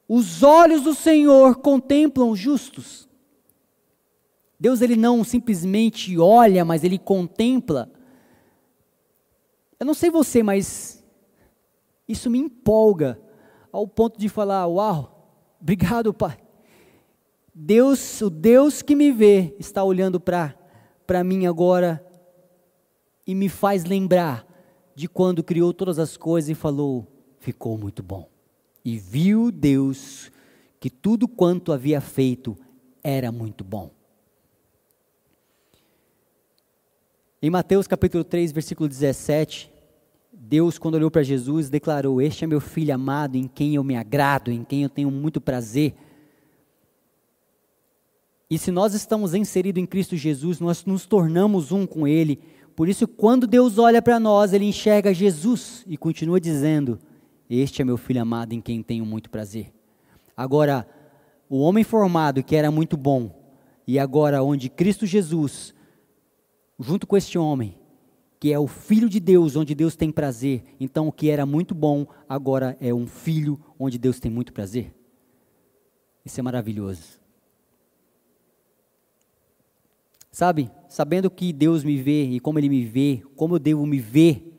os 0.08 0.44
olhos 0.44 0.82
do 0.82 0.96
Senhor 0.96 1.58
contemplam 1.58 2.30
os 2.30 2.40
justos. 2.40 3.08
Deus 4.60 4.82
ele 4.82 4.96
não 4.96 5.24
simplesmente 5.24 6.18
olha, 6.18 6.64
mas 6.64 6.84
ele 6.84 6.98
contempla. 6.98 7.92
Eu 9.80 9.86
não 9.86 9.94
sei 9.94 10.10
você, 10.10 10.42
mas 10.42 11.04
isso 12.08 12.30
me 12.30 12.40
empolga 12.40 13.20
ao 13.72 13.88
ponto 13.88 14.18
de 14.18 14.30
falar: 14.30 14.66
"Uau, 14.66 15.58
obrigado, 15.62 16.14
Pai. 16.14 16.38
Deus, 17.54 18.22
o 18.22 18.30
Deus 18.30 18.82
que 18.82 18.96
me 18.96 19.12
vê, 19.12 19.56
está 19.60 19.84
olhando 19.84 20.20
para 20.20 20.56
para 21.06 21.24
mim 21.24 21.46
agora 21.46 22.06
e 23.26 23.34
me 23.34 23.48
faz 23.48 23.86
lembrar 23.86 24.46
de 24.94 25.08
quando 25.08 25.44
criou 25.44 25.74
todas 25.74 26.00
as 26.00 26.18
coisas 26.18 26.50
e 26.50 26.56
falou: 26.56 27.08
ficou 27.40 27.78
muito 27.78 28.04
bom. 28.04 28.37
E 28.88 28.98
viu 28.98 29.52
Deus 29.52 30.32
que 30.80 30.90
tudo 30.90 31.28
quanto 31.28 31.74
havia 31.74 32.00
feito 32.00 32.58
era 33.04 33.34
muito 33.34 33.62
bom. 33.62 33.92
Em 37.42 37.50
Mateus 37.50 37.86
capítulo 37.86 38.24
3, 38.24 38.54
versículo 38.54 38.88
17, 38.88 39.70
Deus, 40.32 40.80
quando 40.80 40.96
olhou 40.96 41.12
para 41.12 41.22
Jesus, 41.22 41.70
declarou: 41.70 42.22
Este 42.22 42.46
é 42.46 42.48
meu 42.48 42.62
filho 42.62 42.96
amado, 42.96 43.36
em 43.36 43.46
quem 43.46 43.76
eu 43.76 43.84
me 43.84 43.98
agrado, 43.98 44.52
em 44.52 44.64
quem 44.64 44.84
eu 44.84 44.90
tenho 44.90 45.12
muito 45.12 45.42
prazer. 45.42 45.94
E 48.50 48.58
se 48.58 48.72
nós 48.72 48.94
estamos 48.94 49.34
inseridos 49.34 49.84
em 49.84 49.86
Cristo 49.86 50.16
Jesus, 50.16 50.62
nós 50.62 50.86
nos 50.86 51.06
tornamos 51.06 51.74
um 51.74 51.86
com 51.86 52.08
Ele. 52.08 52.40
Por 52.74 52.88
isso, 52.88 53.06
quando 53.06 53.48
Deus 53.48 53.78
olha 53.78 54.02
para 54.02 54.18
nós, 54.18 54.54
Ele 54.54 54.64
enxerga 54.64 55.14
Jesus 55.14 55.84
e 55.86 55.98
continua 55.98 56.40
dizendo: 56.40 56.98
este 57.50 57.82
é 57.82 57.86
meu 57.86 57.98
filho 57.98 58.22
amado 58.22 58.54
em 58.54 58.62
quem 58.62 58.84
tenho 58.84 59.06
muito 59.06 59.30
prazer. 59.30 59.74
Agora, 60.36 60.88
o 61.50 61.60
homem 61.60 61.84
formado 61.84 62.44
que 62.44 62.56
era 62.56 62.70
muito 62.70 62.98
bom, 62.98 63.32
e 63.86 63.98
agora 63.98 64.44
onde 64.44 64.70
Cristo 64.70 65.06
Jesus, 65.06 65.74
junto 66.80 67.08
com 67.08 67.16
este 67.16 67.38
homem, 67.38 67.78
que 68.40 68.52
é 68.52 68.60
o 68.60 68.68
filho 68.68 69.10
de 69.10 69.20
Deus, 69.20 69.56
onde 69.56 69.74
Deus 69.74 69.96
tem 69.96 70.12
prazer, 70.12 70.64
então 70.80 71.08
o 71.08 71.12
que 71.12 71.30
era 71.30 71.46
muito 71.46 71.74
bom, 71.74 72.06
agora 72.28 72.78
é 72.80 72.94
um 72.94 73.08
filho 73.08 73.60
onde 73.80 73.98
Deus 73.98 74.20
tem 74.20 74.30
muito 74.30 74.54
prazer. 74.54 74.94
Isso 76.24 76.40
é 76.40 76.44
maravilhoso. 76.44 77.20
Sabe, 80.30 80.70
sabendo 80.88 81.32
que 81.32 81.52
Deus 81.52 81.84
me 81.84 82.00
vê 82.00 82.26
e 82.26 82.40
como 82.40 82.60
Ele 82.60 82.70
me 82.70 82.86
vê, 82.86 83.24
como 83.36 83.56
eu 83.56 83.60
devo 83.60 83.86
me 83.88 83.98
ver, 83.98 84.57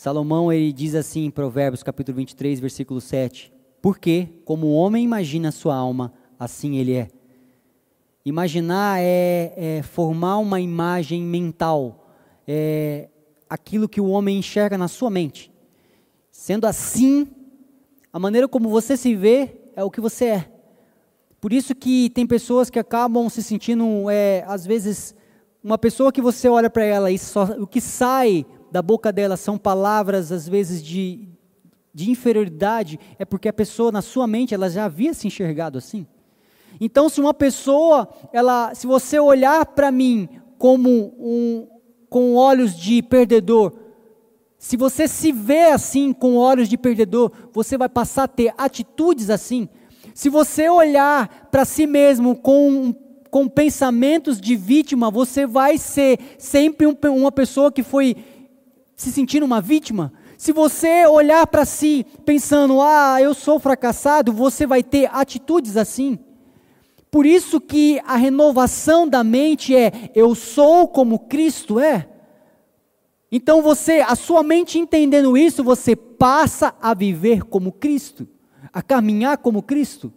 Salomão 0.00 0.50
ele 0.50 0.72
diz 0.72 0.94
assim 0.94 1.26
em 1.26 1.30
Provérbios 1.30 1.82
capítulo 1.82 2.16
23, 2.16 2.58
versículo 2.58 3.02
7: 3.02 3.52
Porque, 3.82 4.30
como 4.46 4.68
o 4.68 4.72
homem 4.72 5.04
imagina 5.04 5.50
a 5.50 5.52
sua 5.52 5.76
alma, 5.76 6.14
assim 6.38 6.76
ele 6.78 6.94
é. 6.94 7.08
Imaginar 8.24 8.98
é, 8.98 9.52
é 9.54 9.82
formar 9.82 10.38
uma 10.38 10.58
imagem 10.58 11.22
mental, 11.22 12.08
é 12.48 13.10
aquilo 13.46 13.86
que 13.86 14.00
o 14.00 14.06
homem 14.06 14.38
enxerga 14.38 14.78
na 14.78 14.88
sua 14.88 15.10
mente. 15.10 15.52
Sendo 16.30 16.66
assim, 16.66 17.28
a 18.10 18.18
maneira 18.18 18.48
como 18.48 18.70
você 18.70 18.96
se 18.96 19.14
vê 19.14 19.54
é 19.76 19.84
o 19.84 19.90
que 19.90 20.00
você 20.00 20.24
é. 20.24 20.52
Por 21.38 21.52
isso 21.52 21.74
que 21.74 22.08
tem 22.08 22.26
pessoas 22.26 22.70
que 22.70 22.78
acabam 22.78 23.28
se 23.28 23.42
sentindo, 23.42 24.08
é, 24.08 24.44
às 24.46 24.64
vezes, 24.64 25.14
uma 25.62 25.76
pessoa 25.76 26.10
que 26.10 26.22
você 26.22 26.48
olha 26.48 26.70
para 26.70 26.86
ela 26.86 27.10
e 27.10 27.18
só, 27.18 27.44
o 27.58 27.66
que 27.66 27.82
sai 27.82 28.46
da 28.70 28.82
boca 28.82 29.12
dela 29.12 29.36
são 29.36 29.58
palavras, 29.58 30.30
às 30.30 30.48
vezes, 30.48 30.82
de, 30.82 31.28
de 31.92 32.10
inferioridade, 32.10 32.98
é 33.18 33.24
porque 33.24 33.48
a 33.48 33.52
pessoa, 33.52 33.90
na 33.90 34.02
sua 34.02 34.26
mente, 34.26 34.54
ela 34.54 34.70
já 34.70 34.84
havia 34.84 35.12
se 35.12 35.26
enxergado 35.26 35.78
assim. 35.78 36.06
Então, 36.80 37.08
se 37.08 37.20
uma 37.20 37.34
pessoa, 37.34 38.08
ela, 38.32 38.74
se 38.74 38.86
você 38.86 39.18
olhar 39.18 39.66
para 39.66 39.90
mim 39.90 40.28
como 40.58 41.14
um, 41.18 41.66
com 42.08 42.34
olhos 42.34 42.76
de 42.76 43.02
perdedor, 43.02 43.72
se 44.58 44.76
você 44.76 45.08
se 45.08 45.32
vê 45.32 45.70
assim 45.70 46.12
com 46.12 46.36
olhos 46.36 46.68
de 46.68 46.76
perdedor, 46.76 47.32
você 47.52 47.78
vai 47.78 47.88
passar 47.88 48.24
a 48.24 48.28
ter 48.28 48.52
atitudes 48.58 49.30
assim. 49.30 49.68
Se 50.14 50.28
você 50.28 50.68
olhar 50.68 51.48
para 51.50 51.64
si 51.64 51.86
mesmo 51.86 52.36
com, 52.36 52.94
com 53.30 53.48
pensamentos 53.48 54.38
de 54.40 54.54
vítima, 54.56 55.10
você 55.10 55.46
vai 55.46 55.78
ser 55.78 56.18
sempre 56.38 56.86
um, 56.86 56.94
uma 57.16 57.32
pessoa 57.32 57.72
que 57.72 57.82
foi 57.82 58.16
se 59.00 59.10
sentindo 59.10 59.46
uma 59.46 59.62
vítima. 59.62 60.12
Se 60.36 60.52
você 60.52 61.06
olhar 61.06 61.46
para 61.46 61.64
si 61.64 62.04
pensando, 62.22 62.82
ah, 62.82 63.16
eu 63.18 63.32
sou 63.32 63.58
fracassado, 63.58 64.30
você 64.30 64.66
vai 64.66 64.82
ter 64.82 65.08
atitudes 65.10 65.74
assim. 65.78 66.18
Por 67.10 67.24
isso 67.24 67.62
que 67.62 67.98
a 68.04 68.16
renovação 68.16 69.08
da 69.08 69.24
mente 69.24 69.74
é 69.74 70.10
eu 70.14 70.34
sou 70.34 70.86
como 70.86 71.18
Cristo 71.18 71.80
é. 71.80 72.08
Então 73.32 73.62
você, 73.62 74.00
a 74.00 74.14
sua 74.14 74.42
mente 74.42 74.78
entendendo 74.78 75.34
isso, 75.34 75.64
você 75.64 75.96
passa 75.96 76.74
a 76.78 76.92
viver 76.92 77.44
como 77.44 77.72
Cristo, 77.72 78.28
a 78.70 78.82
caminhar 78.82 79.38
como 79.38 79.62
Cristo. 79.62 80.12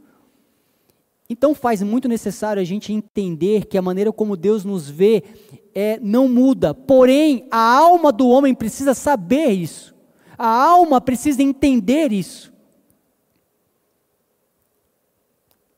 Então 1.30 1.56
faz 1.56 1.82
muito 1.82 2.08
necessário 2.08 2.62
a 2.62 2.66
gente 2.66 2.92
entender 2.92 3.66
que 3.66 3.78
a 3.78 3.82
maneira 3.82 4.12
como 4.12 4.36
Deus 4.36 4.66
nos 4.66 4.90
vê 4.90 5.24
é, 5.74 6.00
não 6.02 6.28
muda. 6.28 6.74
Porém, 6.74 7.48
a 7.50 7.78
alma 7.78 8.12
do 8.12 8.28
homem 8.28 8.54
precisa 8.54 8.94
saber 8.94 9.52
isso. 9.52 9.96
A 10.38 10.48
alma 10.48 11.00
precisa 11.00 11.42
entender 11.42 12.12
isso. 12.12 12.52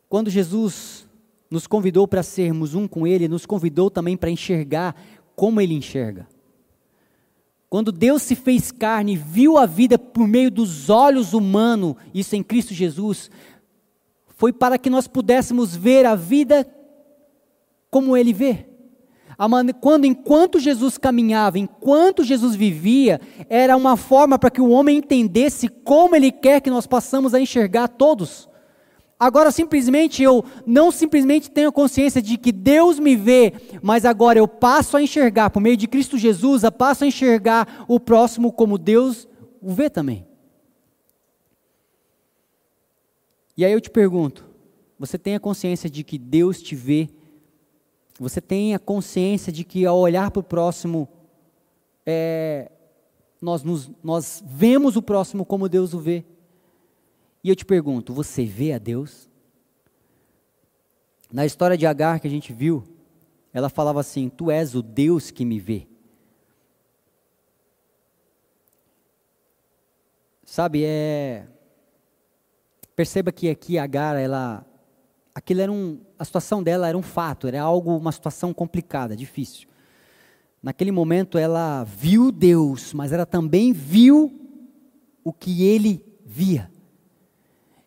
Quando 0.10 0.30
Jesus 0.30 1.08
nos 1.50 1.68
convidou 1.68 2.08
para 2.08 2.24
sermos 2.24 2.74
um 2.74 2.88
com 2.88 3.06
Ele, 3.06 3.28
nos 3.28 3.46
convidou 3.46 3.90
também 3.90 4.18
para 4.18 4.30
enxergar 4.30 4.96
como 5.36 5.62
Ele 5.62 5.74
enxerga. 5.74 6.28
Quando 7.70 7.92
Deus 7.92 8.22
se 8.22 8.36
fez 8.36 8.72
carne, 8.72 9.18
viu 9.18 9.58
a 9.58 9.66
vida 9.66 9.98
por 10.00 10.28
meio 10.28 10.50
dos 10.50 10.90
olhos 10.90 11.34
humanos, 11.34 11.96
isso 12.14 12.36
em 12.36 12.44
Cristo 12.44 12.74
Jesus, 12.74 13.30
foi 14.36 14.54
para 14.54 14.78
que 14.78 14.90
nós 14.90 15.08
pudéssemos 15.08 15.76
ver 15.76 16.06
a 16.06 16.16
vida 16.16 16.68
como 17.90 18.16
Ele 18.16 18.34
vê. 18.34 18.66
Quando, 19.82 20.06
enquanto 20.06 20.60
Jesus 20.60 20.98
caminhava, 20.98 21.60
enquanto 21.60 22.24
Jesus 22.24 22.56
vivia, 22.56 23.20
era 23.50 23.76
uma 23.76 23.98
forma 23.98 24.40
para 24.40 24.50
que 24.50 24.62
o 24.62 24.70
homem 24.70 24.98
entendesse 24.98 25.68
como 25.68 26.16
Ele 26.16 26.32
quer 26.32 26.62
que 26.62 26.70
nós 26.70 26.88
possamos 26.88 27.34
a 27.34 27.40
enxergar 27.40 27.88
todos. 27.90 28.48
Agora 29.18 29.50
simplesmente 29.50 30.22
eu 30.22 30.44
não 30.66 30.92
simplesmente 30.92 31.50
tenho 31.50 31.72
consciência 31.72 32.22
de 32.22 32.38
que 32.38 32.52
Deus 32.52 33.00
me 33.00 33.16
vê, 33.16 33.54
mas 33.82 34.04
agora 34.04 34.40
eu 34.40 34.48
passo 34.48 34.98
a 34.98 35.02
enxergar, 35.02 35.50
por 35.50 35.62
meio 35.62 35.78
de 35.78 35.88
Cristo 35.88 36.18
Jesus, 36.18 36.64
eu 36.64 36.72
passo 36.72 37.06
a 37.06 37.08
enxergar 37.08 37.86
o 37.88 37.98
próximo 37.98 38.52
como 38.52 38.78
Deus 38.78 39.28
o 39.62 39.72
vê 39.72 39.90
também. 39.90 40.28
E 43.58 43.64
aí 43.64 43.72
eu 43.72 43.82
te 43.82 43.90
pergunto: 43.90 44.46
você 44.98 45.18
tem 45.18 45.36
a 45.36 45.40
consciência 45.40 45.90
de 45.90 46.04
que 46.04 46.18
Deus 46.18 46.62
te 46.62 46.76
vê? 46.76 47.10
Você 48.20 48.40
tem 48.40 48.74
a 48.74 48.80
consciência 48.80 49.52
de 49.52 49.64
que 49.64 49.86
ao 49.86 49.98
olhar 49.98 50.32
para 50.32 50.40
o 50.40 50.44
próximo, 50.44 51.08
é, 52.06 52.72
nós, 53.42 53.64
nos, 53.64 53.92
nós 54.04 54.44
vemos 54.46 54.96
o 54.96 55.02
próximo 55.02 55.46
como 55.46 55.68
Deus 55.68 55.94
o 55.94 56.00
vê? 56.00 56.24
E 57.44 57.50
eu 57.50 57.56
te 57.56 57.66
pergunto: 57.66 58.14
você 58.14 58.46
vê 58.46 58.74
a 58.74 58.78
Deus? 58.78 59.30
Na 61.32 61.46
história 61.46 61.78
de 61.78 61.86
Agar 61.86 62.20
que 62.20 62.28
a 62.28 62.32
gente 62.32 62.54
viu, 62.54 62.84
ela 63.54 63.70
falava 63.70 64.00
assim: 64.00 64.30
Tu 64.30 64.50
és 64.50 64.76
o 64.76 64.82
Deus 64.82 65.32
que 65.32 65.44
me 65.44 65.60
vê. 65.60 65.88
Sabe, 70.46 70.84
é. 70.86 71.48
Perceba 72.96 73.32
que 73.32 73.50
aqui 73.50 73.78
Agar, 73.78 74.16
ela. 74.16 74.66
Aquilo 75.34 75.62
era 75.62 75.72
um. 75.72 76.00
A 76.18 76.26
situação 76.26 76.64
dela 76.64 76.88
era 76.88 76.98
um 76.98 77.02
fato, 77.02 77.48
era 77.48 77.62
algo, 77.62 77.96
uma 77.96 78.12
situação 78.12 78.54
complicada, 78.54 79.16
difícil. 79.16 79.68
Naquele 80.64 80.92
momento 80.92 81.38
ela 81.38 81.84
viu 81.84 82.32
Deus, 82.32 82.94
mas 82.94 83.12
ela 83.12 83.26
também 83.26 83.74
viu 83.74 84.34
o 85.24 85.32
que 85.34 85.64
ele 85.64 86.04
via 86.26 86.72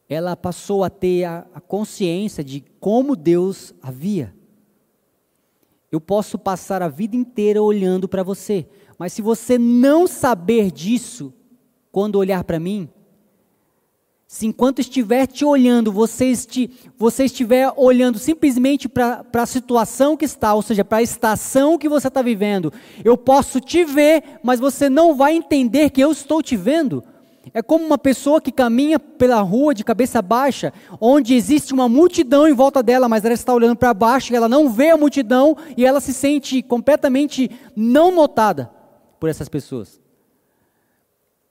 ela 0.09 0.35
passou 0.35 0.83
a 0.83 0.91
ter 0.91 1.25
a, 1.25 1.47
a 1.53 1.61
consciência 1.61 2.43
de 2.43 2.65
como 2.81 3.15
Deus 3.15 3.75
a 3.83 3.91
via. 3.91 4.35
Eu 5.93 6.01
posso 6.01 6.39
passar 6.39 6.83
a 6.83 6.89
vida 6.89 7.15
inteira 7.15 7.63
olhando 7.63 8.09
para 8.09 8.23
você, 8.23 8.67
mas 8.99 9.13
se 9.13 9.21
você 9.21 9.59
não 9.59 10.07
saber 10.07 10.71
disso, 10.71 11.33
quando 11.93 12.17
olhar 12.17 12.43
para 12.45 12.59
mim, 12.59 12.89
se 14.31 14.47
enquanto 14.47 14.81
estiver 14.81 15.27
te 15.27 15.43
olhando, 15.43 15.91
você, 15.91 16.27
esti, 16.27 16.71
você 16.99 17.25
estiver 17.25 17.73
olhando 17.79 18.19
simplesmente 18.19 18.87
para 18.87 19.25
a 19.33 19.47
situação 19.47 20.19
que 20.19 20.27
está, 20.27 20.53
ou 20.53 20.61
seja, 20.61 20.85
para 20.85 20.99
a 20.99 21.03
estação 21.03 21.79
que 21.79 21.89
você 21.89 22.09
está 22.09 22.21
vivendo, 22.21 22.71
eu 23.03 23.17
posso 23.17 23.59
te 23.59 23.87
ver, 23.87 24.23
mas 24.43 24.61
você 24.61 24.91
não 24.91 25.17
vai 25.17 25.35
entender 25.35 25.89
que 25.89 26.03
eu 26.03 26.13
estou 26.13 26.43
te 26.43 26.59
vendo, 26.59 27.03
é 27.55 27.63
como 27.63 27.87
uma 27.87 27.97
pessoa 27.97 28.39
que 28.39 28.53
caminha 28.53 28.99
pela 28.99 29.41
rua 29.41 29.75
de 29.75 29.83
cabeça 29.83 30.21
baixa, 30.21 30.75
onde 31.01 31.33
existe 31.33 31.73
uma 31.73 31.89
multidão 31.89 32.47
em 32.47 32.53
volta 32.53 32.83
dela, 32.83 33.09
mas 33.09 33.25
ela 33.25 33.33
está 33.33 33.55
olhando 33.55 33.77
para 33.77 33.95
baixo, 33.95 34.35
e 34.35 34.37
ela 34.37 34.47
não 34.47 34.69
vê 34.69 34.91
a 34.91 34.97
multidão 34.99 35.57
e 35.75 35.87
ela 35.87 36.01
se 36.01 36.13
sente 36.13 36.63
completamente 36.63 37.51
não 37.75 38.15
notada 38.15 38.71
por 39.19 39.31
essas 39.31 39.49
pessoas. 39.49 39.99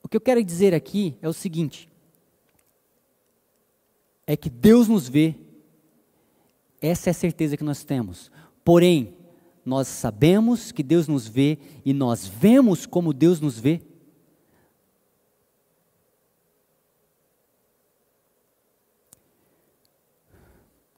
O 0.04 0.08
que 0.08 0.16
eu 0.16 0.22
quero 0.22 0.44
dizer 0.44 0.76
aqui 0.76 1.18
é 1.24 1.28
o 1.28 1.34
seguinte: 1.34 1.90
é 4.28 4.36
que 4.36 4.50
Deus 4.50 4.90
nos 4.90 5.08
vê, 5.08 5.36
essa 6.82 7.10
é 7.10 7.12
a 7.12 7.14
certeza 7.14 7.56
que 7.56 7.64
nós 7.64 7.86
temos. 7.86 8.30
Porém, 8.64 9.16
nós 9.66 9.88
sabemos 9.88 10.72
que 10.72 10.84
Deus 10.84 11.08
nos 11.08 11.26
vê 11.26 11.58
e 11.86 11.94
nós 11.94 12.28
vemos 12.28 12.86
como 12.86 13.14
Deus 13.14 13.40
nos 13.40 13.58
vê. 13.58 13.82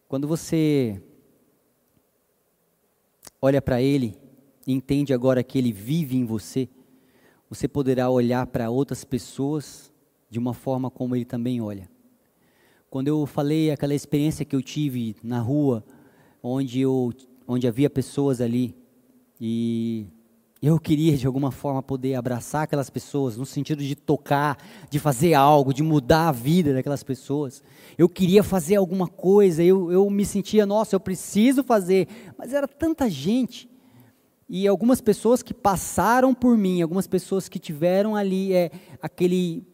Quando 0.08 0.28
você 0.28 1.00
olha 3.40 3.62
para 3.62 3.80
Ele 3.80 4.18
e 4.66 4.74
entende 4.74 5.14
agora 5.14 5.44
que 5.44 5.60
Ele 5.60 5.72
vive 5.72 6.18
em 6.18 6.26
você, 6.26 6.68
você 7.48 7.68
poderá 7.68 8.10
olhar 8.10 8.48
para 8.48 8.72
outras 8.72 9.04
pessoas 9.04 9.94
de 10.30 10.40
uma 10.40 10.56
forma 10.56 10.90
como 10.90 11.16
Ele 11.16 11.26
também 11.26 11.62
olha. 11.62 11.88
Quando 12.90 13.08
eu 13.08 13.26
falei 13.28 13.70
aquela 13.70 13.94
experiência 13.94 14.44
que 14.44 14.56
eu 14.56 14.64
tive 14.64 15.16
na 15.24 15.40
rua, 15.40 15.84
onde, 16.42 16.82
eu, 16.82 17.14
onde 17.48 17.68
havia 17.68 17.88
pessoas 17.88 18.42
ali, 18.42 18.76
e 19.40 20.08
eu 20.60 20.80
queria, 20.80 21.16
de 21.16 21.28
alguma 21.28 21.52
forma, 21.52 21.84
poder 21.84 22.16
abraçar 22.16 22.64
aquelas 22.64 22.90
pessoas, 22.90 23.38
no 23.38 23.46
sentido 23.46 23.84
de 23.84 23.96
tocar, 23.96 24.58
de 24.90 24.98
fazer 24.98 25.36
algo, 25.36 25.72
de 25.72 25.84
mudar 25.84 26.30
a 26.30 26.32
vida 26.32 26.74
daquelas 26.74 27.04
pessoas. 27.04 27.62
Eu 27.96 28.10
queria 28.10 28.42
fazer 28.42 28.78
alguma 28.78 29.08
coisa, 29.08 29.64
eu, 29.64 29.92
eu 29.92 30.10
me 30.10 30.26
sentia, 30.26 30.66
nossa, 30.66 30.96
eu 30.96 31.00
preciso 31.00 31.64
fazer, 31.64 32.08
mas 32.36 32.54
era 32.54 32.68
tanta 32.68 33.08
gente. 33.08 33.70
E 34.50 34.68
algumas 34.68 35.00
pessoas 35.00 35.44
que 35.44 35.54
passaram 35.54 36.34
por 36.34 36.58
mim, 36.58 36.82
algumas 36.82 37.06
pessoas 37.06 37.48
que 37.48 37.60
tiveram 37.60 38.16
ali 38.16 38.52
é, 38.52 38.72
aquele 39.00 39.69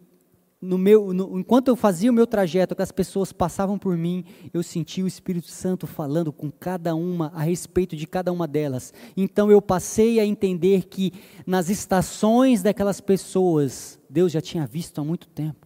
no 0.65 0.77
meu, 0.77 1.13
no, 1.13 1.39
enquanto 1.39 1.67
eu 1.67 1.75
fazia 1.75 2.11
o 2.11 2.13
meu 2.13 2.27
trajeto, 2.27 2.75
que 2.75 2.81
as 2.81 2.91
pessoas 2.91 3.31
passavam 3.31 3.77
por 3.77 3.95
mim, 3.95 4.25
eu 4.53 4.63
sentia 4.63 5.03
o 5.03 5.07
Espírito 5.07 5.47
Santo 5.47 5.85
falando 5.85 6.33
com 6.33 6.51
cada 6.51 6.95
uma 6.95 7.31
a 7.33 7.41
respeito 7.41 7.95
de 7.95 8.07
cada 8.07 8.31
uma 8.31 8.47
delas. 8.47 8.93
Então 9.15 9.51
eu 9.51 9.61
passei 9.61 10.19
a 10.19 10.25
entender 10.25 10.85
que 10.85 11.13
nas 11.45 11.69
estações 11.69 12.63
daquelas 12.63 12.99
pessoas, 12.99 13.99
Deus 14.09 14.31
já 14.31 14.41
tinha 14.41 14.65
visto 14.65 14.99
há 14.99 15.03
muito 15.03 15.27
tempo. 15.27 15.65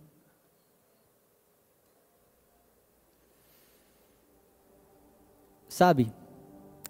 Sabe, 5.68 6.12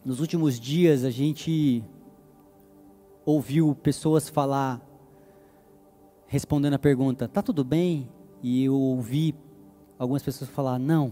nos 0.04 0.20
últimos 0.20 0.60
dias 0.60 1.04
a 1.04 1.12
gente 1.12 1.84
ouviu 3.26 3.76
pessoas 3.76 4.28
falar, 4.28 4.82
respondendo 6.30 6.76
a 6.76 6.80
pergunta, 6.80 7.28
tá 7.28 7.42
tudo 7.42 7.66
bem? 7.66 8.08
E 8.42 8.64
eu 8.64 8.76
ouvi 8.76 9.36
algumas 9.98 10.22
pessoas 10.22 10.50
falar, 10.52 10.78
não, 10.78 11.12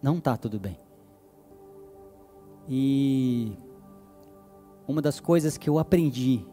não 0.00 0.20
tá 0.20 0.36
tudo 0.36 0.60
bem. 0.60 0.78
E 2.68 3.52
uma 4.86 5.02
das 5.02 5.18
coisas 5.18 5.58
que 5.58 5.68
eu 5.68 5.76
aprendi 5.76 6.46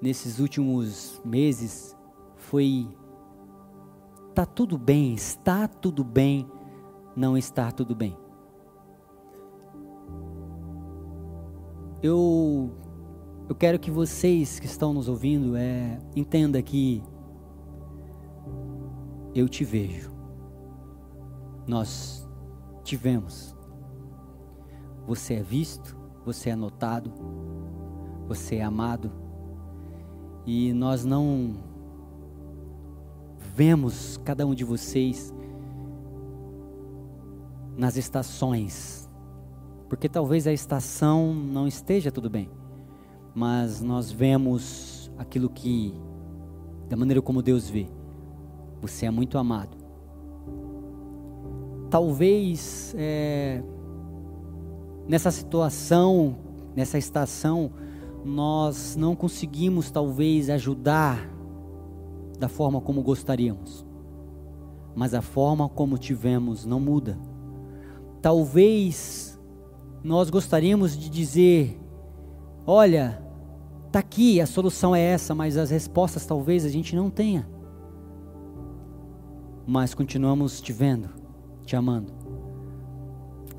nesses 0.00 0.38
últimos 0.38 1.20
meses 1.24 1.96
foi 2.36 2.86
tá 4.32 4.46
tudo 4.46 4.78
bem, 4.78 5.12
está 5.12 5.66
tudo 5.66 6.04
bem, 6.04 6.48
não 7.16 7.36
está 7.36 7.72
tudo 7.72 7.96
bem. 7.96 8.16
Eu 12.00 12.70
eu 13.46 13.54
quero 13.54 13.78
que 13.78 13.90
vocês 13.90 14.58
que 14.58 14.64
estão 14.64 14.94
nos 14.94 15.06
ouvindo 15.06 15.54
é, 15.54 15.98
entenda 16.16 16.62
que 16.62 17.02
eu 19.34 19.48
te 19.48 19.64
vejo. 19.64 20.10
Nós 21.66 22.26
tivemos. 22.82 23.54
Você 25.06 25.34
é 25.34 25.42
visto, 25.42 25.94
você 26.24 26.50
é 26.50 26.56
notado, 26.56 27.12
você 28.26 28.56
é 28.56 28.62
amado. 28.62 29.12
E 30.46 30.72
nós 30.72 31.04
não 31.04 31.62
vemos 33.54 34.18
cada 34.24 34.46
um 34.46 34.54
de 34.54 34.64
vocês 34.64 35.34
nas 37.76 37.96
estações, 37.96 39.10
porque 39.88 40.08
talvez 40.08 40.46
a 40.46 40.52
estação 40.52 41.34
não 41.34 41.66
esteja 41.66 42.10
tudo 42.10 42.30
bem 42.30 42.63
mas 43.34 43.82
nós 43.82 44.12
vemos 44.12 45.10
aquilo 45.18 45.48
que, 45.48 45.92
da 46.88 46.96
maneira 46.96 47.20
como 47.20 47.42
Deus 47.42 47.68
vê. 47.68 47.86
Você 48.80 49.06
é 49.06 49.10
muito 49.10 49.36
amado. 49.38 49.76
Talvez 51.90 52.94
é, 52.96 53.62
nessa 55.08 55.30
situação, 55.30 56.36
nessa 56.76 56.96
estação, 56.96 57.70
nós 58.24 58.96
não 58.96 59.14
conseguimos 59.16 59.90
talvez 59.90 60.48
ajudar 60.48 61.30
da 62.38 62.48
forma 62.48 62.80
como 62.80 63.02
gostaríamos, 63.02 63.84
mas 64.94 65.14
a 65.14 65.20
forma 65.20 65.68
como 65.68 65.98
tivemos 65.98 66.64
não 66.64 66.80
muda. 66.80 67.18
Talvez 68.22 69.38
nós 70.02 70.30
gostaríamos 70.30 70.96
de 70.96 71.10
dizer: 71.10 71.78
olha, 72.66 73.23
Está 73.94 74.00
aqui, 74.00 74.40
a 74.40 74.46
solução 74.46 74.92
é 74.92 75.00
essa, 75.00 75.36
mas 75.36 75.56
as 75.56 75.70
respostas 75.70 76.26
talvez 76.26 76.64
a 76.64 76.68
gente 76.68 76.96
não 76.96 77.08
tenha. 77.08 77.48
Mas 79.64 79.94
continuamos 79.94 80.60
te 80.60 80.72
vendo, 80.72 81.10
te 81.64 81.76
amando. 81.76 82.12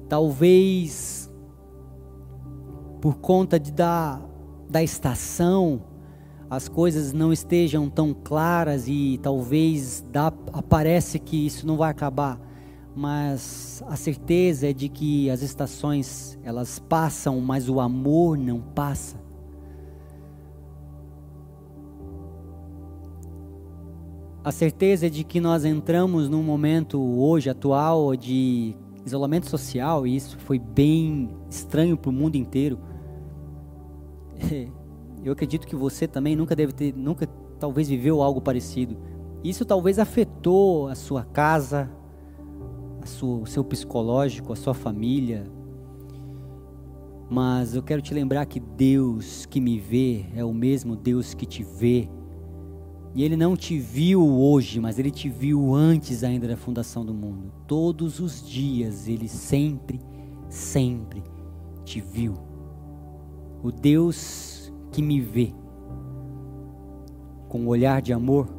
Talvez 0.10 1.32
por 3.00 3.16
conta 3.20 3.58
de, 3.58 3.72
da, 3.72 4.20
da 4.70 4.84
estação, 4.84 5.82
as 6.50 6.68
coisas 6.68 7.14
não 7.14 7.32
estejam 7.32 7.90
tão 7.90 8.14
claras 8.14 8.90
e 8.90 9.18
talvez 9.24 10.04
dá, 10.12 10.34
aparece 10.52 11.18
que 11.18 11.46
isso 11.46 11.66
não 11.66 11.78
vai 11.78 11.92
acabar, 11.92 12.42
mas 12.94 13.82
a 13.88 13.96
certeza 13.96 14.70
é 14.70 14.74
de 14.74 14.90
que 14.90 15.30
as 15.30 15.42
estações 15.42 16.38
elas 16.44 16.78
passam, 16.78 17.40
mas 17.40 17.70
o 17.70 17.80
amor 17.80 18.38
não 18.38 18.60
passa. 18.60 19.24
A 24.46 24.52
certeza 24.52 25.10
de 25.10 25.24
que 25.24 25.42
nós 25.42 25.66
entramos 25.66 26.30
num 26.30 26.44
momento 26.44 27.02
hoje 27.02 27.50
atual 27.50 28.16
de 28.16 28.76
isolamento 29.04 29.50
social 29.50 30.06
e 30.06 30.16
isso 30.16 30.38
foi 30.38 30.60
bem 30.60 31.36
estranho 31.50 31.98
para 31.98 32.12
o 32.12 32.14
mundo 32.14 32.36
inteiro. 32.36 32.78
Eu 35.26 35.34
acredito 35.34 35.66
que 35.66 35.76
você 35.76 36.08
também 36.08 36.36
nunca 36.36 36.56
deve 36.56 36.74
ter, 36.74 36.94
nunca 36.96 37.26
talvez 37.60 37.90
viveu 37.90 38.22
algo 38.22 38.40
parecido. 38.40 38.96
Isso 39.44 39.66
talvez 39.66 39.98
afetou 39.98 40.90
a 40.90 40.94
sua 40.94 41.24
casa, 41.24 41.90
a 43.02 43.08
sua, 43.08 43.40
o 43.40 43.48
seu 43.48 43.64
psicológico, 43.64 44.54
a 44.54 44.56
sua 44.56 44.76
família. 44.76 45.52
Mas 47.28 47.74
eu 47.74 47.82
quero 47.82 48.00
te 48.00 48.14
lembrar 48.14 48.46
que 48.46 48.60
Deus 48.60 49.48
que 49.48 49.60
me 49.60 49.80
vê 49.80 50.28
é 50.36 50.46
o 50.46 50.54
mesmo 50.54 50.96
Deus 50.96 51.34
que 51.34 51.48
te 51.48 51.64
vê 51.64 52.08
e 53.16 53.24
ele 53.24 53.38
não 53.38 53.56
te 53.56 53.80
viu 53.80 54.22
hoje, 54.22 54.78
mas 54.82 55.00
ele 55.00 55.10
te 55.10 55.30
viu 55.30 55.74
antes 55.74 56.22
ainda 56.22 56.50
da 56.50 56.58
fundação 56.58 57.06
do 57.06 57.14
mundo. 57.14 57.50
Todos 57.66 58.20
os 58.20 58.46
dias 58.46 59.08
ele 59.08 59.30
sempre, 59.30 60.02
sempre 60.50 61.24
te 61.86 62.02
viu. 62.02 62.34
O 63.64 63.72
Deus 63.72 64.70
que 64.92 65.02
me 65.02 65.22
vê 65.22 65.54
com 67.48 67.62
um 67.62 67.68
olhar 67.70 68.02
de 68.02 68.12
amor, 68.12 68.50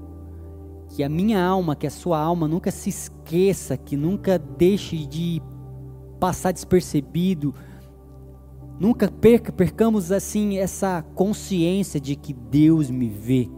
que 0.88 1.02
a 1.04 1.09
minha 1.09 1.44
alma, 1.44 1.76
que 1.76 1.86
a 1.86 1.90
sua 1.90 2.18
alma 2.18 2.48
nunca 2.48 2.70
se 2.70 2.88
esqueça, 2.88 3.76
que 3.76 3.94
nunca 3.94 4.38
deixe 4.38 5.04
de 5.04 5.42
passar 6.18 6.52
despercebido, 6.52 7.54
nunca 8.80 9.11
perca, 9.11 9.52
percamos 9.52 10.11
assim 10.11 10.57
essa 10.57 11.02
consciência 11.14 12.00
de 12.00 12.16
que 12.16 12.32
Deus 12.32 12.88
me 12.88 13.11
vê 13.11 13.50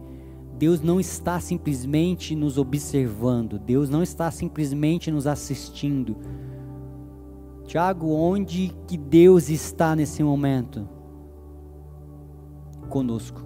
Deus 0.59 0.81
não 0.81 0.99
está 0.99 1.39
simplesmente 1.39 2.35
nos 2.35 2.57
observando, 2.57 3.57
Deus 3.57 3.89
não 3.89 4.03
está 4.03 4.29
simplesmente 4.29 5.09
nos 5.09 5.25
assistindo. 5.25 6.17
Tiago, 7.63 8.11
onde 8.11 8.75
que 8.85 8.97
Deus 8.97 9.47
está 9.47 9.95
nesse 9.95 10.21
momento? 10.21 10.85
Conosco. 12.89 13.41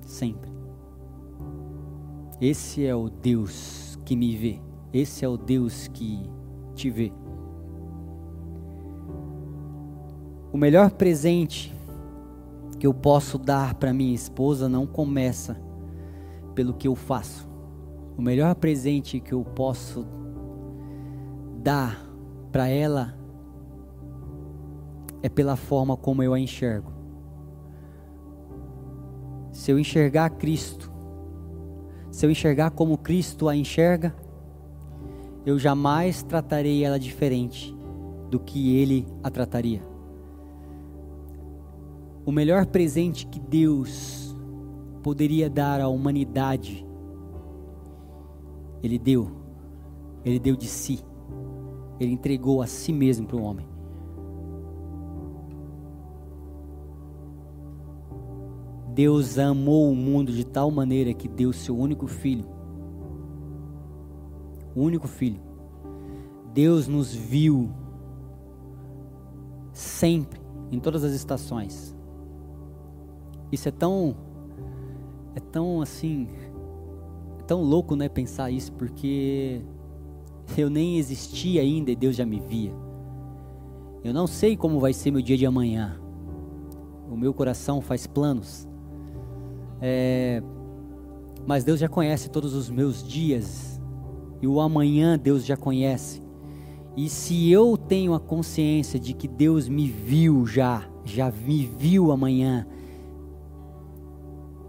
Sempre. 0.00 0.50
Esse 2.40 2.86
é 2.86 2.94
o 2.94 3.10
Deus 3.10 3.98
que 4.06 4.16
me 4.16 4.34
vê. 4.34 4.58
Esse 4.90 5.22
é 5.22 5.28
o 5.28 5.36
Deus 5.36 5.86
que 5.88 6.30
te 6.74 6.88
vê. 6.88 7.12
O 10.50 10.56
melhor 10.56 10.92
presente 10.92 11.75
que 12.78 12.86
eu 12.86 12.92
posso 12.92 13.38
dar 13.38 13.74
para 13.74 13.94
minha 13.94 14.14
esposa 14.14 14.68
não 14.68 14.86
começa 14.86 15.56
pelo 16.54 16.74
que 16.74 16.88
eu 16.88 16.94
faço. 16.94 17.48
O 18.16 18.22
melhor 18.22 18.54
presente 18.54 19.20
que 19.20 19.32
eu 19.32 19.44
posso 19.44 20.06
dar 21.62 22.06
para 22.50 22.68
ela 22.68 23.14
é 25.22 25.28
pela 25.28 25.56
forma 25.56 25.96
como 25.96 26.22
eu 26.22 26.32
a 26.32 26.40
enxergo. 26.40 26.92
Se 29.50 29.70
eu 29.70 29.78
enxergar 29.78 30.30
Cristo, 30.30 30.92
se 32.10 32.24
eu 32.24 32.30
enxergar 32.30 32.70
como 32.70 32.96
Cristo 32.96 33.48
a 33.48 33.56
enxerga, 33.56 34.14
eu 35.44 35.58
jamais 35.58 36.22
tratarei 36.22 36.84
ela 36.84 36.98
diferente 36.98 37.76
do 38.30 38.38
que 38.38 38.76
ele 38.76 39.06
a 39.22 39.30
trataria. 39.30 39.95
O 42.26 42.32
melhor 42.32 42.66
presente 42.66 43.24
que 43.24 43.38
Deus 43.38 44.36
poderia 45.00 45.48
dar 45.48 45.80
à 45.80 45.86
humanidade, 45.86 46.84
Ele 48.82 48.98
deu. 48.98 49.30
Ele 50.24 50.40
deu 50.40 50.56
de 50.56 50.66
si. 50.66 50.98
Ele 52.00 52.12
entregou 52.12 52.60
a 52.60 52.66
si 52.66 52.92
mesmo 52.92 53.28
para 53.28 53.36
o 53.36 53.42
homem. 53.44 53.64
Deus 58.92 59.38
amou 59.38 59.92
o 59.92 59.94
mundo 59.94 60.32
de 60.32 60.44
tal 60.44 60.68
maneira 60.68 61.14
que 61.14 61.28
deu 61.28 61.52
seu 61.52 61.78
único 61.78 62.08
filho. 62.08 62.44
O 64.74 64.80
único 64.80 65.06
filho. 65.06 65.40
Deus 66.52 66.88
nos 66.88 67.14
viu 67.14 67.70
sempre, 69.72 70.40
em 70.72 70.80
todas 70.80 71.04
as 71.04 71.12
estações. 71.12 71.95
Isso 73.50 73.68
é 73.68 73.72
tão 73.72 74.16
é 75.34 75.40
tão 75.40 75.82
assim, 75.82 76.28
é 77.38 77.42
tão 77.42 77.60
louco, 77.60 77.94
né, 77.94 78.08
pensar 78.08 78.50
isso, 78.50 78.72
porque 78.72 79.60
eu 80.56 80.70
nem 80.70 80.96
existia 80.96 81.60
ainda 81.60 81.90
e 81.90 81.96
Deus 81.96 82.16
já 82.16 82.24
me 82.24 82.40
via. 82.40 82.72
Eu 84.02 84.14
não 84.14 84.26
sei 84.26 84.56
como 84.56 84.80
vai 84.80 84.92
ser 84.92 85.10
meu 85.10 85.20
dia 85.20 85.36
de 85.36 85.44
amanhã. 85.44 86.00
O 87.10 87.16
meu 87.16 87.34
coração 87.34 87.80
faz 87.80 88.06
planos. 88.06 88.66
É, 89.80 90.42
mas 91.46 91.64
Deus 91.64 91.80
já 91.80 91.88
conhece 91.88 92.30
todos 92.30 92.54
os 92.54 92.70
meus 92.70 93.06
dias. 93.06 93.80
E 94.40 94.46
o 94.46 94.60
amanhã 94.60 95.18
Deus 95.18 95.44
já 95.44 95.56
conhece. 95.56 96.22
E 96.96 97.08
se 97.08 97.50
eu 97.50 97.76
tenho 97.76 98.14
a 98.14 98.20
consciência 98.20 98.98
de 98.98 99.12
que 99.12 99.28
Deus 99.28 99.68
me 99.68 99.86
viu 99.86 100.46
já 100.46 100.88
já 101.04 101.30
me 101.30 101.64
viu 101.64 102.10
amanhã. 102.10 102.66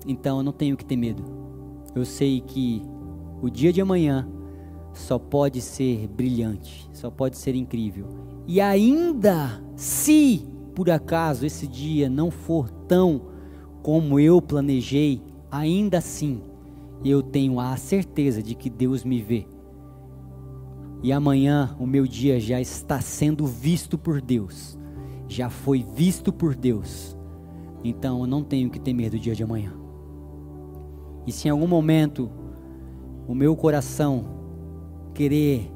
Então 0.08 0.38
eu 0.38 0.44
não 0.44 0.54
tenho 0.54 0.78
que 0.78 0.86
ter 0.86 0.96
medo. 0.96 1.24
Eu 1.94 2.06
sei 2.06 2.40
que 2.40 2.82
o 3.42 3.50
dia 3.50 3.74
de 3.74 3.82
amanhã 3.82 4.28
só 4.94 5.20
pode 5.20 5.62
ser 5.62 6.08
brilhante, 6.08 6.90
só 6.94 7.12
pode 7.12 7.38
ser 7.38 7.54
incrível. 7.54 8.08
E 8.48 8.62
ainda 8.62 9.62
se 9.76 10.48
por 10.74 10.90
acaso 10.90 11.46
esse 11.46 11.68
dia 11.68 12.10
não 12.10 12.32
for 12.32 12.70
tão 12.70 13.22
como 13.84 14.20
eu 14.20 14.42
planejei, 14.42 15.22
ainda 15.52 15.98
assim 15.98 16.42
eu 17.04 17.22
tenho 17.22 17.60
a 17.60 17.76
certeza 17.78 18.42
de 18.42 18.56
que 18.56 18.70
Deus 18.70 19.04
me 19.04 19.22
vê. 19.22 19.46
E 21.04 21.12
amanhã 21.12 21.76
o 21.80 21.86
meu 21.86 22.08
dia 22.08 22.40
já 22.40 22.60
está 22.60 23.02
sendo 23.02 23.46
visto 23.46 23.98
por 23.98 24.22
Deus, 24.22 24.78
já 25.28 25.50
foi 25.50 25.84
visto 25.84 26.32
por 26.32 26.56
Deus. 26.56 27.16
Então 27.84 28.22
eu 28.22 28.28
não 28.28 28.44
tenho 28.44 28.70
que 28.70 28.80
ter 28.80 28.94
medo 28.94 29.18
do 29.18 29.20
dia 29.20 29.36
de 29.36 29.44
amanhã. 29.44 29.87
E 31.28 31.32
se 31.34 31.50
em 31.50 31.52
algum 31.52 31.68
momento 31.68 32.32
o 33.28 33.36
meu 33.36 33.54
coração 33.54 34.24
querer 35.14 35.70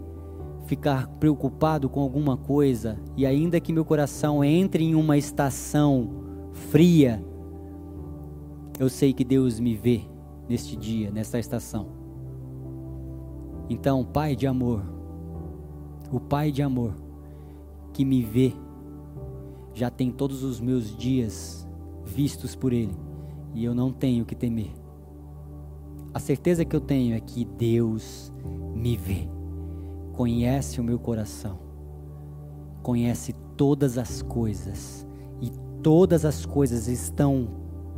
ficar 0.66 1.08
preocupado 1.20 1.90
com 1.90 2.00
alguma 2.00 2.38
coisa, 2.38 2.98
e 3.18 3.26
ainda 3.26 3.60
que 3.60 3.74
meu 3.74 3.84
coração 3.84 4.42
entre 4.42 4.86
em 4.86 4.96
uma 4.96 5.18
estação 5.18 6.10
fria, 6.54 7.22
eu 8.80 8.88
sei 8.88 9.12
que 9.12 9.26
Deus 9.26 9.60
me 9.60 9.76
vê 9.76 10.02
neste 10.48 10.78
dia, 10.78 11.12
nesta 11.12 11.38
estação. 11.38 11.88
Então, 13.70 14.06
Pai 14.06 14.34
de 14.34 14.48
amor, 14.48 14.82
o 16.10 16.20
Pai 16.20 16.52
de 16.52 16.62
amor 16.62 16.94
que 17.92 18.06
me 18.06 18.24
vê, 18.24 18.54
já 19.74 19.90
tem 19.90 20.12
todos 20.12 20.44
os 20.44 20.62
meus 20.62 20.96
dias 20.96 21.68
vistos 22.06 22.56
por 22.56 22.72
Ele, 22.72 22.96
e 23.54 23.66
eu 23.66 23.76
não 23.76 23.92
tenho 23.92 24.24
que 24.24 24.36
temer. 24.36 24.81
A 26.14 26.20
certeza 26.20 26.66
que 26.66 26.76
eu 26.76 26.82
tenho 26.82 27.16
é 27.16 27.20
que 27.20 27.46
Deus 27.46 28.34
me 28.76 28.98
vê, 28.98 29.30
conhece 30.14 30.82
o 30.82 30.84
meu 30.84 31.00
coração, 31.00 31.60
conhece 32.84 33.34
todas 33.56 33.98
as 33.98 34.22
coisas, 34.22 35.08
e 35.42 35.50
todas 35.82 36.26
as 36.26 36.46
coisas 36.46 36.88
estão 36.88 37.48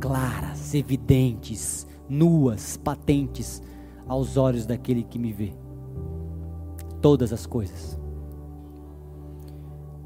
claras, 0.00 0.74
evidentes, 0.74 1.86
nuas, 2.08 2.76
patentes 2.76 3.60
aos 4.06 4.36
olhos 4.36 4.64
daquele 4.64 5.02
que 5.02 5.18
me 5.18 5.32
vê. 5.32 5.52
Todas 7.00 7.32
as 7.32 7.46
coisas. 7.46 7.98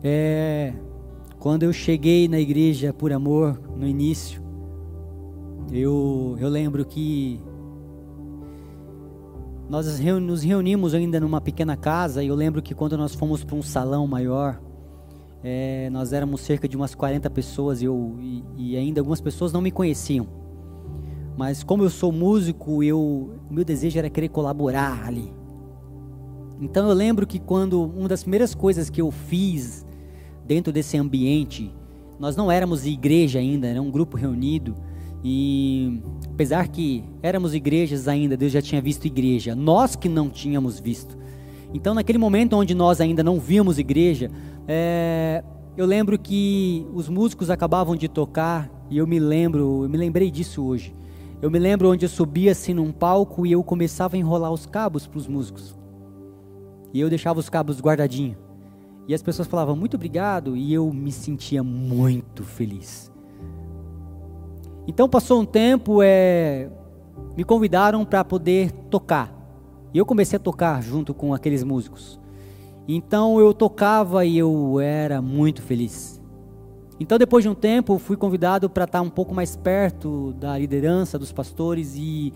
É, 0.02 0.72
quando 1.38 1.64
eu 1.64 1.72
cheguei 1.72 2.26
na 2.26 2.40
igreja 2.40 2.92
por 2.92 3.12
amor 3.12 3.60
no 3.76 3.86
início, 3.86 4.42
eu, 5.70 6.36
eu 6.40 6.48
lembro 6.48 6.84
que 6.84 7.40
nós 9.68 10.00
nos 10.20 10.42
reunimos 10.42 10.94
ainda 10.94 11.20
numa 11.20 11.40
pequena 11.40 11.76
casa 11.76 12.22
e 12.22 12.28
eu 12.28 12.34
lembro 12.34 12.62
que 12.62 12.74
quando 12.74 12.96
nós 12.96 13.14
fomos 13.14 13.44
para 13.44 13.54
um 13.54 13.62
salão 13.62 14.06
maior, 14.06 14.60
é, 15.44 15.90
nós 15.90 16.12
éramos 16.12 16.40
cerca 16.40 16.66
de 16.66 16.76
umas 16.76 16.94
40 16.94 17.28
pessoas 17.30 17.82
eu, 17.82 18.16
e, 18.18 18.44
e 18.56 18.76
ainda 18.76 19.00
algumas 19.00 19.20
pessoas 19.20 19.52
não 19.52 19.60
me 19.60 19.70
conheciam. 19.70 20.26
Mas 21.36 21.62
como 21.62 21.84
eu 21.84 21.90
sou 21.90 22.10
músico, 22.10 22.82
eu, 22.82 22.98
o 22.98 23.52
meu 23.52 23.64
desejo 23.64 23.98
era 23.98 24.08
querer 24.08 24.28
colaborar 24.30 25.06
ali. 25.06 25.32
Então 26.60 26.88
eu 26.88 26.94
lembro 26.94 27.26
que 27.26 27.38
quando 27.38 27.80
uma 27.80 28.08
das 28.08 28.22
primeiras 28.22 28.54
coisas 28.54 28.90
que 28.90 29.00
eu 29.00 29.10
fiz 29.10 29.86
dentro 30.46 30.72
desse 30.72 30.96
ambiente, 30.96 31.72
nós 32.18 32.34
não 32.34 32.50
éramos 32.50 32.86
igreja 32.86 33.38
ainda, 33.38 33.68
era 33.68 33.80
um 33.80 33.90
grupo 33.90 34.16
reunido. 34.16 34.74
E 35.22 36.00
apesar 36.32 36.68
que 36.68 37.04
éramos 37.22 37.54
igrejas 37.54 38.06
ainda, 38.06 38.36
Deus 38.36 38.52
já 38.52 38.62
tinha 38.62 38.80
visto 38.80 39.06
igreja, 39.06 39.54
nós 39.54 39.96
que 39.96 40.08
não 40.08 40.30
tínhamos 40.30 40.78
visto. 40.78 41.16
Então, 41.74 41.94
naquele 41.94 42.18
momento 42.18 42.54
onde 42.56 42.74
nós 42.74 43.00
ainda 43.00 43.22
não 43.22 43.38
víamos 43.38 43.78
igreja, 43.78 44.30
é, 44.66 45.42
eu 45.76 45.84
lembro 45.84 46.18
que 46.18 46.86
os 46.94 47.08
músicos 47.08 47.50
acabavam 47.50 47.94
de 47.94 48.08
tocar 48.08 48.70
e 48.90 48.98
eu 48.98 49.06
me 49.06 49.18
lembro, 49.18 49.84
eu 49.84 49.88
me 49.88 49.98
lembrei 49.98 50.30
disso 50.30 50.64
hoje. 50.64 50.94
Eu 51.40 51.50
me 51.50 51.58
lembro 51.58 51.90
onde 51.90 52.04
eu 52.04 52.08
subia 52.08 52.52
assim 52.52 52.74
num 52.74 52.90
palco 52.90 53.46
e 53.46 53.52
eu 53.52 53.62
começava 53.62 54.16
a 54.16 54.18
enrolar 54.18 54.50
os 54.50 54.66
cabos 54.66 55.06
para 55.06 55.18
os 55.18 55.28
músicos. 55.28 55.76
E 56.92 57.00
eu 57.00 57.08
deixava 57.08 57.38
os 57.38 57.48
cabos 57.48 57.80
guardadinho. 57.80 58.36
E 59.06 59.14
as 59.14 59.22
pessoas 59.22 59.46
falavam 59.46 59.76
muito 59.76 59.94
obrigado 59.94 60.56
e 60.56 60.72
eu 60.72 60.92
me 60.92 61.12
sentia 61.12 61.62
muito 61.62 62.42
feliz. 62.42 63.10
Então 64.88 65.06
passou 65.06 65.42
um 65.42 65.44
tempo, 65.44 66.00
é, 66.02 66.70
me 67.36 67.44
convidaram 67.44 68.06
para 68.06 68.24
poder 68.24 68.72
tocar. 68.90 69.30
E 69.92 69.98
eu 69.98 70.06
comecei 70.06 70.38
a 70.38 70.40
tocar 70.40 70.82
junto 70.82 71.12
com 71.12 71.34
aqueles 71.34 71.62
músicos. 71.62 72.18
Então 72.88 73.38
eu 73.38 73.52
tocava 73.52 74.24
e 74.24 74.38
eu 74.38 74.80
era 74.80 75.20
muito 75.20 75.60
feliz. 75.60 76.18
Então, 77.00 77.16
depois 77.16 77.44
de 77.44 77.48
um 77.48 77.54
tempo, 77.54 77.96
fui 77.98 78.16
convidado 78.16 78.68
para 78.68 78.84
estar 78.84 79.00
um 79.00 79.10
pouco 79.10 79.32
mais 79.32 79.54
perto 79.54 80.32
da 80.32 80.58
liderança 80.58 81.16
dos 81.18 81.30
pastores 81.30 81.94
e 81.94 82.32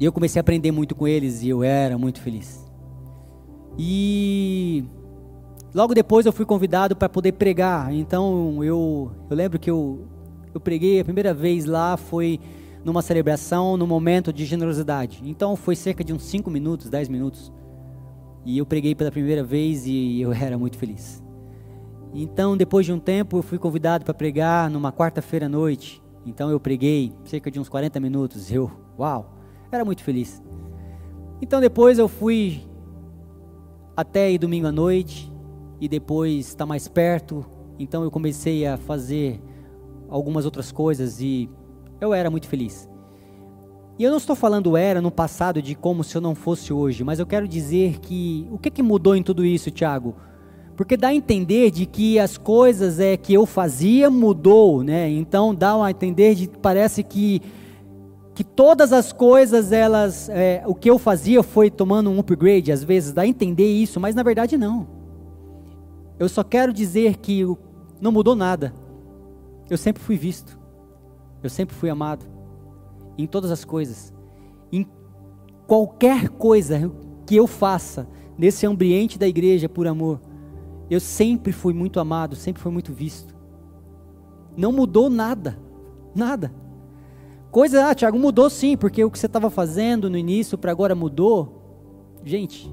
eu 0.00 0.12
comecei 0.12 0.38
a 0.38 0.42
aprender 0.42 0.70
muito 0.70 0.94
com 0.94 1.08
eles 1.08 1.42
e 1.42 1.48
eu 1.48 1.64
era 1.64 1.98
muito 1.98 2.20
feliz. 2.20 2.64
E 3.76 4.84
logo 5.74 5.92
depois 5.92 6.24
eu 6.24 6.32
fui 6.32 6.44
convidado 6.44 6.94
para 6.94 7.08
poder 7.08 7.32
pregar. 7.32 7.92
Então, 7.92 8.62
eu, 8.62 9.10
eu 9.28 9.36
lembro 9.36 9.58
que 9.58 9.70
eu, 9.70 10.06
eu 10.52 10.60
preguei 10.60 11.00
a 11.00 11.04
primeira 11.04 11.32
vez 11.32 11.64
lá 11.64 11.96
foi 11.96 12.40
numa 12.84 13.02
celebração, 13.02 13.76
num 13.76 13.86
momento 13.86 14.32
de 14.32 14.44
generosidade. 14.44 15.20
Então, 15.24 15.54
foi 15.54 15.76
cerca 15.76 16.02
de 16.02 16.12
uns 16.12 16.22
5 16.24 16.50
minutos, 16.50 16.88
10 16.88 17.08
minutos. 17.08 17.52
E 18.44 18.56
eu 18.58 18.64
preguei 18.64 18.94
pela 18.94 19.10
primeira 19.10 19.44
vez 19.44 19.86
e 19.86 20.20
eu 20.20 20.32
era 20.32 20.56
muito 20.56 20.78
feliz. 20.78 21.22
Então, 22.12 22.56
depois 22.56 22.86
de 22.86 22.92
um 22.92 22.98
tempo, 22.98 23.36
eu 23.36 23.42
fui 23.42 23.58
convidado 23.58 24.04
para 24.04 24.14
pregar 24.14 24.70
numa 24.70 24.90
quarta-feira 24.90 25.46
à 25.46 25.48
noite. 25.48 26.02
Então, 26.26 26.50
eu 26.50 26.58
preguei 26.58 27.12
cerca 27.24 27.50
de 27.50 27.60
uns 27.60 27.68
40 27.68 28.00
minutos. 28.00 28.50
Eu, 28.50 28.70
uau, 28.98 29.36
era 29.70 29.84
muito 29.84 30.02
feliz. 30.02 30.42
Então, 31.40 31.60
depois 31.60 31.98
eu 31.98 32.08
fui 32.08 32.62
até 33.96 34.36
domingo 34.38 34.66
à 34.66 34.72
noite 34.72 35.30
e 35.80 35.88
depois 35.88 36.48
está 36.48 36.64
mais 36.64 36.88
perto. 36.88 37.44
Então, 37.78 38.02
eu 38.02 38.10
comecei 38.10 38.66
a 38.66 38.76
fazer 38.76 39.40
algumas 40.10 40.44
outras 40.44 40.72
coisas 40.72 41.20
e 41.20 41.48
eu 42.00 42.12
era 42.12 42.30
muito 42.30 42.48
feliz. 42.48 42.88
E 43.98 44.02
eu 44.04 44.10
não 44.10 44.18
estou 44.18 44.34
falando 44.34 44.76
era 44.76 45.00
no 45.00 45.10
passado 45.10 45.60
de 45.60 45.74
como 45.74 46.02
se 46.02 46.16
eu 46.16 46.20
não 46.20 46.34
fosse 46.34 46.72
hoje, 46.72 47.04
mas 47.04 47.18
eu 47.18 47.26
quero 47.26 47.46
dizer 47.46 47.98
que 48.00 48.48
o 48.50 48.58
que, 48.58 48.70
que 48.70 48.82
mudou 48.82 49.14
em 49.14 49.22
tudo 49.22 49.44
isso, 49.44 49.70
Tiago? 49.70 50.16
Porque 50.74 50.96
dá 50.96 51.08
a 51.08 51.14
entender 51.14 51.70
de 51.70 51.84
que 51.84 52.18
as 52.18 52.38
coisas 52.38 52.98
é 52.98 53.14
que 53.18 53.34
eu 53.34 53.44
fazia 53.44 54.08
mudou, 54.08 54.82
né? 54.82 55.10
Então 55.10 55.54
dá 55.54 55.84
a 55.84 55.90
entender 55.90 56.34
de 56.34 56.48
parece 56.48 57.02
que 57.02 57.42
que 58.34 58.42
todas 58.42 58.90
as 58.90 59.12
coisas 59.12 59.70
elas 59.70 60.30
é, 60.30 60.62
o 60.66 60.74
que 60.74 60.88
eu 60.88 60.98
fazia 60.98 61.42
foi 61.42 61.70
tomando 61.70 62.08
um 62.08 62.18
upgrade, 62.20 62.72
às 62.72 62.82
vezes 62.82 63.12
dá 63.12 63.20
a 63.20 63.26
entender 63.26 63.70
isso, 63.70 64.00
mas 64.00 64.14
na 64.14 64.22
verdade 64.22 64.56
não. 64.56 64.86
Eu 66.18 66.26
só 66.26 66.42
quero 66.42 66.72
dizer 66.72 67.18
que 67.18 67.44
não 68.00 68.10
mudou 68.10 68.34
nada. 68.34 68.72
Eu 69.70 69.78
sempre 69.78 70.02
fui 70.02 70.16
visto. 70.16 70.58
Eu 71.42 71.48
sempre 71.48 71.74
fui 71.74 71.88
amado 71.88 72.26
em 73.16 73.26
todas 73.26 73.50
as 73.50 73.64
coisas. 73.64 74.12
Em 74.72 74.86
qualquer 75.66 76.28
coisa 76.28 76.90
que 77.24 77.36
eu 77.36 77.46
faça 77.46 78.08
nesse 78.36 78.66
ambiente 78.66 79.18
da 79.18 79.28
igreja 79.28 79.68
por 79.68 79.86
amor, 79.86 80.20
eu 80.90 80.98
sempre 80.98 81.52
fui 81.52 81.72
muito 81.72 82.00
amado, 82.00 82.34
sempre 82.34 82.60
fui 82.60 82.72
muito 82.72 82.92
visto. 82.92 83.34
Não 84.56 84.72
mudou 84.72 85.08
nada, 85.08 85.56
nada. 86.14 86.52
Coisa, 87.50 87.88
ah, 87.88 87.94
Tiago, 87.94 88.18
mudou 88.18 88.50
sim, 88.50 88.76
porque 88.76 89.04
o 89.04 89.10
que 89.10 89.18
você 89.18 89.26
estava 89.26 89.50
fazendo 89.50 90.10
no 90.10 90.18
início 90.18 90.58
para 90.58 90.72
agora 90.72 90.94
mudou. 90.94 92.18
Gente, 92.24 92.70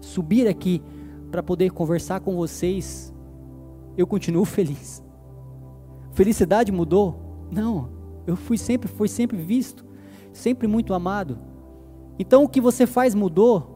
subir 0.00 0.46
aqui 0.46 0.82
para 1.30 1.42
poder 1.42 1.70
conversar 1.70 2.20
com 2.20 2.36
vocês, 2.36 3.12
eu 3.96 4.06
continuo 4.06 4.44
feliz. 4.46 5.02
Felicidade 6.12 6.70
mudou? 6.70 7.48
Não, 7.50 7.88
eu 8.26 8.36
fui 8.36 8.56
sempre, 8.56 8.88
fui 8.88 9.08
sempre 9.08 9.36
visto, 9.36 9.84
sempre 10.32 10.68
muito 10.68 10.94
amado. 10.94 11.38
Então 12.18 12.44
o 12.44 12.48
que 12.48 12.60
você 12.60 12.86
faz 12.86 13.14
mudou? 13.14 13.72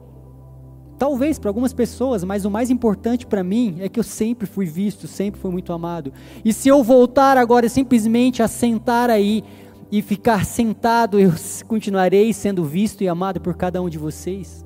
Talvez 0.99 1.39
para 1.39 1.51
algumas 1.51 1.74
pessoas, 1.74 2.24
mas 2.24 2.45
o 2.45 2.51
mais 2.51 2.70
importante 2.70 3.26
para 3.26 3.45
mim 3.45 3.76
é 3.80 3.89
que 3.89 4.01
eu 4.01 4.05
sempre 4.05 4.47
fui 4.47 4.64
visto, 4.64 5.07
sempre 5.07 5.39
fui 5.39 5.51
muito 5.51 5.72
amado. 5.72 6.12
E 6.45 6.53
se 6.53 6.68
eu 6.68 6.82
voltar 6.82 7.37
agora 7.37 7.68
simplesmente 7.68 8.43
a 8.43 8.49
sentar 8.49 9.11
aí 9.11 9.45
e 9.93 10.01
ficar 10.01 10.47
sentado, 10.47 11.18
eu 11.20 11.32
continuarei 11.66 12.32
sendo 12.32 12.64
visto 12.64 13.03
e 13.03 13.09
amado 13.09 13.41
por 13.41 13.55
cada 13.55 13.80
um 13.82 13.91
de 13.91 13.99
vocês. 13.99 14.64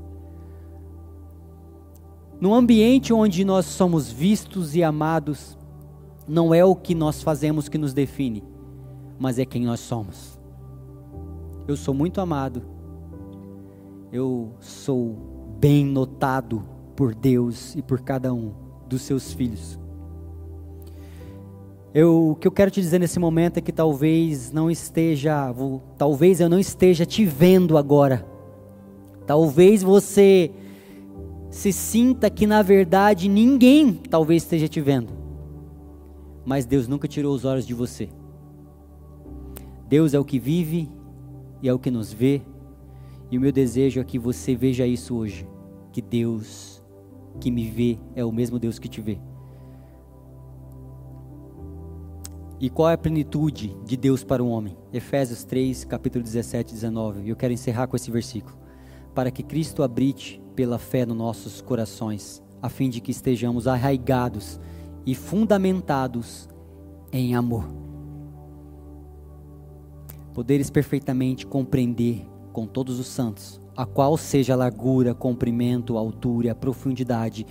Num 2.40 2.54
ambiente 2.54 3.12
onde 3.12 3.44
nós 3.44 3.66
somos 3.66 4.10
vistos 4.10 4.74
e 4.76 4.82
amados, 4.84 5.58
não 6.30 6.54
é 6.54 6.64
o 6.64 6.76
que 6.76 6.94
nós 6.94 7.24
fazemos 7.24 7.68
que 7.68 7.76
nos 7.76 7.92
define, 7.92 8.44
mas 9.18 9.36
é 9.36 9.44
quem 9.44 9.64
nós 9.64 9.80
somos. 9.80 10.38
Eu 11.66 11.76
sou 11.76 11.92
muito 11.92 12.20
amado, 12.20 12.62
eu 14.12 14.52
sou 14.60 15.56
bem 15.58 15.84
notado 15.84 16.62
por 16.94 17.16
Deus 17.16 17.74
e 17.74 17.82
por 17.82 18.00
cada 18.02 18.32
um 18.32 18.52
dos 18.86 19.02
seus 19.02 19.32
filhos. 19.32 19.76
Eu, 21.92 22.30
o 22.30 22.36
que 22.36 22.46
eu 22.46 22.52
quero 22.52 22.70
te 22.70 22.80
dizer 22.80 23.00
nesse 23.00 23.18
momento 23.18 23.56
é 23.56 23.60
que 23.60 23.72
talvez 23.72 24.52
não 24.52 24.70
esteja, 24.70 25.50
vou, 25.50 25.82
talvez 25.98 26.40
eu 26.40 26.48
não 26.48 26.60
esteja 26.60 27.04
te 27.04 27.24
vendo 27.24 27.76
agora. 27.76 28.24
Talvez 29.26 29.82
você 29.82 30.52
se 31.50 31.72
sinta 31.72 32.30
que 32.30 32.46
na 32.46 32.62
verdade 32.62 33.28
ninguém 33.28 33.94
talvez 33.94 34.44
esteja 34.44 34.68
te 34.68 34.80
vendo. 34.80 35.19
Mas 36.44 36.66
Deus 36.66 36.88
nunca 36.88 37.06
tirou 37.06 37.34
os 37.34 37.44
olhos 37.44 37.66
de 37.66 37.74
você. 37.74 38.08
Deus 39.88 40.14
é 40.14 40.18
o 40.18 40.24
que 40.24 40.38
vive 40.38 40.88
e 41.62 41.68
é 41.68 41.74
o 41.74 41.78
que 41.78 41.90
nos 41.90 42.12
vê. 42.12 42.42
E 43.30 43.38
o 43.38 43.40
meu 43.40 43.52
desejo 43.52 44.00
é 44.00 44.04
que 44.04 44.18
você 44.18 44.54
veja 44.54 44.86
isso 44.86 45.14
hoje, 45.16 45.46
que 45.92 46.02
Deus 46.02 46.80
que 47.38 47.50
me 47.50 47.68
vê 47.68 47.98
é 48.14 48.24
o 48.24 48.32
mesmo 48.32 48.58
Deus 48.58 48.78
que 48.78 48.88
te 48.88 49.00
vê. 49.00 49.18
E 52.58 52.68
qual 52.68 52.90
é 52.90 52.94
a 52.94 52.98
plenitude 52.98 53.74
de 53.86 53.96
Deus 53.96 54.22
para 54.22 54.44
o 54.44 54.48
homem? 54.48 54.76
Efésios 54.92 55.44
3, 55.44 55.84
capítulo 55.84 56.22
17 56.22 56.72
e 56.72 56.74
19. 56.74 57.22
E 57.22 57.28
eu 57.30 57.36
quero 57.36 57.54
encerrar 57.54 57.86
com 57.86 57.96
esse 57.96 58.10
versículo. 58.10 58.54
Para 59.14 59.30
que 59.30 59.42
Cristo 59.42 59.82
habite 59.82 60.42
pela 60.54 60.78
fé 60.78 61.06
nos 61.06 61.16
nossos 61.16 61.62
corações, 61.62 62.42
a 62.60 62.68
fim 62.68 62.90
de 62.90 63.00
que 63.00 63.10
estejamos 63.10 63.66
arraigados 63.66 64.60
e 65.04 65.14
fundamentados 65.14 66.48
em 67.12 67.34
amor. 67.34 67.66
Poderes 70.32 70.70
perfeitamente 70.70 71.46
compreender 71.46 72.26
com 72.52 72.66
todos 72.66 72.98
os 72.98 73.06
santos, 73.06 73.60
a 73.76 73.84
qual 73.86 74.16
seja 74.16 74.52
a 74.52 74.56
largura, 74.56 75.14
comprimento, 75.14 75.96
altura 75.96 76.54
profundidade, 76.54 77.46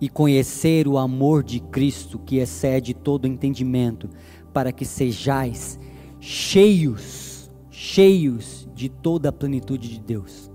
e 0.00 0.08
conhecer 0.08 0.88
o 0.88 0.96
amor 0.96 1.42
de 1.42 1.60
Cristo 1.60 2.18
que 2.18 2.38
excede 2.38 2.94
todo 2.94 3.26
entendimento, 3.26 4.08
para 4.52 4.72
que 4.72 4.84
sejais 4.84 5.78
cheios, 6.18 7.50
cheios 7.70 8.68
de 8.74 8.88
toda 8.88 9.28
a 9.28 9.32
plenitude 9.32 9.88
de 9.88 10.00
Deus. 10.00 10.50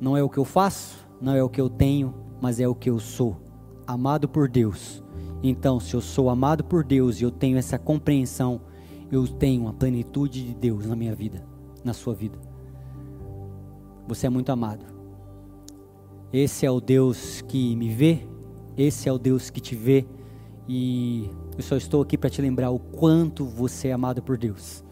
Não 0.00 0.16
é 0.16 0.22
o 0.22 0.28
que 0.28 0.38
eu 0.38 0.44
faço, 0.44 1.06
não 1.20 1.34
é 1.34 1.42
o 1.42 1.48
que 1.48 1.60
eu 1.60 1.68
tenho, 1.68 2.14
mas 2.40 2.58
é 2.58 2.66
o 2.66 2.74
que 2.74 2.88
eu 2.88 2.98
sou, 2.98 3.36
amado 3.86 4.28
por 4.28 4.48
Deus. 4.48 5.02
Então, 5.42 5.78
se 5.78 5.94
eu 5.94 6.00
sou 6.00 6.30
amado 6.30 6.64
por 6.64 6.84
Deus 6.84 7.20
e 7.20 7.24
eu 7.24 7.30
tenho 7.30 7.58
essa 7.58 7.78
compreensão, 7.78 8.60
eu 9.10 9.26
tenho 9.28 9.68
a 9.68 9.72
plenitude 9.72 10.44
de 10.44 10.54
Deus 10.54 10.86
na 10.86 10.96
minha 10.96 11.14
vida, 11.14 11.46
na 11.84 11.92
sua 11.92 12.14
vida. 12.14 12.38
Você 14.08 14.26
é 14.26 14.30
muito 14.30 14.50
amado. 14.50 14.84
Esse 16.32 16.66
é 16.66 16.70
o 16.70 16.80
Deus 16.80 17.42
que 17.42 17.76
me 17.76 17.90
vê, 17.90 18.26
esse 18.76 19.08
é 19.08 19.12
o 19.12 19.18
Deus 19.18 19.50
que 19.50 19.60
te 19.60 19.74
vê 19.74 20.06
e 20.66 21.30
eu 21.56 21.62
só 21.62 21.76
estou 21.76 22.02
aqui 22.02 22.16
para 22.16 22.30
te 22.30 22.40
lembrar 22.40 22.70
o 22.70 22.78
quanto 22.78 23.44
você 23.44 23.88
é 23.88 23.92
amado 23.92 24.22
por 24.22 24.36
Deus. 24.36 24.82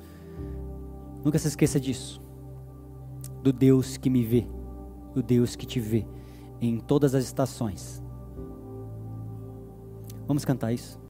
Nunca 1.24 1.38
se 1.38 1.48
esqueça 1.48 1.80
disso. 1.80 2.20
Do 3.42 3.52
Deus 3.52 3.96
que 3.96 4.10
me 4.10 4.24
vê, 4.24 4.46
do 5.14 5.22
Deus 5.22 5.56
que 5.56 5.66
te 5.66 5.80
vê 5.80 6.06
em 6.60 6.78
todas 6.78 7.14
as 7.14 7.24
estações. 7.24 8.01
Vamos 10.26 10.44
cantar 10.44 10.72
isso? 10.72 11.01